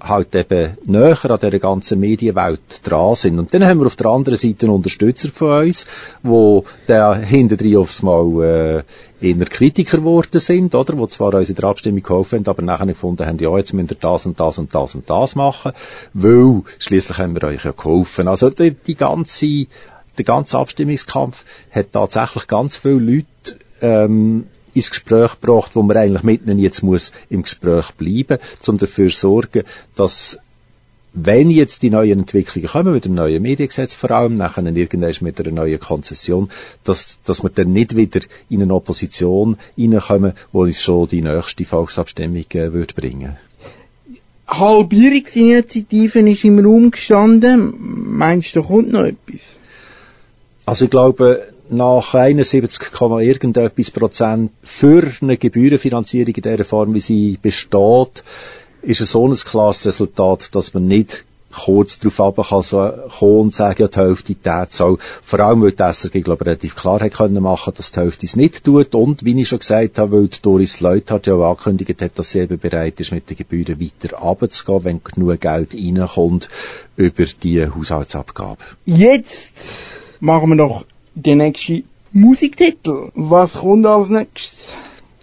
halt 0.00 0.34
eben 0.34 0.76
näher 0.84 1.30
an 1.30 1.38
dieser 1.38 1.60
ganzen 1.60 2.00
Medienwelt 2.00 2.80
dran 2.82 3.14
sind. 3.14 3.38
Und 3.38 3.54
dann 3.54 3.64
haben 3.64 3.78
wir 3.78 3.86
auf 3.86 3.94
der 3.94 4.08
anderen 4.08 4.36
Seite 4.36 4.66
einen 4.66 4.74
Unterstützer 4.74 5.28
von 5.28 5.62
uns, 5.62 5.86
wo 6.24 6.64
der 6.88 7.14
hinterdrein 7.14 7.76
aufs 7.76 8.02
Mal 8.02 8.84
äh, 9.20 9.28
eher 9.28 9.46
Kritiker 9.46 9.98
geworden 9.98 10.40
sind, 10.40 10.74
oder? 10.74 10.98
Wo 10.98 11.06
zwar 11.06 11.32
uns 11.34 11.48
in 11.48 11.54
der 11.54 11.66
Abstimmung 11.66 12.02
geholfen 12.02 12.40
haben, 12.40 12.48
aber 12.48 12.62
nachher 12.62 12.86
gefunden 12.86 13.24
haben, 13.24 13.38
ja, 13.38 13.56
jetzt 13.56 13.72
müsst 13.72 13.92
ihr 13.92 13.96
das 14.00 14.26
und 14.26 14.40
das 14.40 14.58
und 14.58 14.74
das 14.74 14.96
und 14.96 15.08
das 15.08 15.36
machen, 15.36 15.70
weil 16.12 16.62
schließlich 16.80 17.18
haben 17.18 17.40
wir 17.40 17.44
euch 17.44 17.64
ja 17.64 17.70
geholfen. 17.70 18.26
Also 18.26 18.50
die, 18.50 18.72
die 18.72 18.96
ganze, 18.96 19.66
der 20.18 20.24
ganze 20.24 20.58
Abstimmungskampf 20.58 21.44
hat 21.70 21.92
tatsächlich 21.92 22.48
ganz 22.48 22.76
viele 22.76 22.98
Leute 22.98 23.60
ähm, 23.80 24.48
ins 24.74 24.90
Gespräch 24.90 25.40
gebracht, 25.40 25.72
wo 25.74 25.82
man 25.82 25.96
eigentlich 25.96 26.22
mit 26.22 26.46
ihnen 26.46 26.58
jetzt 26.58 26.82
muss 26.82 27.12
im 27.30 27.42
Gespräch 27.42 27.90
bleiben, 27.92 28.38
um 28.66 28.78
dafür 28.78 29.10
zu 29.10 29.18
sorgen, 29.18 29.64
dass 29.96 30.38
wenn 31.14 31.50
jetzt 31.50 31.82
die 31.82 31.90
neuen 31.90 32.20
Entwicklungen 32.20 32.68
kommen, 32.68 32.94
mit 32.94 33.04
dem 33.04 33.14
neuen 33.14 33.42
Mediengesetz 33.42 33.94
vor 33.94 34.12
allem, 34.12 34.36
nachher 34.36 34.64
irgendwann 34.64 35.14
mit 35.20 35.38
einer 35.38 35.50
neuen 35.50 35.78
Konzession, 35.78 36.48
dass, 36.84 37.18
dass 37.24 37.42
wir 37.42 37.50
dann 37.50 37.72
nicht 37.72 37.96
wieder 37.96 38.20
in 38.48 38.62
eine 38.62 38.74
Opposition 38.74 39.58
reinkommen, 39.76 40.32
wo 40.52 40.62
uns 40.62 40.82
schon 40.82 41.08
die 41.08 41.20
nächste 41.20 41.64
Volksabstimmung 41.66 42.46
äh, 42.54 42.72
würde 42.72 42.94
bringen. 42.94 43.36
Halbierungsinitiativen 44.48 46.26
ist 46.26 46.44
im 46.44 46.64
Raum 46.64 46.90
gestanden. 46.90 47.74
Meinst 48.16 48.54
du, 48.54 48.60
da 48.60 48.66
kommt 48.66 48.92
noch 48.92 49.04
etwas? 49.04 49.56
Also 50.64 50.84
ich 50.86 50.90
glaube, 50.90 51.51
nach 51.72 52.14
71, 52.14 52.80
irgendetwas 53.00 53.90
Prozent 53.90 54.52
für 54.62 55.10
eine 55.20 55.36
Gebührenfinanzierung 55.36 56.34
in 56.34 56.42
der 56.42 56.64
Form, 56.64 56.94
wie 56.94 57.00
sie 57.00 57.38
besteht, 57.40 58.22
ist 58.82 59.00
es 59.00 59.12
so 59.12 59.26
ein 59.26 59.34
klares 59.34 59.86
Resultat, 59.86 60.54
dass 60.54 60.74
man 60.74 60.86
nicht 60.86 61.24
kurz 61.52 61.98
darauf 61.98 62.18
runter 62.18 62.44
kann 62.48 62.62
so 62.62 62.92
kommen 63.18 63.40
und 63.40 63.54
sagen, 63.54 63.82
ja, 63.82 63.88
die 63.88 63.98
Hälfte 63.98 64.34
tät 64.34 64.72
soll. 64.72 64.98
Vor 65.22 65.40
allem, 65.40 65.62
weil 65.62 65.72
die 65.72 65.82
SRG, 65.82 66.22
glaube 66.22 66.46
relativ 66.46 66.74
klar 66.74 67.00
hat 67.00 67.12
können 67.12 67.42
machen, 67.42 67.74
dass 67.76 67.92
die 67.92 68.00
Hälfte 68.00 68.26
es 68.26 68.36
nicht 68.36 68.64
tut. 68.64 68.94
Und, 68.94 69.24
wie 69.24 69.40
ich 69.40 69.48
schon 69.48 69.58
gesagt 69.58 69.98
habe, 69.98 70.12
weil 70.12 70.28
Doris 70.40 70.80
Leuthard 70.80 71.26
ja 71.26 71.34
auch 71.34 71.66
angekündigt 71.66 72.00
hat, 72.02 72.18
dass 72.18 72.30
sie 72.30 72.40
eben 72.40 72.58
bereit 72.58 72.98
ist, 73.00 73.12
mit 73.12 73.28
den 73.28 73.36
Gebühren 73.36 73.80
weiter 73.80 74.16
runterzugehen, 74.16 74.84
wenn 74.84 75.04
genug 75.04 75.40
Geld 75.40 75.74
reinkommt 75.74 76.48
über 76.96 77.24
die 77.42 77.66
Haushaltsabgabe. 77.66 78.62
Jetzt 78.86 79.52
machen 80.20 80.50
wir 80.50 80.56
noch 80.56 80.84
den 81.14 81.38
nächsten 81.38 81.84
Musiktitel. 82.12 83.10
Was 83.14 83.54
kommt 83.54 83.86
als 83.86 84.08
nächstes? 84.08 84.74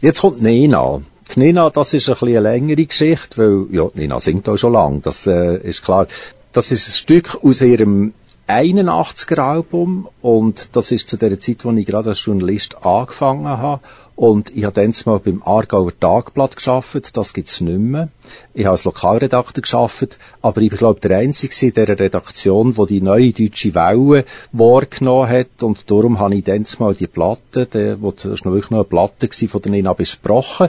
Jetzt 0.02 0.22
kommt 0.22 0.42
Nena. 0.42 1.02
Die 1.36 1.40
Nina, 1.40 1.70
das 1.70 1.94
ist 1.94 2.10
ein 2.10 2.14
bisschen 2.14 2.30
eine 2.30 2.40
längere 2.40 2.86
Geschichte, 2.86 3.38
weil, 3.38 3.68
ja, 3.76 3.90
Nina 3.94 4.20
singt 4.20 4.50
auch 4.50 4.58
schon 4.58 4.74
lang, 4.74 5.02
das 5.04 5.28
äh, 5.28 5.58
ist 5.58 5.84
klar. 5.84 6.08
Das 6.54 6.72
ist 6.72 6.88
ein 6.88 6.94
Stück 6.94 7.38
aus 7.44 7.62
ihrem 7.62 8.14
81er 8.50 9.40
Album 9.40 10.08
und 10.22 10.76
das 10.76 10.92
ist 10.92 11.08
zu 11.08 11.18
der 11.18 11.40
Zeit, 11.40 11.64
wo 11.64 11.72
ich 11.72 11.86
gerade 11.86 12.10
als 12.10 12.26
Journalist 12.26 12.84
angefangen 12.84 13.48
habe 13.48 13.82
und 14.16 14.54
ich 14.54 14.66
habe 14.66 14.74
dann 14.74 14.94
mal 15.06 15.20
beim 15.20 15.42
Aargauer 15.46 15.98
Tagblatt 15.98 16.58
geschafft, 16.58 17.16
das 17.16 17.34
gibt's 17.34 17.62
nicht 17.62 17.80
mehr. 17.80 18.10
Ich 18.54 18.66
habe 18.66 18.74
als 18.74 18.84
Lokalredakteur 18.84 19.62
geschafft, 19.62 20.18
aber 20.42 20.62
ich 20.62 20.72
glaube 20.72 21.00
der 21.00 21.20
Einzige 21.20 21.54
in 21.68 21.74
dieser 21.74 22.00
Redaktion, 22.00 22.76
wo 22.76 22.86
die 22.86 23.00
neue 23.00 23.32
deutsche 23.32 23.74
Welle 23.76 24.26
wahrgenommen 24.52 25.30
hat 25.30 25.62
und 25.62 25.90
darum 25.90 26.20
habe 26.20 26.36
ich 26.36 26.44
dann 26.44 26.66
mal 26.80 26.96
die 26.96 27.08
Platte, 27.08 27.66
die, 27.66 28.02
wo, 28.02 28.12
das 28.12 28.44
war 28.44 28.52
wirklich 28.52 28.72
noch 28.72 28.80
eine 28.80 28.84
Platte 28.84 29.30
von 29.48 29.62
der 29.62 29.72
Nina 29.72 29.94
besprochen 29.94 30.68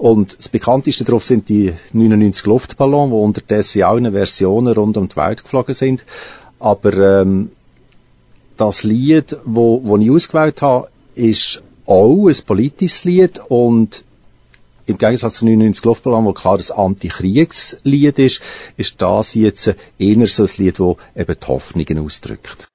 und 0.00 0.38
das 0.38 0.48
bekannteste 0.48 1.04
darauf 1.04 1.24
sind 1.24 1.48
die 1.48 1.74
99 1.92 2.46
Luftballons, 2.46 3.10
die 3.10 3.16
unterdessen 3.16 3.78
in 3.78 3.84
allen 3.84 4.12
Versionen 4.12 4.72
rund 4.72 4.96
um 4.96 5.08
die 5.08 5.16
Welt 5.16 5.42
geflogen 5.42 5.74
sind. 5.74 6.04
Aber 6.60 7.22
ähm, 7.22 7.50
das 8.56 8.84
Lied, 8.84 9.36
wo, 9.44 9.80
wo 9.82 9.96
ich 9.96 10.10
ausgewählt 10.10 10.62
habe, 10.62 10.88
ist 11.14 11.62
auch 11.86 12.28
ein 12.28 12.36
politisches 12.46 13.04
Lied 13.04 13.40
und 13.48 14.04
im 14.86 14.98
Gegensatz 14.98 15.36
zu 15.36 15.44
99 15.46 15.84
Luftballon, 15.84 16.24
wo 16.24 16.32
klar 16.32 16.58
ein 16.58 16.70
Antikriegslied 16.76 18.18
ist, 18.18 18.42
ist 18.76 19.00
das 19.00 19.34
jetzt 19.34 19.74
eher 19.98 20.26
so 20.26 20.44
ein 20.44 20.50
Lied, 20.56 20.78
das 20.78 20.96
eben 21.16 21.36
die 21.40 21.46
Hoffnungen 21.46 21.98
ausdrückt. 21.98 22.68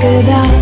quedar. 0.00 0.59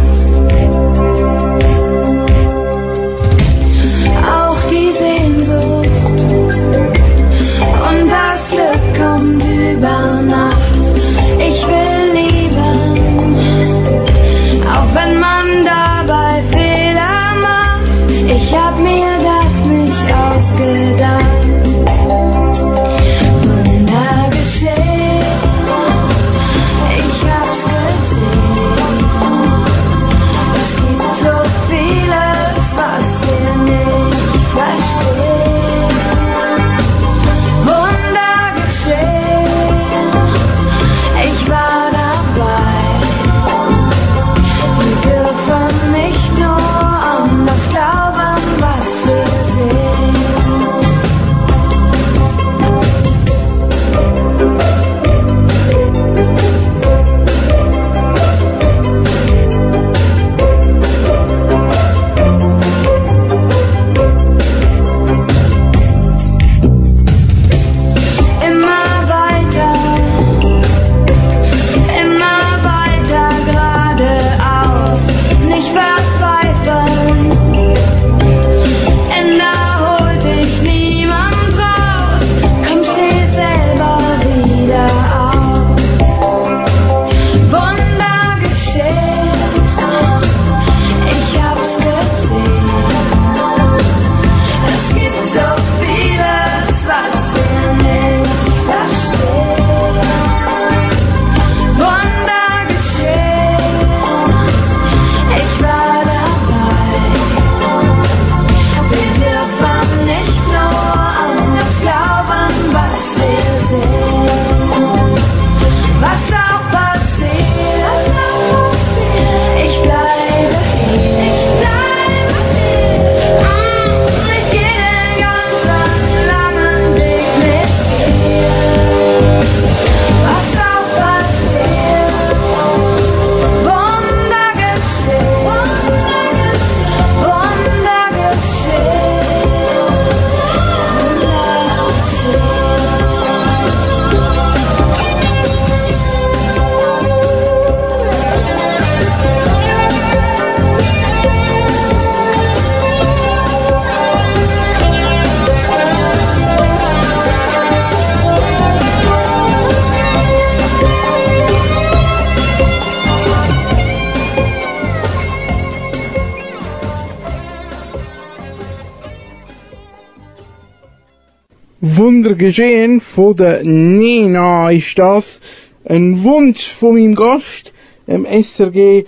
Geschehen 172.38 173.00
von 173.00 173.36
der 173.36 173.64
Nena 173.64 174.70
ist 174.70 174.98
das 174.98 175.40
ein 175.84 176.22
Wunsch 176.22 176.72
von 176.72 176.94
meinem 176.94 177.14
Gast, 177.14 177.72
dem 178.06 178.24
SRG 178.24 179.04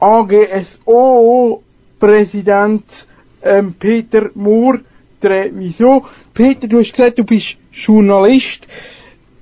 AGSO 0.00 1.62
Präsident 1.98 3.06
ähm, 3.42 3.74
Peter 3.74 4.30
Mohr. 4.34 4.80
Wieso? 5.20 6.04
Peter, 6.34 6.68
du 6.68 6.80
hast 6.80 6.92
gesagt, 6.92 7.18
du 7.18 7.24
bist 7.24 7.56
Journalist. 7.72 8.66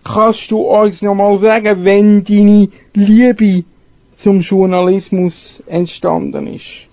Kannst 0.04 0.50
du 0.50 0.58
uns 0.58 1.02
nochmal 1.02 1.38
sagen, 1.38 1.84
wenn 1.84 2.22
deine 2.22 2.68
Liebe 2.94 3.64
zum 4.16 4.40
Journalismus 4.40 5.62
entstanden 5.66 6.46
ist? 6.46 6.86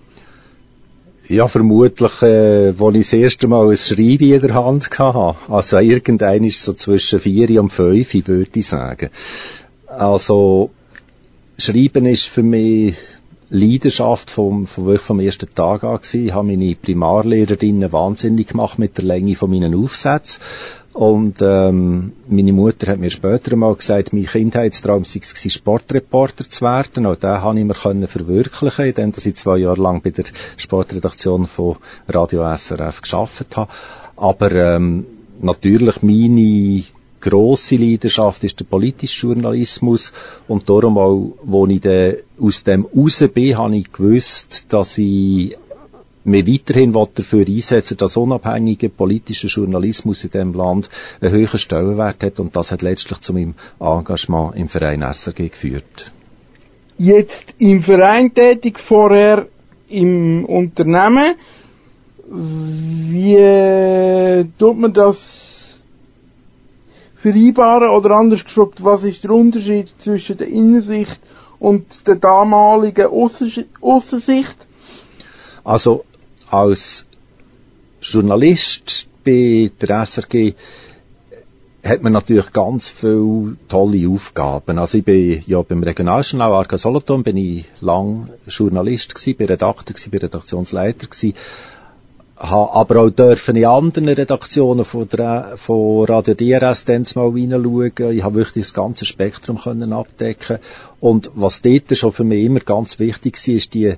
Ja, 1.30 1.46
vermutlich, 1.46 2.22
äh, 2.22 2.76
wo 2.76 2.90
ich 2.90 3.02
das 3.02 3.12
erste 3.12 3.46
Mal 3.46 3.70
ein 3.70 3.76
Schreiben 3.76 4.32
in 4.32 4.40
der 4.40 4.52
Hand 4.52 4.90
hatte. 4.98 5.38
Also 5.48 5.78
irgendein 5.78 6.42
ist 6.42 6.60
so 6.60 6.72
zwischen 6.72 7.20
vier 7.20 7.62
und 7.62 7.70
fünf, 7.70 8.12
würde 8.26 8.50
ich 8.52 8.66
sagen. 8.66 9.10
Also, 9.86 10.70
Schreiben 11.56 12.06
ist 12.06 12.26
für 12.26 12.42
mich 12.42 12.96
Leidenschaft 13.48 14.28
vom, 14.28 14.66
vom, 14.66 14.96
vom 14.98 15.20
ersten 15.20 15.54
Tag 15.54 15.84
an 15.84 15.98
gewesen. 15.98 16.26
Ich 16.26 16.34
habe 16.34 16.48
meine 16.48 16.74
Primarlehrerinnen 16.74 17.92
wahnsinnig 17.92 18.48
gemacht 18.48 18.80
mit 18.80 18.98
der 18.98 19.04
Länge 19.04 19.36
von 19.36 19.50
meinen 19.50 19.76
Aufsätzen. 19.76 20.42
Und 20.92 21.36
ähm, 21.40 22.12
meine 22.28 22.52
Mutter 22.52 22.90
hat 22.90 22.98
mir 22.98 23.10
später 23.10 23.54
mal 23.54 23.74
gesagt, 23.76 24.12
mein 24.12 24.26
Kindheitstraum 24.26 25.04
sei 25.04 25.20
Sportreporter 25.22 26.48
zu 26.48 26.62
werden. 26.62 27.06
Auch 27.06 27.16
den 27.16 27.38
konnte 27.40 27.60
ich 27.60 27.66
mir 27.66 27.74
können 27.74 28.08
verwirklichen, 28.08 28.86
indem 28.86 29.12
ich 29.16 29.36
zwei 29.36 29.58
Jahre 29.58 29.80
lang 29.80 30.02
bei 30.02 30.10
der 30.10 30.24
Sportredaktion 30.56 31.46
von 31.46 31.76
Radio 32.08 32.44
SRF 32.56 33.02
geschafft 33.02 33.56
habe. 33.56 33.70
Aber 34.16 34.50
ähm, 34.50 35.06
natürlich 35.40 36.02
meine 36.02 36.82
grosse 37.20 37.76
Leidenschaft 37.76 38.42
ist 38.42 38.58
der 38.58 38.64
politische 38.64 39.28
Journalismus 39.28 40.12
und 40.48 40.68
darum 40.68 40.98
auch, 40.98 41.34
wo 41.42 41.66
ich 41.66 41.82
dann 41.82 42.16
aus 42.40 42.64
dem 42.64 42.86
raus 42.86 43.22
bin, 43.32 43.58
habe 43.58 43.76
ich 43.76 43.92
gewusst, 43.92 44.66
dass 44.70 44.98
ich 44.98 45.56
mich 46.24 46.46
weiterhin 46.46 46.92
dafür 46.92 47.46
einsetzen 47.46 47.96
dass 47.96 48.16
unabhängiger 48.16 48.88
politischer 48.88 49.48
Journalismus 49.48 50.24
in 50.24 50.30
diesem 50.30 50.52
Land 50.54 50.90
einen 51.20 51.32
höheren 51.32 51.58
Stellenwert 51.58 52.22
hat 52.22 52.40
und 52.40 52.56
das 52.56 52.72
hat 52.72 52.82
letztlich 52.82 53.20
zu 53.20 53.32
meinem 53.32 53.54
Engagement 53.78 54.56
im 54.56 54.68
Verein 54.68 55.02
SRG 55.02 55.48
geführt. 55.48 56.12
Jetzt 56.98 57.54
im 57.58 57.82
Verein 57.82 58.34
tätig, 58.34 58.78
vorher 58.78 59.46
im 59.88 60.44
Unternehmen. 60.44 61.34
Wie 62.26 63.34
tut 64.58 64.78
man 64.78 64.92
das 64.92 65.78
vereinbaren 67.16 67.90
oder 67.90 68.16
anders 68.16 68.44
gefragt, 68.44 68.84
was 68.84 69.02
ist 69.04 69.24
der 69.24 69.32
Unterschied 69.32 69.88
zwischen 69.98 70.38
der 70.38 70.48
Innensicht 70.48 71.18
und 71.58 72.06
der 72.06 72.16
damaligen 72.16 73.06
Außensicht? 73.06 74.56
Also 75.64 76.04
als 76.50 77.06
Journalist 78.02 79.08
bei 79.24 79.70
der 79.80 80.04
SRG 80.06 80.54
hat 81.82 82.02
man 82.02 82.12
natürlich 82.12 82.52
ganz 82.52 82.88
viele 82.88 83.56
tolle 83.68 84.08
Aufgaben. 84.08 84.78
Also 84.78 84.98
ich 84.98 85.04
bin 85.04 85.42
ja 85.46 85.62
beim 85.62 85.82
Regionaljournal 85.82 86.52
Arca 86.52 86.76
Solothurn 86.76 87.22
bin 87.22 87.36
ich 87.36 87.64
lang 87.80 88.28
Journalist 88.46 89.14
gewesen, 89.14 89.36
bin 89.36 89.46
Redakteur 89.46 89.94
gewesen, 89.94 90.10
bin 90.10 90.20
Redaktionsleiter 90.20 91.06
gewesen. 91.06 91.34
Habe 92.36 92.72
aber 92.72 93.00
auch 93.00 93.10
dürfen 93.10 93.56
in 93.56 93.66
anderen 93.66 94.08
Redaktionen 94.08 94.84
von, 94.84 95.06
der, 95.08 95.52
von 95.56 96.04
Radio 96.06 96.34
DRS 96.34 96.86
dann 96.86 97.04
mal 97.14 97.28
reinschauen. 97.28 98.12
Ich 98.12 98.22
habe 98.22 98.34
wirklich 98.34 98.64
das 98.64 98.74
ganze 98.74 99.04
Spektrum 99.04 99.58
können 99.58 99.92
abdecken. 99.92 100.58
Und 101.00 101.30
was 101.34 101.60
dort 101.60 101.96
schon 101.96 102.12
für 102.12 102.24
mich 102.24 102.44
immer 102.44 102.60
ganz 102.60 102.98
wichtig 102.98 103.36
war, 103.36 103.54
ist 103.54 103.74
die 103.74 103.94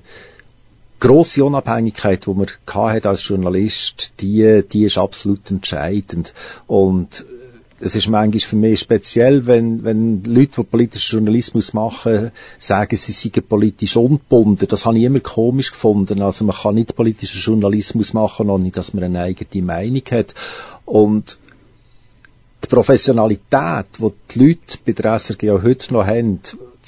grosse 1.03 1.43
Unabhängigkeit, 1.43 2.25
die 2.25 2.33
man 2.33 2.47
hat 2.65 3.05
als 3.05 3.27
Journalist, 3.27 4.13
die, 4.21 4.63
die 4.63 4.85
ist 4.85 4.97
absolut 4.97 5.51
entscheidend. 5.51 6.33
Und 6.65 7.25
es 7.81 7.95
ist 7.95 8.07
manchmal 8.07 8.39
für 8.39 8.55
mich 8.55 8.79
speziell, 8.79 9.45
wenn, 9.45 9.83
wenn 9.83 10.23
Leute, 10.23 10.61
die 10.61 10.63
politischen 10.63 11.17
Journalismus 11.17 11.73
machen, 11.73 12.31
sagen, 12.57 12.95
sie 12.95 13.11
seien 13.11 13.43
politisch 13.43 13.97
ungebunden. 13.97 14.65
Das 14.69 14.85
habe 14.85 14.97
ich 14.97 15.03
immer 15.03 15.19
komisch 15.19 15.71
gefunden. 15.71 16.21
Also 16.21 16.45
man 16.45 16.55
kann 16.55 16.75
nicht 16.75 16.95
politischen 16.95 17.41
Journalismus 17.41 18.13
machen, 18.13 18.49
ohne 18.49 18.71
dass 18.71 18.93
man 18.93 19.03
eine 19.03 19.23
eigene 19.23 19.65
Meinung 19.65 20.03
hat. 20.09 20.33
Und 20.85 21.37
die 22.63 22.67
Professionalität, 22.69 23.87
die 23.99 24.11
die 24.31 24.39
Leute 24.39 24.77
bei 24.85 24.93
der 24.93 25.19
SRG 25.19 25.51
auch 25.51 25.63
heute 25.63 25.93
noch 25.93 26.07
haben, 26.07 26.39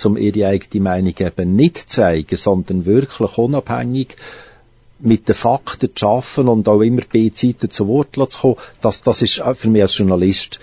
um 0.03 0.17
ihre 0.17 0.47
eigene 0.47 0.83
Meinung 0.83 1.13
eben 1.19 1.55
nicht 1.55 1.77
zu 1.77 1.87
zeigen, 1.87 2.35
sondern 2.35 2.85
wirklich 2.85 3.37
unabhängig 3.37 4.15
mit 4.99 5.27
den 5.27 5.35
Fakten 5.35 5.95
zu 5.95 6.07
arbeiten 6.07 6.47
und 6.47 6.67
auch 6.67 6.81
immer 6.81 7.01
bei 7.11 7.31
Zeiten 7.33 7.69
zu 7.69 7.87
Wort 7.87 8.15
zu 8.15 8.39
kommen, 8.39 8.55
das, 8.81 9.01
das 9.01 9.21
ist 9.21 9.43
für 9.53 9.69
mich 9.69 9.81
als 9.81 9.97
Journalist 9.97 10.59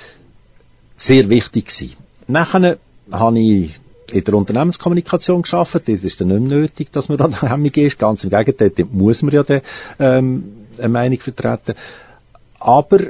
sehr 0.96 1.28
wichtig 1.28 1.66
gewesen. 1.66 1.96
Nachher 2.28 2.78
habe 3.10 3.38
ich 3.38 3.78
in 4.12 4.24
der 4.24 4.34
Unternehmenskommunikation 4.34 5.42
geschafft. 5.42 5.88
Das 5.88 6.04
ist 6.04 6.20
dann 6.20 6.28
nicht 6.28 6.48
mehr 6.48 6.58
nötig, 6.58 6.92
dass 6.92 7.08
man 7.08 7.18
dann 7.18 7.40
hemmig 7.40 7.76
ist. 7.76 7.98
Ganz 7.98 8.24
im 8.24 8.30
Gegenteil, 8.30 8.70
da 8.70 8.84
muss 8.90 9.22
man 9.22 9.34
ja 9.34 9.42
dann, 9.42 9.62
ähm, 9.98 10.44
eine 10.78 10.88
Meinung 10.88 11.18
vertreten. 11.18 11.74
Aber 12.58 13.00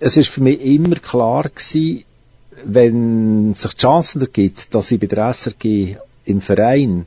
es 0.00 0.16
ist 0.16 0.28
für 0.28 0.42
mich 0.42 0.60
immer 0.60 0.96
klar 0.96 1.44
gewesen, 1.44 2.04
wenn 2.64 3.54
sich 3.54 3.72
die 3.74 3.80
Chance 3.80 4.20
ergibt, 4.20 4.74
dass 4.74 4.90
ich 4.90 5.00
bei 5.00 5.06
der 5.06 5.32
SRG 5.32 5.96
im 6.24 6.40
Verein 6.40 7.06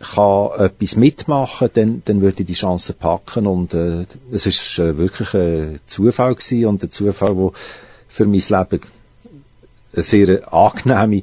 kann 0.00 0.50
etwas 0.58 0.96
mitmachen, 0.96 1.70
dann, 1.72 2.02
dann 2.04 2.20
würde 2.20 2.42
ich 2.42 2.46
die 2.46 2.54
Chance 2.54 2.92
packen. 2.92 3.46
Und 3.46 3.74
äh, 3.74 4.04
es 4.32 4.46
ist 4.46 4.78
äh, 4.78 4.98
wirklich 4.98 5.34
ein 5.34 5.80
Zufall 5.86 6.34
gewesen 6.34 6.66
und 6.66 6.82
ein 6.82 6.90
Zufall, 6.90 7.34
der 7.34 7.50
für 8.08 8.26
mein 8.26 8.40
Leben 8.40 8.80
eine 9.92 10.02
sehr 10.02 10.52
angenehme 10.52 11.16
äh, 11.16 11.22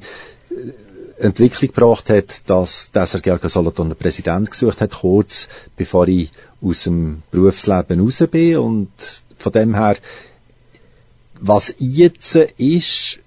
Entwicklung 1.19 1.71
gebracht 1.71 2.09
hat, 2.09 2.49
dass 2.49 2.89
der 2.91 3.05
SRG 3.05 3.47
Solothurn 3.47 3.87
einen 3.87 3.95
Präsident 3.95 4.49
gesucht 4.49 4.81
hat, 4.81 4.91
kurz 4.91 5.47
bevor 5.77 6.07
ich 6.07 6.31
aus 6.63 6.83
dem 6.85 7.21
Berufsleben 7.29 8.01
raus 8.01 8.23
bin. 8.31 8.57
Und 8.57 8.89
von 9.37 9.51
dem 9.51 9.75
her 9.75 9.97
was 11.41 11.75
jetzt 11.79 12.35
ist, 12.35 13.19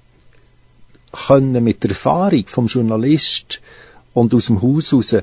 können 1.13 1.63
mit 1.63 1.83
der 1.83 1.91
Erfahrung 1.91 2.47
vom 2.47 2.67
Journalist 2.67 3.61
und 4.15 4.33
aus 4.35 4.47
dem 4.47 4.63
Haus 4.63 4.93
raus 4.93 5.17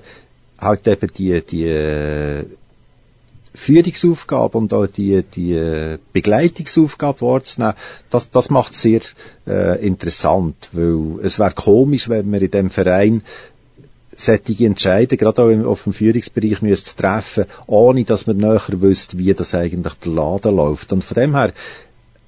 halt 0.60 0.88
eben 0.88 1.10
die, 1.18 1.42
die 1.42 1.66
äh, 1.66 2.46
Führungsaufgabe 3.54 4.58
und 4.58 4.74
auch 4.74 4.88
die, 4.88 5.24
die 5.24 5.54
äh, 5.54 5.98
Begleitungsaufgabe 6.14 7.22
wahrzunehmen, 7.22 7.74
das, 8.10 8.30
das 8.30 8.50
macht 8.50 8.76
sehr 8.76 9.02
äh, 9.48 9.86
interessant, 9.86 10.70
weil 10.72 11.20
es 11.24 11.40
wäre 11.40 11.52
komisch, 11.52 12.08
wenn 12.10 12.32
wir 12.32 12.42
in 12.42 12.52
dem 12.52 12.70
Verein 12.70 13.24
solche 14.16 14.66
Entscheidungen, 14.66 15.18
gerade 15.18 15.42
auch 15.42 15.70
auf 15.70 15.84
dem 15.84 15.94
Führungsbereich, 15.94 16.62
müsste 16.62 16.96
treffen, 16.96 17.46
ohne 17.68 18.04
dass 18.04 18.28
man 18.28 18.38
näher 18.38 18.62
wüsste, 18.68 19.18
wie 19.18 19.34
das 19.34 19.56
eigentlich 19.56 19.96
der 19.96 20.12
Laden 20.12 20.56
läuft. 20.56 20.94
Und 20.94 21.04
von 21.04 21.16
dem 21.16 21.36
her 21.36 21.54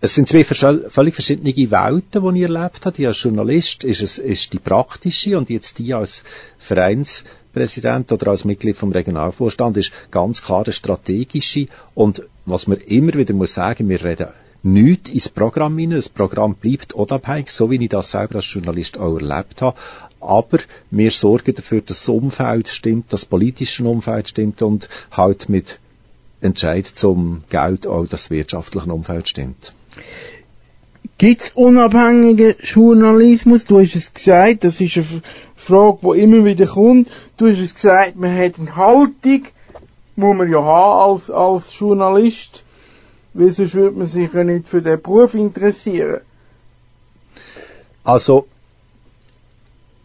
es 0.06 0.16
sind 0.16 0.28
zwei 0.28 0.44
völlig 0.44 1.14
verschiedene 1.14 1.56
Welten, 1.56 2.34
die 2.36 2.40
ich 2.40 2.50
erlebt 2.50 2.86
habe. 2.86 2.94
Die 2.98 3.08
als 3.08 3.24
Journalist 3.24 3.86
ist, 3.86 4.02
es, 4.02 4.18
ist 4.18 4.52
die 4.52 4.60
praktische 4.60 5.38
und 5.38 5.50
jetzt 5.50 5.80
die 5.80 5.94
als 5.94 6.26
Vereinspräsident 6.58 8.12
oder 8.12 8.32
als 8.32 8.44
Mitglied 8.44 8.76
vom 8.76 8.92
Regionalvorstand 8.92 9.78
ist 9.78 9.94
ganz 10.12 10.44
klar 10.44 10.66
der 10.66 10.74
strategische. 10.74 11.68
Und 11.94 12.24
was 12.46 12.68
man 12.68 12.80
immer 12.80 13.14
wieder 13.14 13.34
muss 13.34 13.54
sagen, 13.54 13.88
wir 13.88 14.04
reden 14.04 14.28
nichts 14.62 15.10
ins 15.10 15.30
Programm 15.30 15.78
hinein. 15.78 16.00
Das 16.00 16.10
Programm 16.10 16.56
bleibt 16.56 16.92
unabhängig, 16.92 17.50
so 17.50 17.72
wie 17.72 17.82
ich 17.82 17.88
das 17.88 18.12
selber 18.12 18.36
als 18.36 18.52
Journalist 18.52 18.98
auch 18.98 19.16
erlebt 19.16 19.62
habe. 19.62 19.78
Aber 20.20 20.60
wir 20.92 21.12
sorgen 21.12 21.56
dafür, 21.56 21.80
dass 21.80 22.00
das 22.00 22.10
Umfeld 22.10 22.68
stimmt, 22.68 23.14
das 23.14 23.24
politische 23.24 23.86
Umfeld 23.86 24.28
stimmt 24.28 24.62
und 24.64 24.90
halt 25.12 25.48
mit 25.48 25.80
Entscheid 26.42 26.86
zum 26.86 27.46
Geld 27.50 27.88
auch 27.88 28.06
das 28.06 28.30
wirtschaftliche 28.30 28.92
Umfeld 28.92 29.30
stimmt. 29.30 29.74
Gibt's 31.18 31.52
unabhängigen 31.56 32.56
Journalismus? 32.62 33.66
Du 33.66 33.80
hast 33.80 33.96
es 33.96 34.14
gesagt, 34.14 34.64
das 34.64 34.82
ist 34.82 34.98
eine 34.98 35.22
Frage, 35.56 36.00
die 36.02 36.20
immer 36.22 36.44
wieder 36.44 36.68
kommt. 36.68 37.10
Du 37.38 37.48
hast 37.48 37.60
es 37.60 37.74
gesagt, 37.74 38.16
man 38.16 38.36
hat 38.36 38.60
eine 38.60 38.76
Haltung, 38.76 39.46
muss 40.16 40.38
man 40.38 40.52
ja 40.52 40.62
haben 40.62 41.14
als, 41.14 41.30
als 41.30 41.78
Journalist, 41.78 42.64
weil 43.34 43.52
sonst 43.52 43.74
würde 43.74 43.98
man 43.98 44.08
sich 44.08 44.34
ja 44.34 44.44
nicht 44.44 44.68
für 44.68 44.82
den 44.82 45.02
Beruf 45.02 45.34
interessieren. 45.34 46.22
Also, 48.04 48.48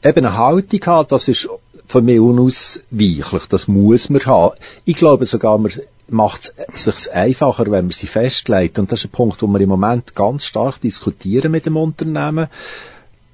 eben 0.04 0.24
eine 0.24 0.36
Haltung 0.36 0.80
haben, 0.86 1.08
das 1.08 1.28
ist 1.28 1.48
von 1.88 2.04
mir 2.04 2.22
unausweichlich. 2.22 3.46
Das 3.48 3.66
muss 3.66 4.10
man 4.10 4.24
haben. 4.26 4.56
Ich 4.84 4.96
glaube 4.96 5.26
sogar, 5.26 5.58
man 5.58 5.72
macht 6.08 6.52
es 6.72 6.84
sich 6.84 7.12
einfacher, 7.12 7.64
wenn 7.70 7.86
man 7.86 7.90
sie 7.90 8.06
festlegt. 8.06 8.78
Und 8.78 8.92
das 8.92 9.00
ist 9.00 9.06
ein 9.06 9.12
Punkt, 9.12 9.42
wo 9.42 9.46
wir 9.46 9.60
im 9.60 9.70
Moment 9.70 10.14
ganz 10.14 10.44
stark 10.44 10.80
diskutieren 10.80 11.50
mit 11.50 11.66
dem 11.66 11.76
Unternehmen, 11.76 12.48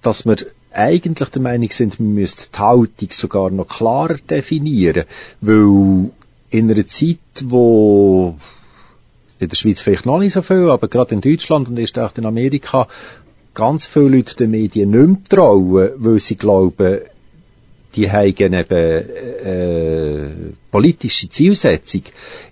dass 0.03 0.25
wir 0.25 0.37
eigentlich 0.73 1.29
der 1.29 1.43
Meinung 1.43 1.71
sind, 1.71 1.99
wir 1.99 2.07
müssten 2.07 2.53
die 2.53 2.59
Haltung 2.59 3.09
sogar 3.11 3.51
noch 3.51 3.69
klarer 3.69 4.17
definieren, 4.17 5.05
weil 5.41 6.11
in 6.51 6.71
einer 6.71 6.87
Zeit, 6.87 7.19
wo 7.45 8.37
in 9.39 9.49
der 9.49 9.57
Schweiz 9.57 9.81
vielleicht 9.81 10.07
noch 10.07 10.19
nicht 10.19 10.33
so 10.33 10.43
viel, 10.43 10.71
aber 10.71 10.89
gerade 10.89 11.15
in 11.15 11.21
Deutschland 11.21 11.69
und 11.69 11.79
erst 11.79 11.99
auch 11.99 12.17
in 12.17 12.27
Amerika 12.27 12.89
ganz 13.55 13.87
viele 13.87 14.17
Leute 14.17 14.37
den 14.37 14.51
Medien 14.51 14.91
nicht 14.91 15.07
mehr 15.07 15.19
trauen, 15.29 15.91
weil 15.97 16.21
sie 16.21 16.37
glauben, 16.37 17.01
die 17.95 18.11
haben 18.11 18.35
eben 18.53 18.71
äh, 18.71 20.53
politische 20.71 21.29
Zielsetzung. 21.29 22.03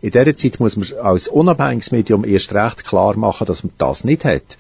In 0.01 0.11
dieser 0.11 0.37
Zeit 0.37 0.61
muss 0.61 0.77
man 0.77 0.93
als 1.03 1.29
unabhängiges 1.29 1.91
Medium 1.91 2.25
erst 2.25 2.55
recht 2.55 2.85
klar 2.85 3.17
machen, 3.17 3.47
dass 3.47 3.65
man 3.65 3.73
das 3.79 4.05
nicht 4.05 4.25
hat. 4.25 4.57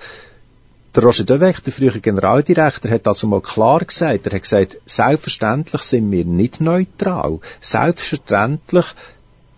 Der 0.95 1.05
Roger 1.05 1.24
Döweg, 1.24 1.64
der 1.64 1.72
frühere 1.72 2.01
Generaldirektor, 2.01 2.91
hat 2.91 3.07
also 3.07 3.26
mal 3.26 3.41
klar 3.41 3.83
gesagt, 3.83 4.26
er 4.26 4.33
hat 4.35 4.43
gesagt, 4.43 4.76
selbstverständlich 4.85 5.83
sind 5.83 6.11
wir 6.11 6.26
nicht 6.26 6.61
neutral. 6.61 7.39
Selbstverständlich 7.62 8.85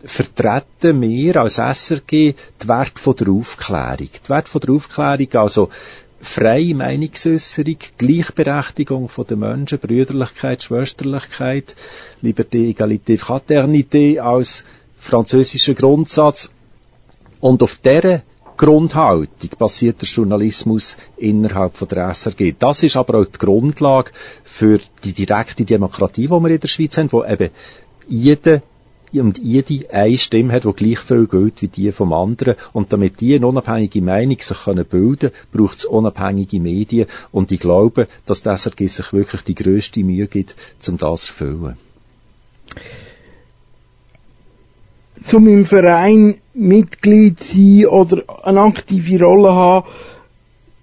vertreten 0.05 1.01
wir 1.01 1.37
als 1.37 1.55
SRG 1.59 2.35
die 2.63 2.69
Werte 2.69 3.15
der 3.15 3.29
Aufklärung. 3.33 4.11
Die 4.25 4.29
Werte 4.29 4.61
der 4.61 4.75
Aufklärung, 4.75 5.29
also 5.33 5.71
freie 6.25 6.75
Meinungsäußerung, 6.75 7.77
Gleichberechtigung 7.99 9.09
den 9.29 9.39
Menschen, 9.39 9.79
Brüderlichkeit, 9.79 10.63
Schwesterlichkeit, 10.63 11.77
Liberté, 12.23 12.69
Egalité, 12.71 13.19
Fraternité 13.19 14.19
als 14.19 14.65
französischer 14.97 15.75
Grundsatz. 15.75 16.51
Und 17.41 17.63
auf 17.63 17.77
dieser 17.77 18.23
Grundhaltung 18.57 19.51
basiert 19.59 20.01
der 20.01 20.09
Journalismus 20.09 20.97
innerhalb 21.17 21.77
von 21.77 21.89
der 21.89 22.09
SRG. 22.15 22.55
Das 22.59 22.83
ist 22.83 22.97
aber 22.97 23.19
auch 23.19 23.27
die 23.27 23.39
Grundlage 23.39 24.13
für 24.45 24.81
die 25.03 25.13
direkte 25.13 25.65
Demokratie, 25.65 26.29
die 26.29 26.31
wir 26.31 26.51
in 26.51 26.61
der 26.61 26.69
Schweiz 26.69 26.97
haben, 26.97 27.13
wo 27.13 27.25
eben 27.25 27.51
jeder 28.07 28.63
und 29.21 29.39
jede 29.39 29.91
eine 29.91 30.19
Stimme 30.19 30.53
hat, 30.53 30.65
die 30.65 30.73
gleich 30.73 30.99
viel 30.99 31.27
gilt 31.27 31.63
wie 31.63 31.69
die 31.69 31.93
vom 31.93 32.13
anderen. 32.13 32.57
Und 32.73 32.93
damit 32.93 33.21
die 33.21 33.35
eine 33.35 33.47
unabhängige 33.47 34.03
Meinung 34.03 34.39
sich 34.41 34.65
können 34.65 34.85
bilden 34.85 35.31
braucht 35.53 35.79
es 35.79 35.85
unabhängige 35.85 36.61
Medien. 36.61 37.07
Und 37.33 37.53
ich 37.53 37.61
glaube, 37.61 38.09
dass 38.27 38.43
die 38.43 38.57
SRG 38.57 38.87
sich 38.89 39.13
wirklich 39.13 39.43
die 39.43 39.55
grösste 39.55 40.03
Mühe 40.03 40.27
gibt, 40.27 40.57
um 40.89 40.97
das 40.97 41.25
zu 41.25 41.31
erfüllen. 41.31 41.77
Um 45.33 45.49
im 45.49 45.65
Verein 45.65 46.39
Mitglied 46.53 47.41
sein 47.41 47.87
oder 47.87 48.23
eine 48.45 48.61
aktive 48.61 49.25
Rolle 49.25 49.53
haben, 49.53 49.89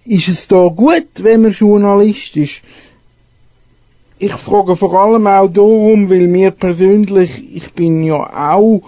ist 0.05 0.27
es 0.27 0.47
da 0.47 0.67
gut, 0.67 1.07
wenn 1.21 1.43
man 1.43 1.51
Journalist 1.51 2.35
ist? 2.35 2.61
Ich 4.21 4.33
frage 4.33 4.75
vor 4.75 4.93
allem 4.93 5.25
auch 5.25 5.47
darum, 5.47 6.11
weil 6.11 6.27
mir 6.27 6.51
persönlich, 6.51 7.55
ich 7.55 7.73
bin 7.73 8.03
ja 8.03 8.51
auch 8.51 8.83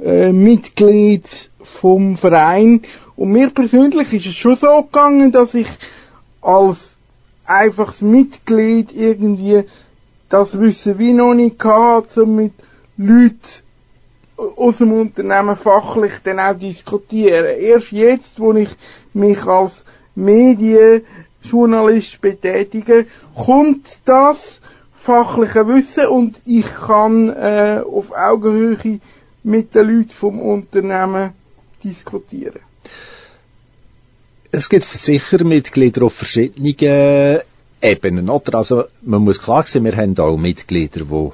äh, 0.00 0.30
Mitglied 0.30 1.50
vom 1.60 2.16
Verein 2.16 2.82
und 3.16 3.32
mir 3.32 3.50
persönlich 3.50 4.12
ist 4.12 4.26
es 4.26 4.36
schon 4.36 4.54
so 4.54 4.82
gegangen, 4.82 5.32
dass 5.32 5.54
ich 5.54 5.66
als 6.40 6.94
einfaches 7.44 8.00
Mitglied 8.00 8.92
irgendwie 8.92 9.64
das 10.28 10.60
Wissen 10.60 11.00
wie 11.00 11.12
noch 11.12 11.34
nicht 11.34 11.64
hatte, 11.64 12.22
um 12.22 12.36
mit 12.36 12.52
Leuten 12.96 13.40
aus 14.36 14.78
dem 14.78 14.92
Unternehmen 14.92 15.56
fachlich 15.56 16.12
dann 16.22 16.38
auch 16.38 16.56
diskutieren. 16.56 17.58
Erst 17.58 17.90
jetzt, 17.90 18.38
wo 18.38 18.52
ich 18.52 18.68
mich 19.14 19.44
als 19.46 19.84
Medienjournalist 20.14 22.20
betätige, 22.20 23.06
kommt 23.34 23.98
das 24.04 24.60
fachliche 25.06 25.68
Wissen 25.68 26.06
und 26.08 26.40
ich 26.44 26.66
kann 26.66 27.28
äh, 27.28 27.80
auf 27.88 28.10
Augenhöhe 28.10 28.98
mit 29.44 29.76
den 29.76 29.86
Leuten 29.88 30.10
vom 30.10 30.40
Unternehmen 30.40 31.30
diskutieren. 31.84 32.58
Es 34.50 34.68
gibt 34.68 34.82
sicher 34.82 35.44
Mitglieder 35.44 36.02
auf 36.02 36.14
verschiedenen 36.14 37.40
Ebenen, 37.80 38.28
oder? 38.28 38.58
Also, 38.58 38.84
man 39.02 39.22
muss 39.22 39.40
klar 39.40 39.62
sehen, 39.62 39.84
wir 39.84 39.96
haben 39.96 40.18
auch 40.18 40.36
Mitglieder, 40.36 41.04
die 41.04 41.30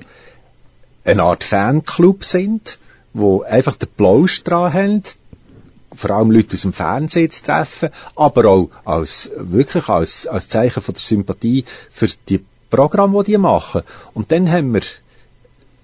eine 1.04 1.22
Art 1.22 1.42
Fanclub 1.42 2.24
sind, 2.24 2.78
die 3.14 3.40
einfach 3.46 3.76
den 3.76 3.88
Plausch 3.96 4.44
dran 4.44 4.72
haben, 4.74 5.02
vor 5.94 6.10
allem 6.10 6.30
Leute 6.30 6.56
aus 6.56 6.62
dem 6.62 6.74
Fernsehen 6.74 7.30
zu 7.30 7.42
treffen, 7.44 7.88
aber 8.16 8.44
auch 8.46 8.70
als, 8.84 9.30
wirklich 9.36 9.88
als, 9.88 10.26
als 10.26 10.50
Zeichen 10.50 10.82
von 10.82 10.94
der 10.94 11.00
Sympathie 11.00 11.64
für 11.90 12.08
die 12.28 12.44
Programm, 12.72 13.12
das 13.14 13.26
die 13.26 13.38
machen. 13.38 13.82
Und 14.14 14.32
dann 14.32 14.50
haben 14.50 14.72
wir 14.72 14.82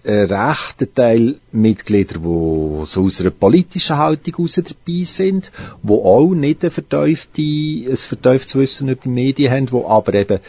einen 0.05 0.27
rechten 0.27 0.95
Teil 0.95 1.35
Mitglieder, 1.53 2.19
die 2.19 2.87
so 2.87 3.05
aus 3.05 3.21
einer 3.21 3.31
politischen 3.31 3.99
Haltung 3.99 4.35
heraus 4.37 4.55
dabei 4.55 5.05
sind, 5.05 5.53
die 5.83 5.93
auch 5.93 6.35
nicht 6.35 6.65
ein, 6.65 6.71
vertiefte, 6.71 7.43
ein 7.43 7.97
vertieftes 7.97 8.55
Wissen 8.55 8.89
über 8.89 9.03
die 9.05 9.09
Medien 9.11 9.53
haben, 9.53 9.67
die 9.67 9.85
aber 9.85 10.15
eben 10.15 10.41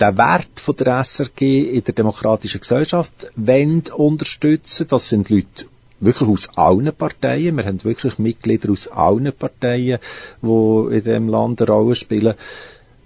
den 0.00 0.18
Wert 0.18 0.60
von 0.60 0.76
der 0.76 1.02
SRG 1.04 1.76
in 1.76 1.84
der 1.84 1.94
demokratischen 1.94 2.60
Gesellschaft 2.60 3.28
wollen 3.36 3.82
unterstützen. 3.96 4.86
Das 4.88 5.08
sind 5.08 5.28
Leute 5.28 5.66
wirklich 6.00 6.28
aus 6.28 6.48
allen 6.56 6.92
Parteien. 6.94 7.56
Wir 7.56 7.64
haben 7.64 7.82
wirklich 7.82 8.18
Mitglieder 8.18 8.70
aus 8.70 8.88
allen 8.88 9.32
Parteien, 9.32 9.98
die 10.42 10.94
in 10.96 11.02
diesem 11.02 11.28
Land 11.28 11.60
eine 11.60 11.70
Rolle 11.70 11.94
spielen. 11.94 12.34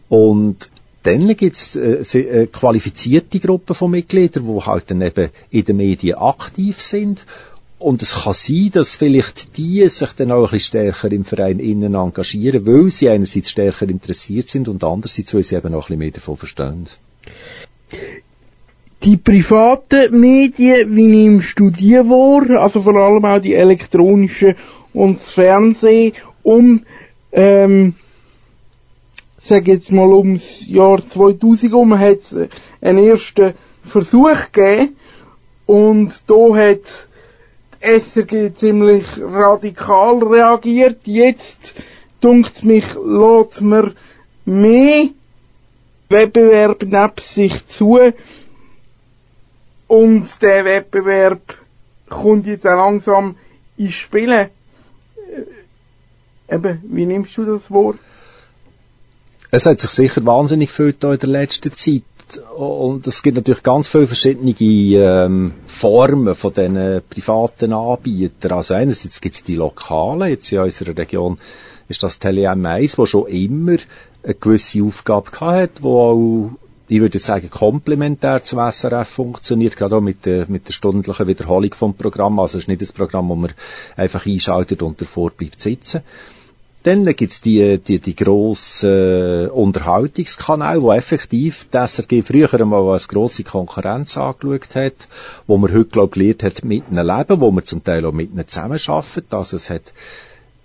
Und 0.09 0.71
dann 1.03 1.37
gibt 1.37 1.57
es 1.57 1.77
äh, 1.77 2.19
äh, 2.19 2.47
qualifizierte 2.47 3.39
Gruppen 3.39 3.75
von 3.75 3.91
Mitgliedern, 3.91 4.47
die 4.47 4.61
halt 4.63 4.91
dann 4.91 5.01
eben 5.01 5.31
in 5.51 5.65
den 5.65 5.77
Medien 5.77 6.19
aktiv 6.19 6.81
sind. 6.81 7.25
Und 7.79 8.03
es 8.03 8.23
kann 8.23 8.33
sein, 8.33 8.71
dass 8.73 8.97
vielleicht 8.97 9.57
die 9.57 9.89
sich 9.89 10.13
dann 10.15 10.33
auch 10.33 10.47
ein 10.47 10.51
bisschen 10.51 10.93
stärker 10.93 11.13
im 11.13 11.25
Verein 11.25 11.61
innen 11.61 11.95
engagieren, 11.95 12.67
weil 12.67 12.91
sie 12.91 13.09
einerseits 13.09 13.51
stärker 13.51 13.89
interessiert 13.89 14.49
sind 14.49 14.69
und 14.69 14.83
andererseits, 14.83 15.33
weil 15.33 15.45
sie 15.45 15.55
eben 15.55 15.73
auch 15.75 15.77
ein 15.77 15.81
bisschen 15.81 15.99
mehr 15.99 16.11
davon 16.11 16.37
verstehen. 16.37 16.89
Die 19.05 19.17
privaten 19.17 20.21
Medien, 20.21 20.97
wie 20.97 21.07
nimmst 21.07 21.57
du 21.61 21.71
die 21.71 21.95
wahr? 21.95 22.61
Also 22.61 22.83
vor 22.83 22.97
allem 22.97 23.25
auch 23.25 23.39
die 23.39 23.55
elektronischen 23.55 24.57
und 24.93 25.21
das 25.21 25.31
Fernsehen, 25.31 26.15
um 26.43 26.83
ähm, 27.31 27.95
sage 29.49 29.73
jetzt 29.73 29.91
mal 29.91 30.13
ums 30.13 30.69
Jahr 30.69 31.05
2000 31.05 31.73
um, 31.73 31.99
hat 31.99 32.19
es 32.19 32.37
einen 32.81 32.99
ersten 32.99 33.55
Versuch 33.83 34.53
gegeben 34.53 34.97
und 35.67 36.23
da 36.27 36.55
hat 36.55 37.09
die 37.83 38.01
SRG 38.01 38.53
ziemlich 38.55 39.07
radikal 39.19 40.19
reagiert. 40.19 40.99
Jetzt 41.05 41.75
dunkt 42.21 42.63
mich, 42.65 42.85
lässt 42.95 43.61
man 43.61 43.95
mehr 44.45 45.09
Wettbewerb 46.11 46.83
neben 46.83 47.13
sich 47.21 47.67
zu 47.67 47.99
und 49.87 50.43
der 50.43 50.65
Wettbewerb 50.65 51.57
kommt 52.11 52.47
jetzt 52.47 52.67
auch 52.67 52.77
langsam 52.77 53.37
ins 53.79 53.95
Spielen. 53.95 54.49
Eben, 56.51 56.83
wie 56.83 57.07
nimmst 57.07 57.37
du 57.37 57.45
das 57.45 57.71
Wort? 57.71 57.99
Es 59.51 59.65
hat 59.65 59.81
sich 59.81 59.91
sicher 59.91 60.25
wahnsinnig 60.27 60.71
viel 60.71 60.93
da 60.93 61.13
in 61.15 61.19
der 61.19 61.29
letzten 61.29 61.75
Zeit. 61.75 62.03
Und 62.57 63.07
es 63.07 63.23
gibt 63.23 63.37
natürlich 63.37 63.63
ganz 63.63 63.89
viele 63.89 64.07
verschiedene 64.07 64.55
ähm, 64.61 65.53
Formen 65.67 66.35
von 66.35 66.53
diesen 66.53 67.01
privaten 67.09 67.73
Anbietern. 67.73 68.53
Also 68.53 68.75
einerseits 68.75 69.23
gibt 69.23 69.37
es 69.37 69.45
die 69.45 69.55
Lokalen, 69.55 70.29
jetzt 70.29 70.53
in 70.53 70.59
unserer 70.59 70.95
Region 70.95 71.39
ist 71.89 72.03
das 72.03 72.19
Tele 72.19 72.51
M1, 72.53 72.99
wo 72.99 73.07
schon 73.07 73.29
immer 73.29 73.79
eine 74.23 74.35
gewisse 74.35 74.83
Aufgabe 74.83 75.31
hat, 75.41 75.83
wo 75.83 76.01
auch 76.01 76.51
ich 76.91 77.01
würde 77.01 77.19
sagen, 77.19 77.51
komplementär 77.51 78.43
zum 78.43 78.59
SRF 78.59 79.07
funktioniert, 79.09 79.77
gerade 79.77 79.97
auch 79.97 80.01
mit 80.01 80.25
der, 80.25 80.47
mit 80.49 80.69
der 80.69 80.73
stündlichen 80.73 81.27
Wiederholung 81.27 81.75
vom 81.75 81.95
Programm. 81.95 82.39
Also 82.39 82.57
es 82.57 82.65
ist 82.65 82.69
nicht 82.69 82.81
ein 82.81 82.97
Programm, 82.97 83.29
wo 83.29 83.35
man 83.35 83.53
einfach 83.95 84.25
einschaltet 84.25 84.83
und 84.83 84.99
davor 85.01 85.31
bleibt 85.31 85.61
sitzen. 85.61 86.01
Dann 86.85 87.05
gibt's 87.17 87.41
die, 87.41 87.79
die, 87.79 87.99
die 87.99 88.15
grossen 88.15 88.91
äh, 88.91 89.47
Unterhaltungskanäle, 89.49 90.81
wo 90.81 90.93
effektiv 90.93 91.69
die 91.73 91.77
SRG 91.77 92.23
früher 92.23 92.55
einmal 92.55 92.89
als 92.93 93.09
grosse 93.09 93.43
Konkurrenz 93.43 94.17
angeschaut 94.17 94.75
hat, 94.77 95.09
wo 95.47 95.57
man 95.59 95.73
heute, 95.73 95.91
glaub, 95.91 96.13
gelernt 96.13 96.45
hat, 96.45 96.65
mit 96.65 96.85
ihnen 96.91 97.05
leben, 97.05 97.41
wo 97.41 97.51
man 97.51 97.65
zum 97.65 97.83
Teil 97.83 98.07
auch 98.07 98.13
mit 98.13 98.33
ihnen 98.33 98.47
zusammenarbeitet. 98.47 99.35
Also 99.35 99.57
es 99.57 99.71
hat 99.71 99.93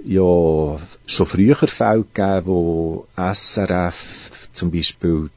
ja 0.04 0.78
schon 1.08 1.26
früher 1.26 1.56
Fälle 1.56 2.06
gegeben, 2.14 2.46
wo 2.46 3.08
SRF 3.18 4.50
zum 4.52 4.72
Beispiel 4.72 5.30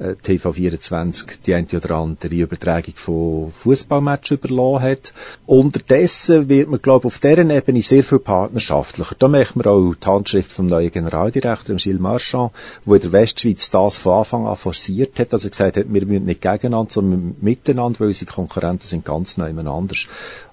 TV24 0.00 1.40
die 1.44 1.54
eine 1.54 1.66
oder 1.74 1.96
andere 1.96 2.34
Übertragung 2.34 2.94
von 2.94 3.52
Fußballmatches 3.52 4.38
überlassen 4.38 4.82
hat. 4.82 5.12
Unterdessen 5.44 6.48
wird 6.48 6.70
man, 6.70 6.80
glaube 6.80 7.06
ich, 7.06 7.14
auf 7.14 7.18
deren 7.18 7.50
Ebene 7.50 7.82
sehr 7.82 8.02
viel 8.02 8.18
partnerschaftlicher. 8.18 9.14
Da 9.18 9.28
merkt 9.28 9.56
man 9.56 9.66
auch 9.66 9.94
die 9.94 10.06
Handschrift 10.06 10.50
vom 10.50 10.66
neuen 10.66 10.90
Generaldirektor, 10.90 11.76
Gilles 11.76 12.00
Marchand, 12.00 12.52
wo 12.84 12.94
in 12.94 13.02
der 13.02 13.12
Westschweiz 13.12 13.70
das 13.70 13.98
von 13.98 14.14
Anfang 14.14 14.46
an 14.46 14.56
forciert 14.56 15.18
hat, 15.18 15.34
dass 15.34 15.44
er 15.44 15.50
gesagt 15.50 15.76
hat, 15.76 15.92
wir 15.92 16.06
müssen 16.06 16.24
nicht 16.24 16.40
gegeneinander, 16.40 16.90
sondern 16.90 17.36
miteinander, 17.40 18.00
weil 18.00 18.08
unsere 18.08 18.30
Konkurrenten 18.30 18.86
sind 18.86 19.04
ganz 19.04 19.36
neu 19.36 19.50
anders. 19.50 20.06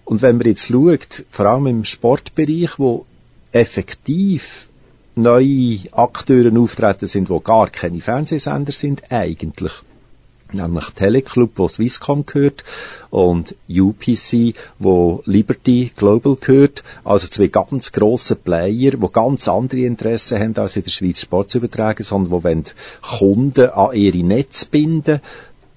Und 0.04 0.22
wenn 0.22 0.38
man 0.38 0.48
jetzt 0.48 0.68
schaut, 0.68 1.24
vor 1.30 1.46
allem 1.46 1.68
im 1.68 1.86
Sportbereich, 1.86 2.78
wo 2.78 3.06
effektiv 3.54 4.68
neue 5.18 5.80
Akteure 5.92 6.58
auftreten 6.60 7.08
sind, 7.08 7.30
wo 7.30 7.40
gar 7.40 7.70
keine 7.70 8.02
Fernsehsender 8.02 8.72
sind, 8.72 9.12
eigentlich. 9.12 9.74
Nämlich 10.54 10.86
Teleclub, 10.92 11.52
wo 11.56 11.68
Swisscom 11.68 12.26
gehört, 12.26 12.64
und 13.10 13.54
UPC, 13.68 14.56
wo 14.80 15.22
Liberty 15.26 15.92
Global 15.96 16.36
gehört. 16.36 16.84
Also 17.04 17.28
zwei 17.28 17.48
ganz 17.48 17.92
grosse 17.92 18.36
Player, 18.36 18.92
die 18.92 19.12
ganz 19.12 19.48
andere 19.50 19.82
Interessen 19.82 20.40
haben, 20.40 20.56
als 20.56 20.78
in 20.78 20.84
der 20.84 20.92
Schweiz 20.92 21.22
Sport 21.22 21.50
zu 21.50 21.58
übertragen, 21.58 22.04
sondern 22.04 22.32
wo 22.32 22.44
wollen 22.44 22.64
Kunden 23.02 23.70
an 23.70 23.94
ihre 23.94 24.24
Netz 24.24 24.64
binden. 24.64 25.22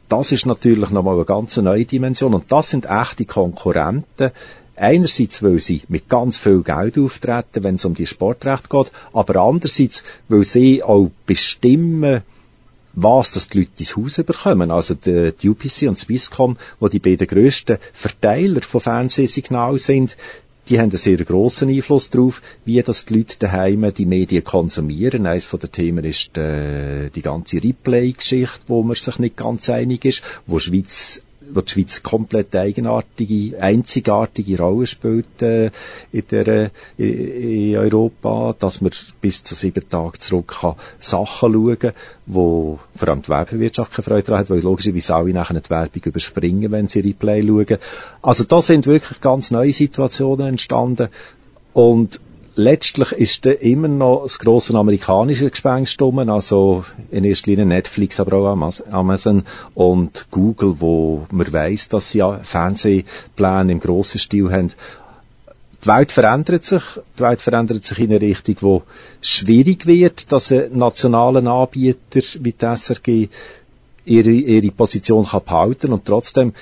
Das 0.08 0.32
ist 0.32 0.46
natürlich 0.46 0.90
nochmal 0.90 1.14
eine 1.14 1.24
ganz 1.24 1.56
neue 1.56 1.84
Dimension. 1.84 2.34
Und 2.34 2.50
das 2.50 2.70
sind 2.70 2.86
echte 2.86 3.24
Konkurrenten, 3.24 4.32
Einerseits, 4.80 5.42
weil 5.42 5.58
sie 5.58 5.82
mit 5.88 6.08
ganz 6.08 6.38
viel 6.38 6.62
Geld 6.62 6.96
auftreten, 6.96 7.62
wenn 7.62 7.74
es 7.74 7.84
um 7.84 7.94
die 7.94 8.06
Sportrechte 8.06 8.68
geht, 8.70 8.90
aber 9.12 9.36
andererseits, 9.36 10.02
weil 10.28 10.44
sie 10.44 10.82
auch 10.82 11.10
bestimmen, 11.26 12.22
was 12.94 13.32
das 13.32 13.50
die 13.50 13.58
Leute 13.58 13.70
ins 13.76 13.94
Haus 13.94 14.16
bekommen. 14.16 14.70
Also 14.70 14.94
die, 14.94 15.32
die 15.32 15.50
UPC 15.50 15.82
und 15.82 15.98
Swisscom, 15.98 16.56
wo 16.80 16.88
die 16.88 16.98
beiden 16.98 17.26
grössten 17.26 17.76
Verteiler 17.92 18.62
von 18.62 18.80
Fernsehsignalen 18.80 19.78
sind, 19.78 20.16
die 20.70 20.78
haben 20.78 20.90
einen 20.90 20.96
sehr 20.96 21.18
grossen 21.18 21.68
Einfluss 21.68 22.08
darauf, 22.08 22.40
wie 22.64 22.80
das 22.80 23.04
die 23.04 23.18
Leute 23.18 23.38
daheim 23.38 23.92
die 23.92 24.06
Medien 24.06 24.44
konsumieren. 24.44 25.26
Eines 25.26 25.44
von 25.44 25.60
den 25.60 25.72
Themen 25.72 26.04
ist 26.04 26.36
die, 26.36 26.40
äh, 26.40 27.10
die 27.10 27.22
ganze 27.22 27.62
Replay-Geschichte, 27.62 28.60
wo 28.68 28.82
man 28.82 28.96
sich 28.96 29.18
nicht 29.18 29.36
ganz 29.36 29.68
einig 29.68 30.04
ist, 30.04 30.22
wo 30.46 30.58
Schweiz 30.58 31.20
wo 31.54 31.60
die 31.60 31.70
Schweiz 31.70 32.02
komplett 32.02 32.54
eigenartige, 32.54 33.60
einzigartige 33.60 34.58
Rolle 34.58 34.86
spielt 34.86 35.42
äh, 35.42 35.70
in, 36.12 36.22
der, 36.30 36.70
äh, 36.98 37.70
in 37.72 37.76
Europa, 37.76 38.54
dass 38.58 38.80
man 38.80 38.92
bis 39.20 39.42
zu 39.42 39.54
sieben 39.54 39.88
Tage 39.88 40.18
zurück 40.18 40.58
kann 40.60 40.74
Sachen 40.98 41.52
schauen 41.52 41.78
kann, 41.78 41.92
wo 42.26 42.78
vor 42.94 43.08
allem 43.08 43.22
die 43.22 43.28
Werbewirtschaft 43.28 43.92
keine 43.92 44.04
Freude 44.04 44.22
daran 44.22 44.40
hat, 44.40 44.50
weil 44.50 44.60
logischerweise 44.60 45.14
alle 45.14 45.32
nachher 45.32 45.60
die 45.60 45.70
Werbung 45.70 46.02
überspringen, 46.04 46.72
wenn 46.72 46.88
sie 46.88 47.00
Replay 47.00 47.42
schauen. 47.46 47.78
Also 48.22 48.44
da 48.44 48.62
sind 48.62 48.86
wirklich 48.86 49.20
ganz 49.20 49.50
neue 49.50 49.72
Situationen 49.72 50.48
entstanden 50.48 51.08
und 51.72 52.20
letztlich 52.60 53.12
ist 53.12 53.46
da 53.46 53.50
immer 53.50 53.88
noch 53.88 54.22
das 54.22 54.38
grosse 54.38 54.76
amerikanische 54.76 55.50
Gespenst 55.50 56.00
rum, 56.00 56.18
also 56.18 56.84
in 57.10 57.24
erster 57.24 57.50
Linie 57.50 57.66
Netflix, 57.66 58.20
aber 58.20 58.36
auch 58.36 58.82
Amazon 58.90 59.44
und 59.74 60.26
Google, 60.30 60.76
wo 60.78 61.26
man 61.30 61.52
weiß, 61.52 61.88
dass 61.88 62.10
sie 62.10 62.18
ja 62.18 62.38
Fernsehpläne 62.42 63.72
im 63.72 63.80
grossen 63.80 64.18
Stil 64.18 64.52
haben. 64.52 64.72
Die 65.82 65.88
Welt 65.88 66.12
verändert 66.12 66.64
sich. 66.64 66.82
Die 67.18 67.22
Welt 67.22 67.40
verändert 67.40 67.84
sich 67.84 67.98
in 67.98 68.10
eine 68.10 68.20
Richtung, 68.20 68.56
wo 68.60 68.82
schwierig 69.22 69.86
wird, 69.86 70.30
dass 70.30 70.52
ein 70.52 70.76
nationaler 70.76 71.44
Anbieter 71.50 72.20
wie 72.40 72.52
die 72.52 72.76
SRG 72.76 73.28
ihre, 74.04 74.30
ihre 74.30 74.70
Position 74.72 75.26
kann 75.26 75.44
behalten 75.44 75.92
und 75.92 76.04
trotzdem 76.04 76.52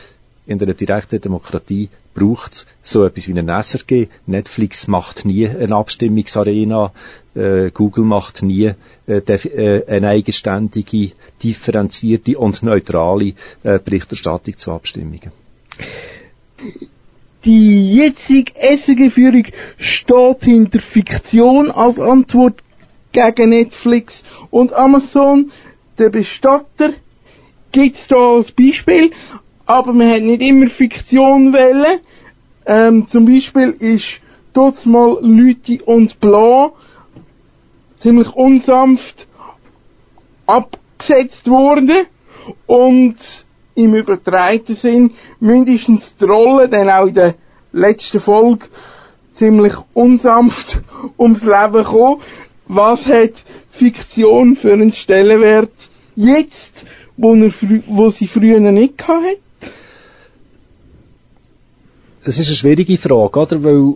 in 0.47 0.63
einer 0.63 0.75
direkten 0.75 1.21
Demokratie 1.21 1.89
braucht 2.19 2.53
es 2.53 2.67
so 2.83 3.05
etwas 3.05 3.29
wie 3.29 3.39
eine 3.39 3.63
SRG. 3.63 4.09
Netflix 4.27 4.87
macht 4.89 5.25
nie 5.25 5.49
eine 5.49 5.77
Abstimmungsarena, 5.77 6.93
äh, 7.35 7.71
Google 7.73 8.05
macht 8.05 8.43
nie 8.43 8.73
äh, 9.07 9.19
äh, 9.19 9.87
eine 9.87 10.09
eigenständige, 10.09 11.13
differenzierte 11.43 12.39
und 12.39 12.63
neutrale 12.63 13.35
Berichterstattung 13.63 14.59
zu 14.59 14.73
Abstimmungen. 14.73 15.31
Die 17.45 17.95
jetzige 17.95 18.53
SRG-Führung 18.57 19.45
steht 19.79 20.43
hinter 20.43 20.81
Fiktion 20.81 21.71
als 21.71 22.01
Antwort 22.01 22.61
gegen 23.13 23.51
Netflix 23.51 24.25
und 24.51 24.73
Amazon. 24.73 25.53
Der 25.99 26.11
Bestatter 26.11 26.91
gibt 27.71 27.97
es 27.97 28.09
da 28.09 28.35
als 28.35 28.51
Beispiel, 28.51 29.13
aber 29.69 29.93
man 29.93 30.11
hat 30.11 30.23
nicht 30.23 30.41
immer 30.41 30.69
Fiktion 30.69 31.53
wählen. 31.53 32.01
Ähm, 32.65 33.07
zum 33.07 33.27
Beispiel 33.27 33.77
ist 33.79 34.21
dort 34.55 34.85
mal 34.87 35.19
Lüti 35.21 35.83
und 35.85 36.21
Blanc 36.21 36.73
ziemlich 37.99 38.35
unsanft 38.35 39.27
abgesetzt 40.47 41.51
worden 41.51 42.07
und 42.67 43.17
im 43.75 43.95
übertreiten 43.95 44.75
Sinn 44.75 45.11
mindestens 45.39 46.17
die 46.17 46.25
Rolle 46.25 46.71
dann 46.71 46.89
auch 46.89 47.07
in 47.07 47.15
der 47.15 47.35
letzten 47.73 48.21
Folge 48.21 48.67
ziemlich 49.35 49.75
unsanft 49.93 50.81
ums 51.19 51.43
Leben 51.43 51.75
gekommen. 51.75 52.23
Was 52.69 53.07
hat 53.07 53.35
Fiktion 53.71 54.57
für 54.57 54.73
einen 54.73 54.93
Stellenwert 54.93 55.73
jetzt, 56.17 56.87
wo, 57.19 57.35
er, 57.35 57.53
wo 57.87 58.09
sie 58.09 58.27
früher 58.27 58.61
nicht 58.61 59.07
hatte? 59.07 59.37
Das 62.29 62.37
ist 62.37 62.49
eine 62.49 62.57
schwierige 62.57 62.99
Frage, 62.99 63.41
oder? 63.41 63.65
Weil 63.65 63.95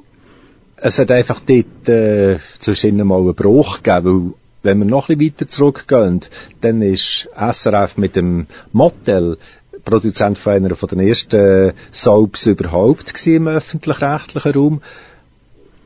es 0.76 0.98
hat 0.98 1.10
einfach 1.10 1.42
dort 1.46 1.86
äh, 1.86 2.38
zwischen 2.58 2.96
mal 3.06 3.18
einen 3.18 3.34
Bruch 3.34 3.82
gegeben, 3.82 4.06
weil 4.06 4.34
wenn 4.62 4.78
wir 4.78 4.86
noch 4.86 5.10
ein 5.10 5.18
bisschen 5.18 5.34
weiter 5.34 5.48
zurückgehen, 5.50 6.20
dann 6.62 6.80
ist 6.80 7.28
SRF 7.36 7.98
mit 7.98 8.16
dem 8.16 8.46
Motel 8.72 9.36
Produzent 9.84 10.38
von 10.38 10.54
einer 10.54 10.74
von 10.76 10.88
den 10.88 11.00
ersten 11.00 11.74
Soaps 11.90 12.46
überhaupt 12.46 13.12
im 13.26 13.48
öffentlich-rechtlichen 13.48 14.52
Raum. 14.52 14.82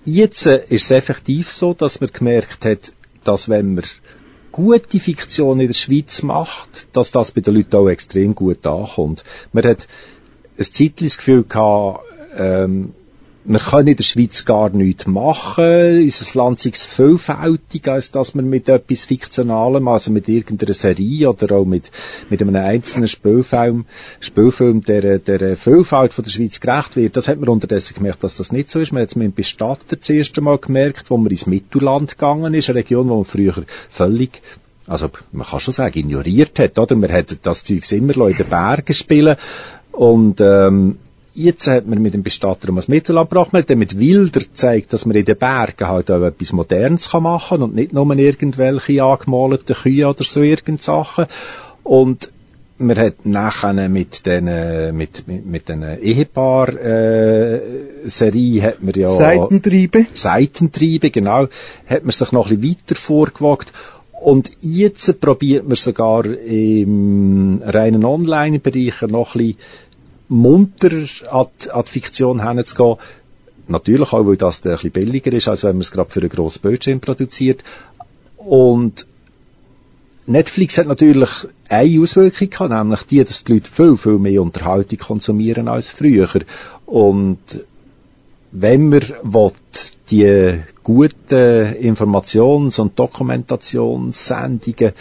Jetzt 0.04 0.46
äh, 0.46 0.62
ist 0.68 0.84
es 0.84 0.90
effektiv 0.92 1.50
so, 1.50 1.74
dass 1.74 2.00
man 2.00 2.10
gemerkt 2.12 2.64
hat, 2.64 2.92
dass 3.24 3.48
wenn 3.48 3.74
man 3.74 3.84
gute 4.52 5.00
Fiktion 5.00 5.58
in 5.58 5.66
der 5.66 5.74
Schweiz 5.74 6.22
macht, 6.22 6.86
dass 6.92 7.10
das 7.10 7.32
bei 7.32 7.40
den 7.40 7.56
Leuten 7.56 7.74
auch 7.74 7.88
extrem 7.88 8.36
gut 8.36 8.64
ankommt. 8.64 9.24
Man 9.52 9.64
hat 9.64 9.88
ein 10.56 10.64
zeitliches 10.64 11.18
Gefühl 11.18 11.42
gehabt, 11.42 12.04
ähm, 12.36 12.92
wir 13.48 13.60
können 13.60 13.86
in 13.86 13.96
der 13.96 14.02
Schweiz 14.02 14.44
gar 14.44 14.70
nichts 14.70 15.06
machen. 15.06 16.02
Unser 16.02 16.38
Land 16.38 16.66
ist 16.66 16.84
vielfältig, 16.84 17.86
als 17.86 18.10
dass 18.10 18.34
man 18.34 18.50
mit 18.50 18.68
etwas 18.68 19.04
Fiktionalem, 19.04 19.86
also 19.86 20.10
mit 20.10 20.28
irgendeiner 20.28 20.74
Serie 20.74 21.28
oder 21.28 21.54
auch 21.54 21.64
mit, 21.64 21.92
mit 22.28 22.42
einem 22.42 22.56
einzelnen 22.56 23.06
Spielfilm, 23.06 23.86
Spielfilm 24.18 24.82
der, 24.82 25.20
der 25.20 25.56
Vielfalt 25.56 26.12
von 26.12 26.24
der 26.24 26.32
Schweiz 26.32 26.58
gerecht 26.58 26.96
wird. 26.96 27.16
Das 27.16 27.28
hat 27.28 27.38
man 27.38 27.48
unterdessen 27.48 27.94
gemerkt, 27.94 28.24
dass 28.24 28.34
das 28.34 28.50
nicht 28.50 28.68
so 28.68 28.80
ist. 28.80 28.92
Man 28.92 29.02
hat 29.02 29.10
es 29.10 29.16
mit 29.16 29.26
dem 29.26 29.34
Bestatter 29.34 29.94
das 29.96 30.10
erste 30.10 30.40
Mal 30.40 30.58
gemerkt, 30.58 31.10
wo 31.10 31.16
man 31.16 31.30
ins 31.30 31.46
Mittelland 31.46 32.18
gegangen 32.18 32.52
ist, 32.52 32.68
eine 32.68 32.80
Region, 32.80 33.08
wo 33.08 33.16
man 33.16 33.24
früher 33.24 33.54
völlig 33.88 34.42
also 34.88 35.10
man 35.32 35.44
kann 35.44 35.58
schon 35.58 35.74
sagen, 35.74 35.98
ignoriert 35.98 36.60
hat, 36.60 36.78
oder? 36.78 36.94
Man 36.94 37.10
hat 37.10 37.36
das 37.42 37.64
Zeug 37.64 37.90
immer 37.90 38.28
in 38.28 38.36
den 38.36 38.48
Bergen 38.48 38.94
spielen 38.94 39.36
und 39.90 40.40
ähm, 40.40 40.98
Jetzt 41.38 41.66
hat 41.66 41.86
man 41.86 42.00
mit 42.00 42.14
dem 42.14 42.22
Bestatter 42.22 42.70
um 42.70 42.76
das 42.76 42.88
Mittel 42.88 43.18
abgebracht, 43.18 43.52
man 43.52 43.60
hat 43.60 43.68
dann 43.68 43.78
mit 43.78 43.98
Wilder 43.98 44.40
gezeigt, 44.40 44.94
dass 44.94 45.04
man 45.04 45.16
in 45.16 45.26
den 45.26 45.36
Bergen 45.36 45.86
halt 45.86 46.10
auch 46.10 46.22
etwas 46.22 46.54
Modernes 46.54 47.12
machen 47.12 47.58
kann 47.58 47.62
und 47.62 47.74
nicht 47.74 47.92
nur 47.92 48.10
irgendwelche 48.16 49.04
angemalten 49.04 49.76
Kühe 49.76 50.08
oder 50.08 50.24
so 50.24 50.40
irgend 50.40 50.82
Sachen. 50.82 51.26
Und 51.82 52.30
man 52.78 52.96
hat 52.96 53.26
nachher 53.26 53.90
mit 53.90 54.24
den, 54.24 54.96
mit, 54.96 55.28
mit, 55.28 55.44
mit 55.44 55.68
den 55.68 55.82
Ehepaar-Serie 55.82 58.58
äh, 58.58 58.62
hat 58.62 58.82
man 58.82 58.94
ja... 58.94 59.14
Seitentriebe. 59.14 60.06
Seitentriebe, 60.14 61.10
genau. 61.10 61.48
Hat 61.86 62.02
man 62.02 62.12
sich 62.12 62.32
noch 62.32 62.50
ein 62.50 62.60
bisschen 62.60 62.78
weiter 62.80 62.94
vorgewagt. 62.94 63.74
Und 64.18 64.52
jetzt 64.62 65.20
probiert 65.20 65.68
man 65.68 65.76
sogar 65.76 66.24
im 66.24 67.60
reinen 67.62 68.06
Online-Bereich 68.06 69.02
noch 69.02 69.34
ein 69.34 69.38
bisschen 69.38 69.58
munter 70.28 70.90
an 71.30 71.46
die, 71.64 71.90
Fiktion 71.90 72.42
herzugehen. 72.42 72.96
Natürlich 73.68 74.12
auch, 74.12 74.26
weil 74.26 74.36
das 74.36 74.64
ein 74.64 74.72
bisschen 74.72 74.90
billiger 74.92 75.32
ist, 75.32 75.48
als 75.48 75.64
wenn 75.64 75.76
man 75.76 75.82
es 75.82 75.90
gerade 75.90 76.10
für 76.10 76.20
ein 76.20 76.28
grosses 76.28 76.60
Budget 76.60 77.00
produziert. 77.00 77.64
Und 78.36 79.06
Netflix 80.26 80.78
hat 80.78 80.86
natürlich 80.86 81.30
eine 81.68 82.00
Auswirkung 82.00 82.50
gehabt, 82.50 82.70
nämlich 82.70 83.02
die, 83.02 83.24
dass 83.24 83.44
die 83.44 83.54
Leute 83.54 83.70
viel, 83.70 83.96
viel 83.96 84.18
mehr 84.18 84.42
Unterhaltung 84.42 84.98
konsumieren 84.98 85.68
als 85.68 85.88
früher. 85.88 86.28
Und 86.84 87.38
wenn 88.52 88.88
man 88.88 89.02
will, 89.22 89.52
die 90.10 90.60
guten 90.82 91.74
Informations- 91.74 92.80
und 92.80 92.98
Dokumentationssendungen 92.98 94.92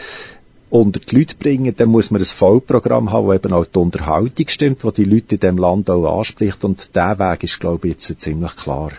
unter 0.69 0.99
die 0.99 1.15
Leute 1.15 1.35
bringen, 1.35 1.73
dann 1.75 1.89
muss 1.89 2.11
man 2.11 2.21
ein 2.21 2.25
Vollprogramm 2.25 3.11
haben, 3.11 3.27
das 3.27 3.35
eben 3.37 3.53
auch 3.53 3.65
die 3.65 3.79
Unterhaltung 3.79 4.47
stimmt, 4.47 4.83
wo 4.83 4.91
die 4.91 5.05
Leute 5.05 5.35
in 5.35 5.39
dem 5.39 5.57
Land 5.57 5.89
auch 5.89 6.19
anspricht 6.19 6.63
und 6.63 6.95
der 6.95 7.17
Weg 7.19 7.43
ist, 7.43 7.59
glaube 7.59 7.87
ich, 7.87 7.93
jetzt 7.93 8.21
ziemlich 8.21 8.55
klar. 8.55 8.91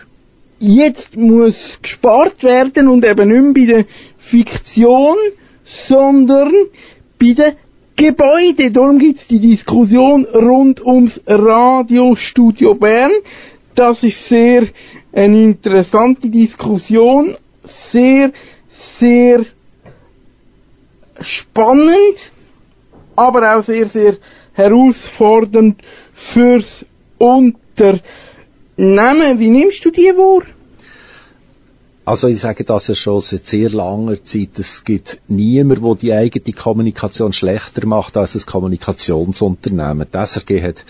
Jetzt 0.59 1.15
muss 1.15 1.77
gespart 1.81 2.43
werden 2.43 2.87
und 2.87 3.05
eben 3.05 3.27
nicht 3.27 3.43
mehr 3.43 3.53
bei 3.53 3.73
der 3.73 3.85
Fiktion, 4.17 5.17
sondern 5.63 6.51
bei 7.19 7.33
den 7.33 7.53
Gebäuden. 7.95 8.73
Darum 8.73 8.97
gibt 8.97 9.19
es 9.19 9.27
die 9.27 9.39
Diskussion 9.39 10.25
rund 10.25 10.83
ums 10.83 11.21
Radiostudio 11.27 12.73
Bern. 12.75 13.11
Das 13.75 14.01
ist 14.01 14.27
sehr 14.27 14.63
eine 15.11 15.43
interessante 15.43 16.29
Diskussion, 16.29 17.35
sehr, 17.63 18.31
sehr 18.69 19.45
spannend, 21.21 22.31
aber 23.15 23.57
auch 23.57 23.63
sehr, 23.63 23.85
sehr 23.85 24.17
herausfordernd 24.53 25.81
fürs 26.13 26.85
Unternehmen. 27.17 28.01
Wie 29.39 29.49
nimmst 29.49 29.85
du 29.85 29.91
die 29.91 30.13
wahr? 30.15 30.43
Also 32.05 32.29
ich 32.29 32.39
sage 32.39 32.63
das 32.63 32.87
ja 32.87 32.95
schon 32.95 33.19
seit 33.19 33.45
sehr 33.45 33.69
langer 33.69 34.23
Zeit. 34.23 34.57
Es 34.57 34.85
gibt 34.85 35.19
niemand, 35.27 35.83
der 35.83 35.95
die 35.95 36.13
eigene 36.13 36.55
Kommunikation 36.55 37.33
schlechter 37.33 37.85
macht 37.85 38.15
als 38.15 38.33
ein 38.33 38.45
Kommunikationsunternehmen. 38.45 40.07
Die 40.13 40.17
SRG 40.17 40.61
hat 40.61 40.85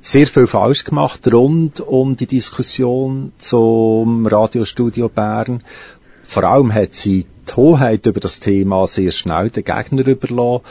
sehr 0.00 0.26
viel 0.26 0.46
falsch 0.46 0.84
gemacht 0.84 1.30
rund 1.30 1.80
um 1.80 2.16
die 2.16 2.26
Diskussion 2.26 3.32
zum 3.36 4.26
Radiostudio 4.26 5.10
Bern. 5.10 5.62
Vor 6.30 6.44
allem 6.44 6.72
hat 6.72 6.94
sie 6.94 7.26
die 7.48 7.56
Hoheit 7.56 8.06
über 8.06 8.20
das 8.20 8.38
Thema 8.38 8.86
sehr 8.86 9.10
schnell 9.10 9.50
den 9.50 9.64
Gegner 9.64 10.06
überlassen. 10.06 10.64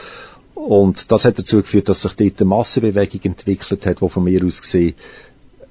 Und 0.54 1.12
das 1.12 1.26
hat 1.26 1.38
dazu 1.38 1.58
geführt, 1.58 1.90
dass 1.90 2.00
sich 2.00 2.14
dort 2.14 2.40
eine 2.40 2.48
Massenbewegung 2.48 3.20
entwickelt 3.24 3.84
hat, 3.84 4.00
die 4.00 4.08
von 4.08 4.24
mir 4.24 4.42
aus 4.42 4.62
gesehen 4.62 4.94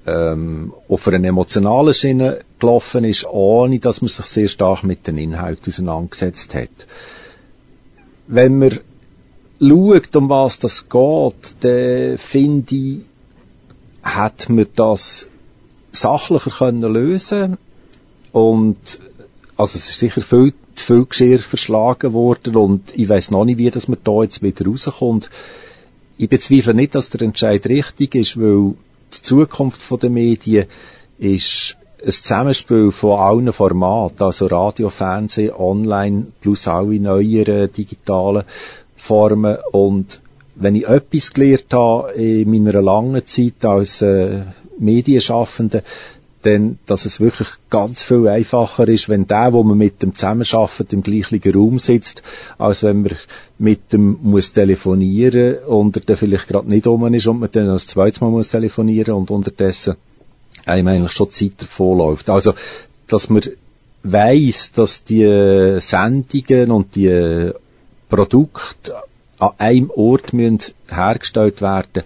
ähm, 0.06 0.72
auf 0.88 1.08
einer 1.08 1.26
emotionalen 1.26 1.92
Schiene 1.92 2.38
gelaufen 2.60 3.02
ist, 3.02 3.26
ohne 3.26 3.80
dass 3.80 4.00
man 4.00 4.10
sich 4.10 4.26
sehr 4.26 4.46
stark 4.46 4.84
mit 4.84 5.08
den 5.08 5.18
Inhalten 5.18 5.72
auseinandergesetzt 5.72 6.54
hat. 6.54 6.86
Wenn 8.28 8.60
man 8.60 8.78
schaut, 9.58 10.14
um 10.14 10.28
was 10.28 10.60
das 10.60 10.88
geht, 10.88 11.56
dann 11.62 12.16
finde 12.16 12.74
ich, 12.76 13.00
hat 14.04 14.48
man 14.48 14.68
das 14.76 15.28
sachlicher 15.90 16.52
können 16.52 16.82
lösen 16.82 17.58
und 18.30 19.00
also 19.60 19.76
es 19.76 19.90
ist 19.90 19.98
sicher 19.98 20.22
viel 20.22 20.54
zu 20.74 20.84
viel 20.84 21.04
Geschirr 21.04 21.38
verschlagen 21.38 22.14
worden 22.14 22.56
und 22.56 22.96
ich 22.96 23.08
weiß 23.08 23.30
noch 23.30 23.44
nicht, 23.44 23.58
wie 23.58 23.70
dass 23.70 23.88
man 23.88 23.98
da 24.02 24.22
jetzt 24.22 24.42
wieder 24.42 24.66
rauskommt. 24.66 25.28
Ich 26.16 26.30
bezweifle 26.30 26.74
nicht, 26.74 26.94
dass 26.94 27.10
der 27.10 27.22
Entscheid 27.22 27.66
richtig 27.66 28.14
ist, 28.14 28.40
weil 28.40 28.74
die 29.14 29.22
Zukunft 29.22 29.82
der 30.02 30.10
Medien 30.10 30.66
ist 31.18 31.76
ein 32.02 32.12
Zusammenspiel 32.12 32.90
von 32.90 33.18
allen 33.18 33.52
Formaten, 33.52 34.22
also 34.22 34.46
Radio, 34.46 34.88
Fernsehen, 34.88 35.52
Online, 35.52 36.28
plus 36.40 36.66
alle 36.66 36.98
neueren 36.98 37.70
digitalen 37.70 38.44
Formen. 38.96 39.58
Und 39.72 40.22
wenn 40.54 40.76
ich 40.76 40.88
etwas 40.88 41.34
gelernt 41.34 41.72
habe 41.72 42.12
in 42.12 42.50
meiner 42.50 42.80
langen 42.80 43.26
Zeit 43.26 43.62
als 43.64 44.00
äh, 44.00 44.40
Medienschaffende, 44.78 45.82
dann, 46.42 46.78
dass 46.86 47.04
es 47.04 47.20
wirklich 47.20 47.48
ganz 47.68 48.02
viel 48.02 48.28
einfacher 48.28 48.88
ist, 48.88 49.08
wenn 49.08 49.26
der, 49.26 49.52
wo 49.52 49.62
man 49.62 49.76
mit 49.76 50.02
dem 50.02 50.14
zusammenarbeitet, 50.14 50.92
im 50.92 51.02
gleichen 51.02 51.40
Raum 51.52 51.78
sitzt, 51.78 52.22
als 52.58 52.82
wenn 52.82 53.02
man 53.02 53.16
mit 53.58 53.92
dem 53.92 54.18
muss 54.22 54.52
telefonieren 54.52 55.58
und 55.66 56.08
der 56.08 56.16
vielleicht 56.16 56.48
gerade 56.48 56.68
nicht 56.68 56.86
um 56.86 57.12
ist 57.12 57.26
und 57.26 57.40
man 57.40 57.50
dann 57.52 57.66
das 57.66 57.86
zweite 57.86 58.24
Mal 58.24 58.30
muss 58.30 58.48
telefonieren 58.48 59.14
und 59.14 59.30
unterdessen 59.30 59.96
einem 60.66 60.88
eigentlich 60.88 61.12
schon 61.12 61.30
Zeit 61.30 61.52
davonläuft. 61.58 62.30
Also, 62.30 62.54
dass 63.06 63.28
man 63.28 63.42
weiss, 64.02 64.72
dass 64.72 65.04
die 65.04 65.78
Sendungen 65.80 66.70
und 66.70 66.94
die 66.94 67.50
Produkte 68.08 68.94
an 69.38 69.50
einem 69.58 69.90
Ort 69.90 70.32
müssen 70.32 70.60
hergestellt 70.90 71.60
werden 71.60 72.02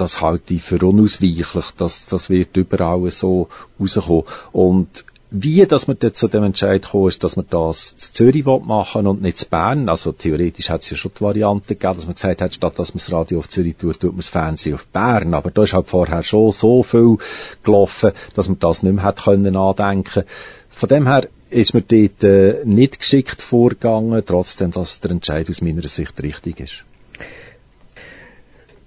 das 0.00 0.20
halte 0.20 0.54
ich 0.54 0.62
für 0.62 0.78
unausweichlich. 0.84 1.66
Das, 1.76 2.06
das 2.06 2.30
wird 2.30 2.56
überall 2.56 3.10
so 3.10 3.48
rauskommen. 3.78 4.24
Und 4.52 5.04
wie, 5.30 5.66
dass 5.66 5.86
man 5.86 5.98
dort 5.98 6.16
zu 6.16 6.28
dem 6.28 6.42
Entscheid 6.42 6.82
gekommen 6.82 7.08
ist, 7.08 7.22
dass 7.22 7.36
man 7.36 7.46
das 7.50 7.96
zu 7.98 8.12
Zürich 8.12 8.46
machen 8.46 9.06
und 9.06 9.20
nicht 9.20 9.38
zu 9.38 9.48
Bern. 9.48 9.88
Also 9.88 10.12
theoretisch 10.12 10.70
hat 10.70 10.80
es 10.80 10.90
ja 10.90 10.96
schon 10.96 11.12
die 11.16 11.20
Variante 11.20 11.74
gegeben, 11.74 11.96
dass 11.96 12.06
man 12.06 12.14
gesagt 12.14 12.40
hat, 12.40 12.54
statt 12.54 12.78
dass 12.78 12.94
man 12.94 12.98
das 12.98 13.12
Radio 13.12 13.38
auf 13.40 13.48
Zürich 13.48 13.76
tut, 13.76 14.00
tut 14.00 14.12
man 14.12 14.18
das 14.18 14.28
Fernsehen 14.28 14.74
auf 14.74 14.86
Bern. 14.86 15.34
Aber 15.34 15.50
da 15.50 15.64
ist 15.64 15.74
halt 15.74 15.86
vorher 15.86 16.22
schon 16.22 16.52
so 16.52 16.82
viel 16.82 17.18
gelaufen, 17.62 18.12
dass 18.34 18.48
man 18.48 18.58
das 18.58 18.82
nicht 18.82 18.94
mehr 18.94 19.04
hat 19.04 19.24
können 19.24 19.54
andenken. 19.56 20.24
Von 20.70 20.88
dem 20.88 21.06
her 21.06 21.28
ist 21.50 21.74
man 21.74 21.84
dort 21.86 22.24
äh, 22.24 22.62
nicht 22.64 22.98
geschickt 22.98 23.42
vorgegangen, 23.42 24.22
trotzdem, 24.24 24.70
dass 24.72 25.00
der 25.00 25.10
Entscheid 25.10 25.48
aus 25.50 25.60
meiner 25.60 25.86
Sicht 25.88 26.22
richtig 26.22 26.60
ist. 26.60 26.84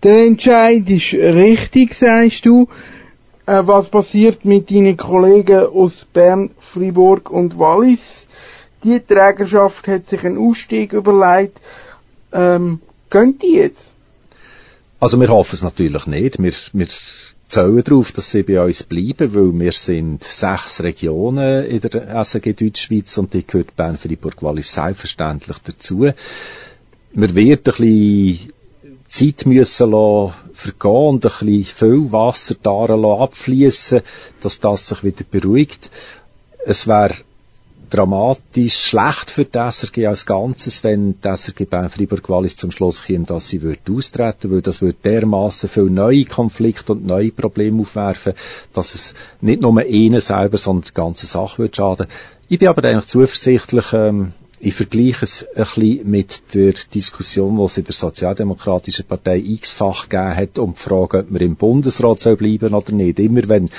Der 0.04 0.26
Entscheid 0.26 0.90
ist 0.90 1.14
richtig, 1.14 1.94
sagst 1.94 2.46
du. 2.46 2.68
Äh, 3.46 3.62
was 3.66 3.90
passiert 3.90 4.46
mit 4.46 4.72
deinen 4.72 4.98
Kollegen 4.98 5.68
aus 5.68 6.06
Bern, 6.12 6.50
Fribourg 6.60 7.30
und 7.30 7.60
Wallis? 7.60 8.26
Die 8.84 9.00
Trägerschaft 9.00 9.88
hat 9.88 10.08
sich 10.08 10.26
einen 10.26 10.40
Ausstieg 10.40 10.94
überlegt. 10.94 11.60
Ähm, 12.34 12.80
gehen 13.12 13.38
die 13.38 13.58
jetzt? 13.58 13.94
Also 15.00 15.20
wir 15.20 15.30
hoffen 15.30 15.56
es 15.56 15.64
natürlich 15.64 16.08
nicht. 16.08 16.42
Wir, 16.42 16.54
wir 16.74 16.88
zählen 17.48 17.84
darauf, 17.84 18.12
dass 18.12 18.32
sie 18.32 18.42
bei 18.42 18.60
uns 18.64 18.82
bleiben, 18.82 19.36
weil 19.36 19.60
wir 19.60 19.72
sind 19.72 20.24
sechs 20.24 20.82
Regionen 20.82 21.66
in 21.66 21.82
der 21.82 22.24
SAG 22.26 22.56
Deutschschweiz 22.56 23.18
und 23.20 23.36
die 23.36 23.46
gehört 23.46 23.76
Bern, 23.76 23.98
Fribourg, 23.98 24.42
Wallis 24.42 24.74
selbstverständlich 24.74 25.58
dazu. 25.64 26.00
Wir 26.00 26.16
werden 27.36 27.52
ein 27.52 27.62
bisschen 27.62 28.52
Zeit 29.12 29.46
müssen 29.46 29.92
lassen, 29.92 30.34
vergehen 30.54 30.92
und 30.92 31.26
ein 31.26 31.32
bisschen 31.32 31.66
viel 31.66 32.12
Wasser 32.14 32.56
daran 32.64 33.04
abfließen, 33.04 34.02
dass 34.40 34.60
das 34.62 34.88
sich 34.88 35.04
wieder 35.04 35.26
beruhigt. 35.30 35.92
Es 36.66 36.88
wäre 36.88 37.16
dramatisch 37.90 38.78
schlecht 38.78 39.32
für 39.32 39.44
die 39.44 39.58
SRG 39.58 40.08
als 40.08 40.26
Ganzes, 40.26 40.86
wenn 40.86 41.20
die 41.20 41.28
SRG 41.28 41.66
Bern 41.66 41.90
Freiburg 41.90 42.30
Wallis 42.30 42.56
zum 42.56 42.72
Schluss 42.72 43.04
käme, 43.04 43.26
dass 43.26 43.50
sie 43.50 43.62
würde 43.62 43.82
austreten, 43.92 44.50
weil 44.50 44.62
das 44.62 44.82
würde 44.82 44.98
dermaßen 45.04 45.68
viel 45.68 45.90
neue 45.90 46.24
Konflikte 46.24 46.94
und 46.94 47.06
neue 47.06 47.32
Probleme 47.32 47.82
aufwerfen, 47.82 48.34
dass 48.72 48.96
es 48.96 49.14
nicht 49.42 49.62
nur 49.62 49.84
ihnen 49.84 50.22
selber, 50.22 50.58
sondern 50.58 50.86
die 50.88 50.94
ganze 50.94 51.26
Sache 51.26 51.58
würde 51.58 51.76
schaden. 51.76 52.08
Ich 52.48 52.60
bin 52.60 52.70
aber 52.70 52.88
eigentlich 52.88 53.08
zuversichtlich, 53.08 53.92
ähm, 53.92 54.32
ich 54.64 54.76
vergleiche 54.76 55.26
es 55.26 55.48
ein 55.56 55.64
bisschen 55.64 56.10
mit 56.10 56.54
der 56.54 56.74
Diskussion, 56.94 57.58
die 57.58 57.64
es 57.64 57.78
in 57.80 57.84
der 57.84 57.94
Sozialdemokratischen 57.94 59.06
Partei 59.06 59.38
x-fach 59.38 60.08
gegeben 60.08 60.36
hat, 60.36 60.60
um 60.60 60.76
die 60.76 60.80
Frage, 60.80 61.20
ob 61.20 61.32
man 61.32 61.42
im 61.42 61.56
Bundesrat 61.56 62.20
soll 62.20 62.36
bleiben 62.36 62.76
oder 62.76 62.92
nicht. 62.92 63.18
Immer 63.20 63.50
wenn 63.50 63.70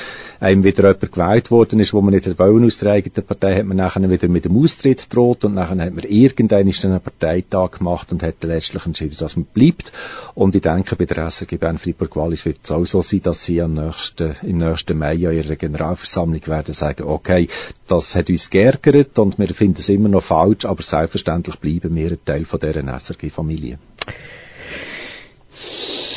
einem 0.40 0.64
wieder 0.64 0.88
jemand 0.88 1.12
gewählt 1.12 1.50
worden 1.52 1.78
ist, 1.78 1.94
wo 1.94 2.00
man 2.00 2.14
nicht 2.14 2.36
wollen 2.36 2.66
aus 2.66 2.78
der 2.78 2.92
eigenen 2.92 3.24
Partei, 3.24 3.58
hat 3.58 3.64
man 3.64 3.76
nachher 3.76 4.10
wieder 4.10 4.26
mit 4.26 4.44
dem 4.44 4.60
Austritt 4.60 5.14
droht 5.14 5.44
und 5.44 5.54
nachher 5.54 5.78
hat 5.78 5.94
man 5.94 6.04
irgendeinen 6.04 6.72
einen 6.82 7.00
Parteitag 7.00 7.78
gemacht 7.78 8.10
und 8.10 8.24
hat 8.24 8.42
letztlich 8.42 8.84
entschieden, 8.84 9.16
dass 9.20 9.36
man 9.36 9.44
bleibt. 9.44 9.92
Und 10.34 10.56
ich 10.56 10.62
denke, 10.62 10.96
bei 10.96 11.04
der 11.04 11.30
SRG 11.30 11.58
Bern 11.58 11.78
Freiburg 11.78 12.16
Wallis 12.16 12.44
wird 12.44 12.58
es 12.64 12.72
auch 12.72 12.84
so 12.84 13.02
sein, 13.02 13.22
dass 13.22 13.44
sie 13.44 13.62
am 13.62 13.74
nächsten, 13.74 14.34
im 14.42 14.58
nächsten 14.58 14.98
Mai 14.98 15.28
an 15.28 15.34
ihrer 15.34 15.54
Generalversammlung 15.54 16.44
werden 16.48 16.74
sagen, 16.74 17.04
okay, 17.04 17.48
das 17.86 18.16
hat 18.16 18.28
uns 18.28 18.50
geärgert 18.50 19.18
und 19.20 19.38
wir 19.38 19.48
finden 19.48 19.78
es 19.78 19.88
immer 19.88 20.08
noch 20.08 20.22
falsch, 20.22 20.64
aber 20.72 20.82
selbstverständlich 20.82 21.56
bleiben 21.56 21.94
wir 21.94 22.12
ein 22.12 22.24
Teil 22.24 22.44
von 22.46 22.58
dieser 22.58 22.98
SRG-Familie. 22.98 23.78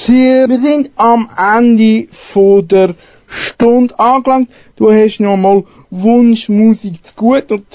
Wir 0.07 0.59
sind 0.59 0.91
am 0.95 1.29
Ende 1.37 2.07
von 2.11 2.65
der 2.67 2.95
Stunde 3.27 3.99
angelangt. 3.99 4.49
Du 4.77 4.91
hast 4.91 5.19
noch 5.19 5.35
mal 5.35 5.65
Wunschmusik 5.89 7.05
zu 7.05 7.13
gut 7.15 7.51
und 7.51 7.65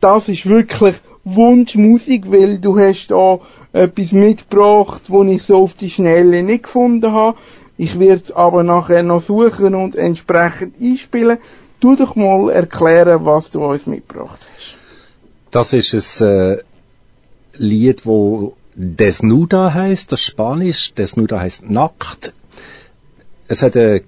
das 0.00 0.28
ist 0.28 0.46
wirklich 0.46 0.96
Wunschmusik, 1.22 2.32
weil 2.32 2.58
du 2.58 2.78
hast 2.78 3.08
da 3.08 3.38
etwas 3.72 4.12
mitgebracht, 4.12 5.02
wo 5.08 5.22
ich 5.24 5.42
so 5.44 5.56
auf 5.58 5.74
die 5.74 5.90
Schnelle 5.90 6.42
nicht 6.42 6.64
gefunden 6.64 7.12
habe. 7.12 7.38
Ich 7.76 7.98
werde 8.00 8.22
es 8.24 8.32
aber 8.32 8.64
nachher 8.64 9.02
noch 9.02 9.22
suchen 9.22 9.74
und 9.74 9.94
entsprechend 9.94 10.74
einspielen. 10.80 11.38
Du 11.80 11.94
doch 11.94 12.16
mal 12.16 12.50
erklären, 12.50 13.24
was 13.24 13.50
du 13.50 13.64
uns 13.64 13.86
mitgebracht 13.86 14.40
hast. 14.40 14.53
Das 15.54 15.72
ist 15.72 16.20
ein 16.20 16.28
äh, 16.28 16.58
Lied, 17.58 18.06
wo 18.06 18.56
Desnuda 18.74 19.72
heißt, 19.72 20.10
das 20.10 20.20
Spanisch. 20.20 20.94
Desnuda 20.94 21.38
heißt 21.38 21.70
nackt. 21.70 22.32
Es 23.46 23.62
hat 23.62 23.76
eine 23.76 24.02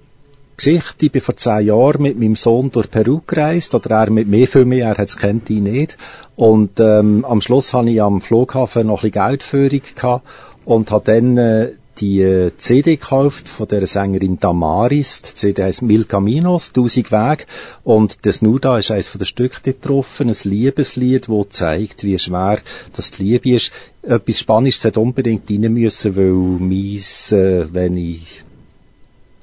Geschichte. 0.57 1.05
Ich 1.05 1.11
bin 1.13 1.21
vor 1.21 1.37
zehn 1.37 1.67
Jahren 1.67 2.01
mit 2.01 2.19
meinem 2.19 2.35
Sohn 2.35 2.69
durch 2.69 2.91
Peru 2.91 3.21
gereist, 3.25 3.73
oder 3.75 3.91
er 3.91 4.09
mit 4.09 4.27
mir 4.27 4.45
für 4.45 4.65
mich, 4.65 4.81
er 4.81 4.97
hat 4.97 5.17
kennt 5.17 5.49
ihn 5.49 5.63
nicht. 5.63 5.95
Und 6.35 6.81
ähm, 6.81 7.23
am 7.23 7.39
Schluss 7.39 7.73
hatte 7.73 7.91
ich 7.91 8.01
am 8.01 8.19
Flughafen 8.19 8.87
noch 8.87 9.05
ein 9.05 9.11
bisschen 9.11 9.27
Geldführung 9.29 9.81
gehabt 9.95 10.27
und 10.65 10.91
habe 10.91 11.05
dann 11.05 11.37
äh, 11.37 11.71
die 11.99 12.21
äh, 12.21 12.51
CD 12.57 12.95
gekauft 12.95 13.47
von 13.47 13.67
der 13.67 13.85
Sängerin 13.87 14.39
Damaris. 14.39 15.21
Die 15.21 15.35
CD 15.35 15.63
heißt 15.63 15.81
Mil 15.81 16.05
Caminos, 16.05 16.69
1000 16.69 17.11
Wege. 17.11 17.45
Und 17.83 18.25
das 18.25 18.41
Nuda 18.41 18.77
ist 18.77 18.91
eines 18.91 19.07
von 19.07 19.19
den 19.19 19.25
Stücken 19.25 19.63
getroffen, 19.63 20.29
ein 20.29 20.35
Liebeslied, 20.43 21.27
das 21.27 21.49
zeigt, 21.49 22.03
wie 22.03 22.17
schwer 22.17 22.59
das 22.95 23.11
die 23.11 23.23
Liebe 23.23 23.51
ist. 23.51 23.71
Etwas 24.03 24.39
Spanisches 24.39 24.83
hätte 24.83 24.99
unbedingt 24.99 25.49
rein 25.49 25.73
müssen, 25.73 26.15
weil 26.15 26.59
meins, 26.59 27.31
äh, 27.31 27.65
wenn 27.73 27.97
ich 27.97 28.43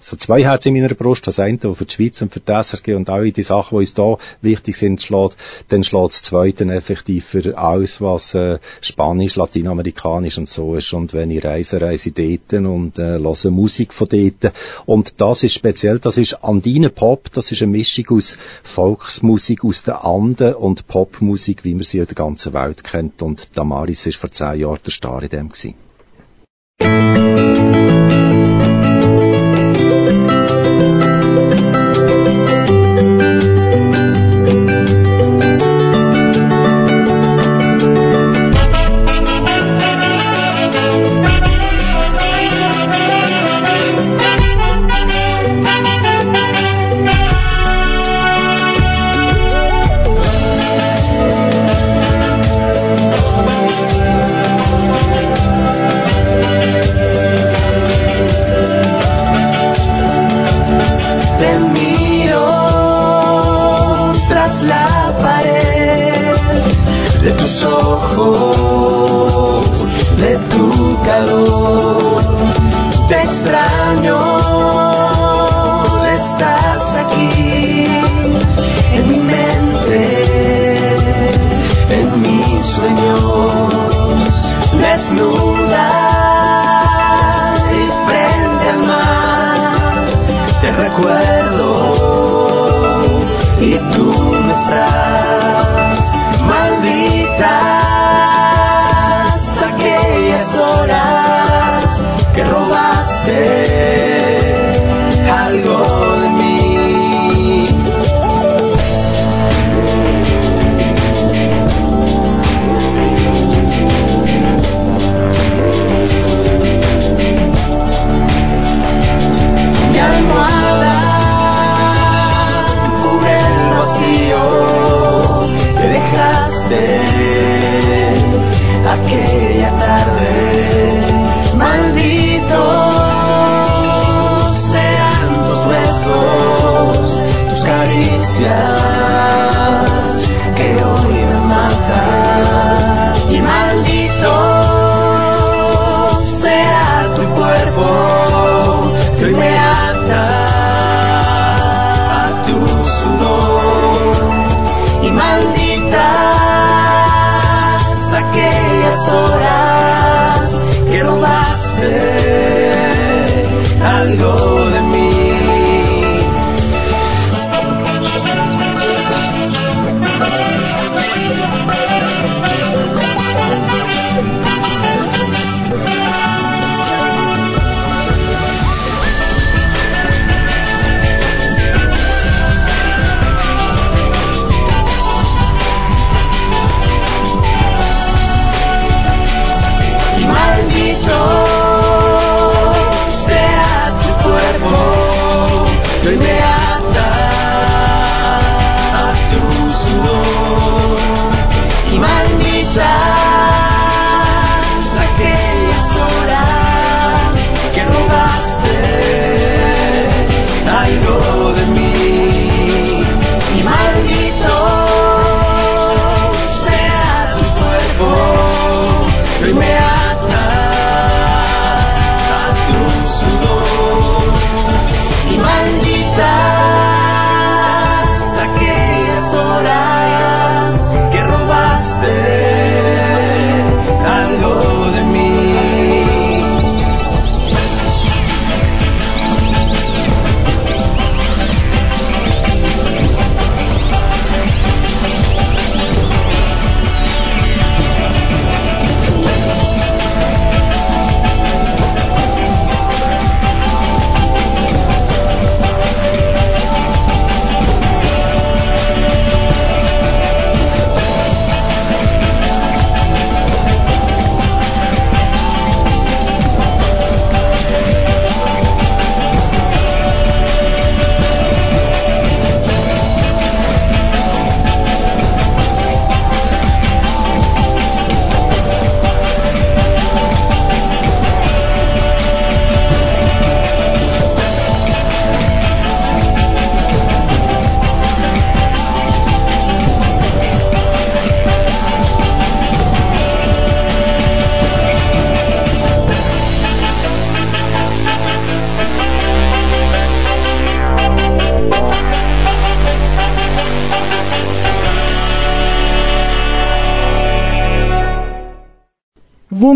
so 0.05 0.17
zwei 0.17 0.45
Herzen 0.45 0.77
in 0.77 0.83
meiner 0.83 0.95
Brust, 0.95 1.27
das 1.27 1.39
eine 1.39 1.59
für 1.59 1.87
die 1.87 1.95
Schweiz 1.95 2.21
und 2.21 2.31
für 2.33 2.41
die 2.41 2.53
SRG 2.53 2.95
und 2.95 3.09
alle 3.09 3.33
die 3.33 3.43
Sachen, 3.43 3.79
die 3.79 3.85
uns 3.85 3.95
da 3.95 4.19
wichtig 4.43 4.77
sind, 4.77 5.01
schlägt, 5.01 5.39
dann 5.69 5.83
schlägt 5.83 6.09
das 6.09 6.23
zweite 6.23 6.65
effektiv 6.65 7.25
für 7.25 7.57
alles, 7.57 8.03
was 8.03 8.35
äh, 8.35 8.59
Spanisch, 8.83 9.37
Lateinamerikanisch 9.37 10.37
und 10.37 10.49
so 10.49 10.75
ist. 10.75 10.93
Und 10.93 11.15
wenn 11.15 11.31
ich 11.31 11.43
reise, 11.43 11.81
reise 11.81 12.13
ich 12.15 12.41
dort 12.51 12.67
und 12.67 12.99
äh, 12.99 13.19
höre 13.19 13.51
Musik 13.51 13.95
von 13.95 14.09
dort. 14.09 14.53
Und 14.85 15.21
das 15.23 15.43
ist 15.43 15.55
speziell, 15.55 15.99
das 15.99 16.19
ist 16.19 16.45
Andine 16.45 16.91
Pop, 16.91 17.33
das 17.33 17.51
ist 17.51 17.63
eine 17.63 17.73
Mischung 17.73 18.05
aus 18.11 18.37
Volksmusik 18.63 19.65
aus 19.65 19.85
den 19.85 19.95
Anden 19.95 20.55
und 20.55 20.87
Popmusik, 20.87 21.65
wie 21.65 21.75
man 21.75 21.85
sie 21.85 21.99
in 21.99 22.07
der 22.07 22.15
ganzen 22.15 22.53
Welt 22.53 22.85
kennt. 22.85 23.23
Und 23.23 23.49
Damaris 23.57 24.07
ist 24.07 24.17
vor 24.17 24.31
zehn 24.31 24.61
Jahren 24.61 24.81
der 24.85 24.93
Star 24.93 25.23
in 25.23 25.31
dem 25.31 25.49
gewesen. 25.49 25.75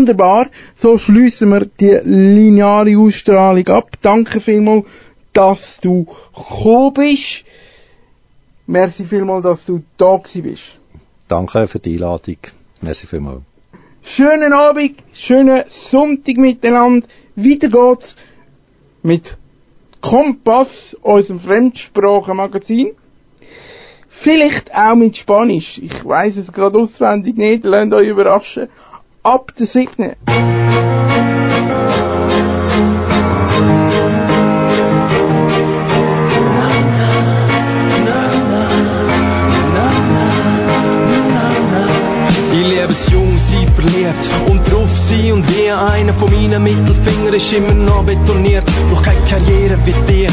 Wunderbar. 0.09 0.47
So 0.75 0.97
schließen 0.97 1.49
wir 1.49 1.65
die 1.65 1.99
lineare 2.03 2.97
Ausstrahlung 2.97 3.67
ab. 3.67 3.91
Danke 4.01 4.41
vielmals, 4.41 4.85
dass 5.33 5.79
du 5.79 6.07
gekommen 6.35 6.93
bist. 6.95 7.43
Merci 8.65 9.05
vielmals, 9.05 9.43
dass 9.43 9.65
du 9.65 9.83
da 9.97 10.17
bist. 10.17 10.79
Danke 11.27 11.67
für 11.67 11.77
die 11.77 11.93
Einladung. 11.93 12.37
Merci 12.81 13.05
vielmals. 13.05 13.41
Schönen 14.01 14.51
Abend, 14.51 14.97
schönen 15.13 15.65
Sonntag 15.67 16.37
miteinander. 16.37 17.05
Weiter 17.35 17.69
geht's 17.69 18.15
mit 19.03 19.37
Kompass, 20.01 20.97
unserem 21.03 21.39
Fremdsprachenmagazin. 21.39 22.93
Vielleicht 24.09 24.73
auch 24.75 24.95
mit 24.95 25.17
Spanisch. 25.17 25.77
Ich 25.77 26.03
weiß 26.03 26.37
es 26.37 26.51
gerade 26.51 26.79
auswendig 26.79 27.37
nicht, 27.37 27.63
lasst 27.63 27.93
euch 27.93 28.07
überraschen. 28.07 28.69
Ab 29.23 29.53
der 29.57 29.67
7. 29.67 30.15
Ich 42.89 42.95
lebe 42.95 43.01
es 43.01 43.11
jung, 43.11 43.37
sie 43.37 43.67
verliebt 43.75 44.29
und 44.49 44.71
drauf 44.71 44.89
sie 44.95 45.31
und 45.31 45.45
wie 45.47 45.69
einer 45.69 46.13
von 46.13 46.31
meinen 46.31 46.63
Mittelfingern 46.63 47.33
ist 47.35 47.53
immer 47.53 47.73
noch 47.73 48.03
betoniert. 48.03 48.63
Doch 48.89 49.03
keine 49.03 49.19
Karriere 49.29 49.77
wie 49.85 50.11
dir. 50.11 50.29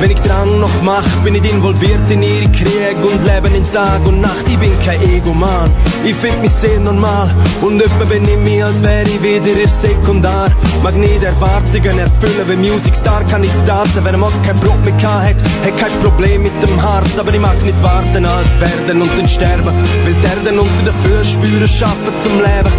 Wenn 0.00 0.10
ich 0.10 0.20
Drang 0.20 0.60
noch 0.60 0.82
mach, 0.82 1.06
bin 1.24 1.34
ich 1.34 1.50
involviert 1.50 2.08
in 2.10 2.22
ihre 2.22 2.48
Krieg 2.52 2.96
und 3.02 3.24
lebe 3.24 3.48
in 3.48 3.72
Tag 3.72 4.06
und 4.06 4.20
Nacht. 4.20 4.44
Ich 4.48 4.58
bin 4.58 4.70
kein 4.84 5.02
Ego-Mann, 5.02 5.70
ich 6.04 6.14
find 6.14 6.42
mich 6.42 6.52
sehr 6.52 6.78
normal 6.78 7.30
und 7.62 7.82
öppe 7.82 8.06
bin 8.06 8.22
ich 8.22 8.38
mir, 8.38 8.66
als 8.66 8.82
wäre 8.82 9.02
ich 9.02 9.22
wieder 9.22 9.58
ihr 9.58 9.68
Sekundar. 9.68 10.50
Mag 10.82 10.94
nicht 10.94 11.24
Erwartungen 11.24 11.98
erfüllen, 11.98 12.46
wie 12.46 12.70
Musicstar-Kandidaten. 12.70 14.04
Wenn 14.04 14.14
er 14.14 14.18
mal 14.18 14.30
kein 14.44 14.56
Brot 14.60 14.84
mehr 14.84 14.94
hat, 15.02 15.34
hat 15.34 15.78
kein 15.78 16.00
Problem 16.02 16.42
mit 16.42 16.52
dem 16.62 16.80
Hart. 16.82 17.08
Aber 17.18 17.32
ich 17.32 17.40
mag 17.40 17.60
nicht 17.64 17.82
warten, 17.82 18.24
alt 18.24 18.60
werden 18.60 19.02
und 19.02 19.10
dann 19.18 19.28
sterben. 19.28 19.74
Will 20.04 20.14
die 20.14 20.26
Erde 20.26 20.60
unter 20.60 20.82
den 20.84 20.94
Füßen 21.02 21.32
spüren, 21.32 21.68
schaffen 21.96 22.18
zum 22.22 22.40
Leben, 22.40 22.72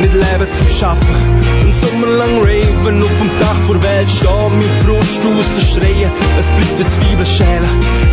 nicht 0.00 0.14
leben 0.14 0.48
zum 0.56 0.68
Schaffen. 0.68 1.14
Ein 1.60 1.72
Sommer 1.72 2.06
lang 2.06 2.38
raven, 2.40 3.02
auf 3.02 3.18
dem 3.18 3.30
Dach 3.38 3.60
vor 3.66 3.82
Welt 3.82 4.10
stehen, 4.10 4.58
mir 4.58 4.72
Frust 4.84 5.20
rausschreien, 5.24 6.10
es 6.38 6.46
bleibt 6.46 6.80
eine 6.80 6.90
Zwiebelschäle. 6.90 7.68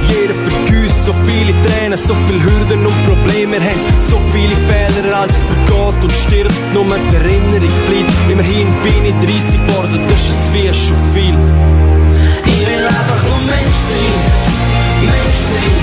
Jeder 0.10 0.34
vergüsst 0.34 1.06
so 1.06 1.14
viele 1.26 1.54
Tränen, 1.64 1.98
so 1.98 2.16
viele 2.28 2.44
Hürden 2.44 2.86
und 2.86 3.06
Probleme, 3.06 3.54
wir 3.54 3.62
haben 3.62 4.02
so 4.10 4.20
viele 4.32 4.56
Fehler, 4.68 5.18
als 5.18 5.32
vergeht 5.32 6.04
und 6.04 6.12
stirbt, 6.12 6.74
nur 6.74 6.86
die 6.86 7.16
Erinnerung 7.16 7.76
bleibt. 7.88 8.14
Immerhin 8.30 8.68
bin 8.84 9.06
ich 9.06 9.16
30 9.16 9.68
geworden, 9.68 10.00
das 10.10 10.22
ist 10.22 10.54
wie 10.54 10.74
schon 10.74 11.00
viel. 11.14 11.36
Ich 12.46 12.68
will 12.68 12.86
einfach 12.86 13.22
nur 13.28 13.40
Mensch 13.54 13.80
sein, 13.90 14.14
Mensch 15.08 15.40
sein, 15.52 15.74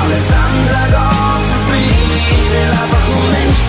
alles 0.00 0.26
andere 0.32 0.90
geht. 0.90 1.31
Ich 2.52 2.58
will 2.58 2.68
einfach 2.68 3.08
nur 3.08 3.30
Mensch 3.30 3.62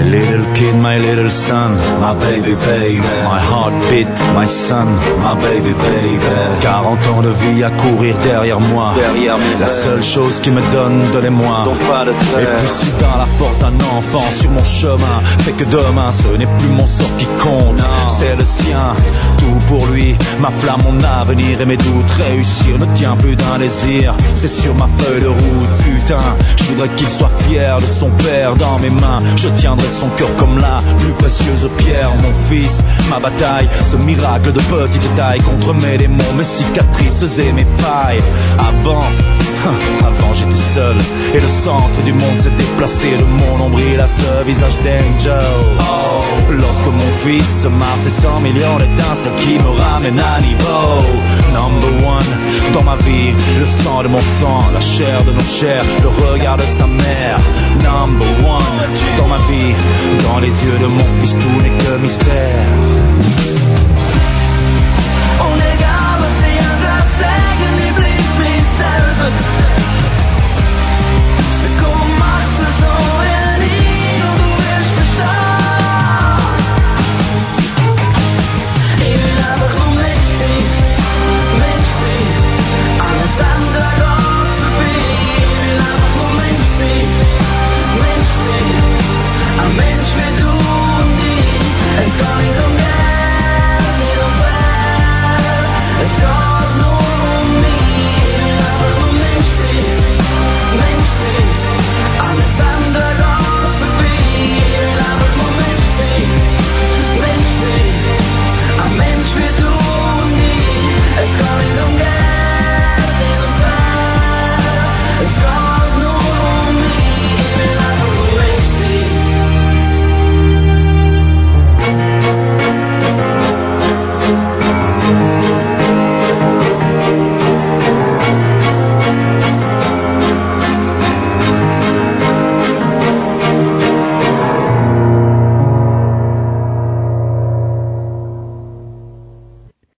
My 0.00 0.06
little 0.06 0.54
kid, 0.54 0.74
my 0.76 0.96
little 0.96 1.30
son, 1.30 1.74
my 2.00 2.14
baby 2.18 2.54
baby, 2.54 3.00
my 3.00 3.38
heartbeat, 3.38 4.08
my 4.32 4.46
son, 4.46 4.86
my 5.20 5.38
baby 5.38 5.74
baby. 5.74 6.16
40 6.62 7.06
ans 7.08 7.20
de 7.22 7.28
vie 7.28 7.62
à 7.62 7.70
courir 7.70 8.16
derrière 8.22 8.60
moi, 8.60 8.94
Derrière 8.94 9.36
la 9.60 9.68
seule 9.68 10.02
chose 10.02 10.40
qui 10.40 10.50
me 10.52 10.62
donne 10.72 11.10
de 11.10 11.18
l'émoi. 11.18 11.66
Et 11.66 12.14
puis 12.14 12.32
trêve. 12.32 12.66
soudain 12.66 13.18
la 13.18 13.26
force 13.26 13.58
d'un 13.58 13.74
enfant 13.74 14.30
sur 14.30 14.50
mon 14.50 14.64
chemin 14.64 15.20
fait 15.40 15.52
que 15.52 15.64
demain 15.64 16.10
ce 16.12 16.28
n'est 16.28 16.46
plus 16.46 16.68
mon 16.68 16.86
sort 16.86 17.16
qui 17.18 17.26
compte, 17.38 17.82
c'est 18.08 18.36
le 18.36 18.44
sien. 18.44 18.94
Tout 19.36 19.66
pour 19.68 19.86
lui, 19.86 20.16
ma 20.40 20.50
flamme, 20.50 20.80
mon 20.82 21.02
avenir 21.04 21.60
et 21.60 21.66
mes 21.66 21.76
doutes. 21.76 22.10
Réussir 22.26 22.78
ne 22.78 22.86
tient 22.94 23.16
plus 23.16 23.36
d'un 23.36 23.58
désir, 23.58 24.14
c'est 24.34 24.48
sur 24.48 24.74
ma 24.74 24.88
feuille 24.98 25.20
de 25.20 25.28
route. 25.28 25.84
Putain, 25.84 26.36
je 26.56 26.64
voudrais 26.64 26.88
qu'il 26.96 27.08
soit 27.08 27.30
fier 27.46 27.76
de 27.76 27.86
son 27.86 28.08
père 28.08 28.56
dans 28.56 28.78
mes 28.78 28.88
mains. 28.88 29.20
Je 29.36 29.48
tiendrai 29.48 29.89
son 29.92 30.08
cœur 30.10 30.28
comme 30.38 30.58
la 30.58 30.80
plus 30.98 31.12
précieuse 31.12 31.68
pierre. 31.78 32.10
Mon 32.22 32.32
fils, 32.48 32.82
ma 33.08 33.18
bataille, 33.18 33.68
ce 33.90 33.96
miracle 33.96 34.52
de 34.52 34.60
petite 34.60 35.14
taille 35.16 35.40
contre 35.40 35.74
mes 35.74 35.98
démons, 35.98 36.32
mes 36.36 36.44
cicatrices 36.44 37.38
et 37.38 37.52
mes 37.52 37.66
failles. 37.78 38.22
Avant, 38.58 39.02
avant 40.04 40.34
j'étais 40.34 40.62
seul 40.74 40.96
et 41.34 41.40
le 41.40 41.48
centre 41.64 42.02
du 42.04 42.12
monde 42.12 42.38
s'est 42.38 42.50
déplacé 42.50 43.16
de 43.16 43.24
mon 43.24 43.58
nombril 43.58 44.00
à 44.00 44.06
ce 44.06 44.44
visage 44.44 44.76
d'angel. 44.78 45.76
Oh, 45.80 46.22
lorsque 46.50 46.86
mon 46.86 47.12
fils 47.24 47.44
se 47.62 47.68
marre, 47.68 47.98
c'est 47.98 48.22
100 48.22 48.40
millions 48.40 48.78
d'étincelles 48.78 49.32
qui 49.40 49.58
me 49.58 49.70
ramènent 49.70 50.18
à 50.18 50.40
niveau. 50.40 51.04
Number 51.52 52.06
one 52.06 52.72
dans 52.74 52.84
ma 52.84 52.96
vie, 52.96 53.32
le 53.58 53.66
sang 53.66 54.02
de 54.02 54.08
mon 54.08 54.20
sang, 54.20 54.70
la 54.72 54.80
chair 54.80 55.24
de 55.24 55.32
nos 55.32 55.42
chairs, 55.42 55.84
le 56.02 56.08
regard 56.08 56.56
de 56.56 56.64
sa 56.64 56.86
mère. 56.86 57.38
Number 57.82 58.28
one 58.44 58.80
dans 59.18 59.28
ma 59.28 59.38
vie, 59.38 59.74
dans 60.24 60.38
les 60.38 60.64
yeux 60.64 60.78
de 60.78 60.86
mon 60.86 61.04
fils, 61.20 61.32
tout 61.32 61.62
n'est 61.62 61.76
que 61.84 62.02
mystère. 62.02 63.69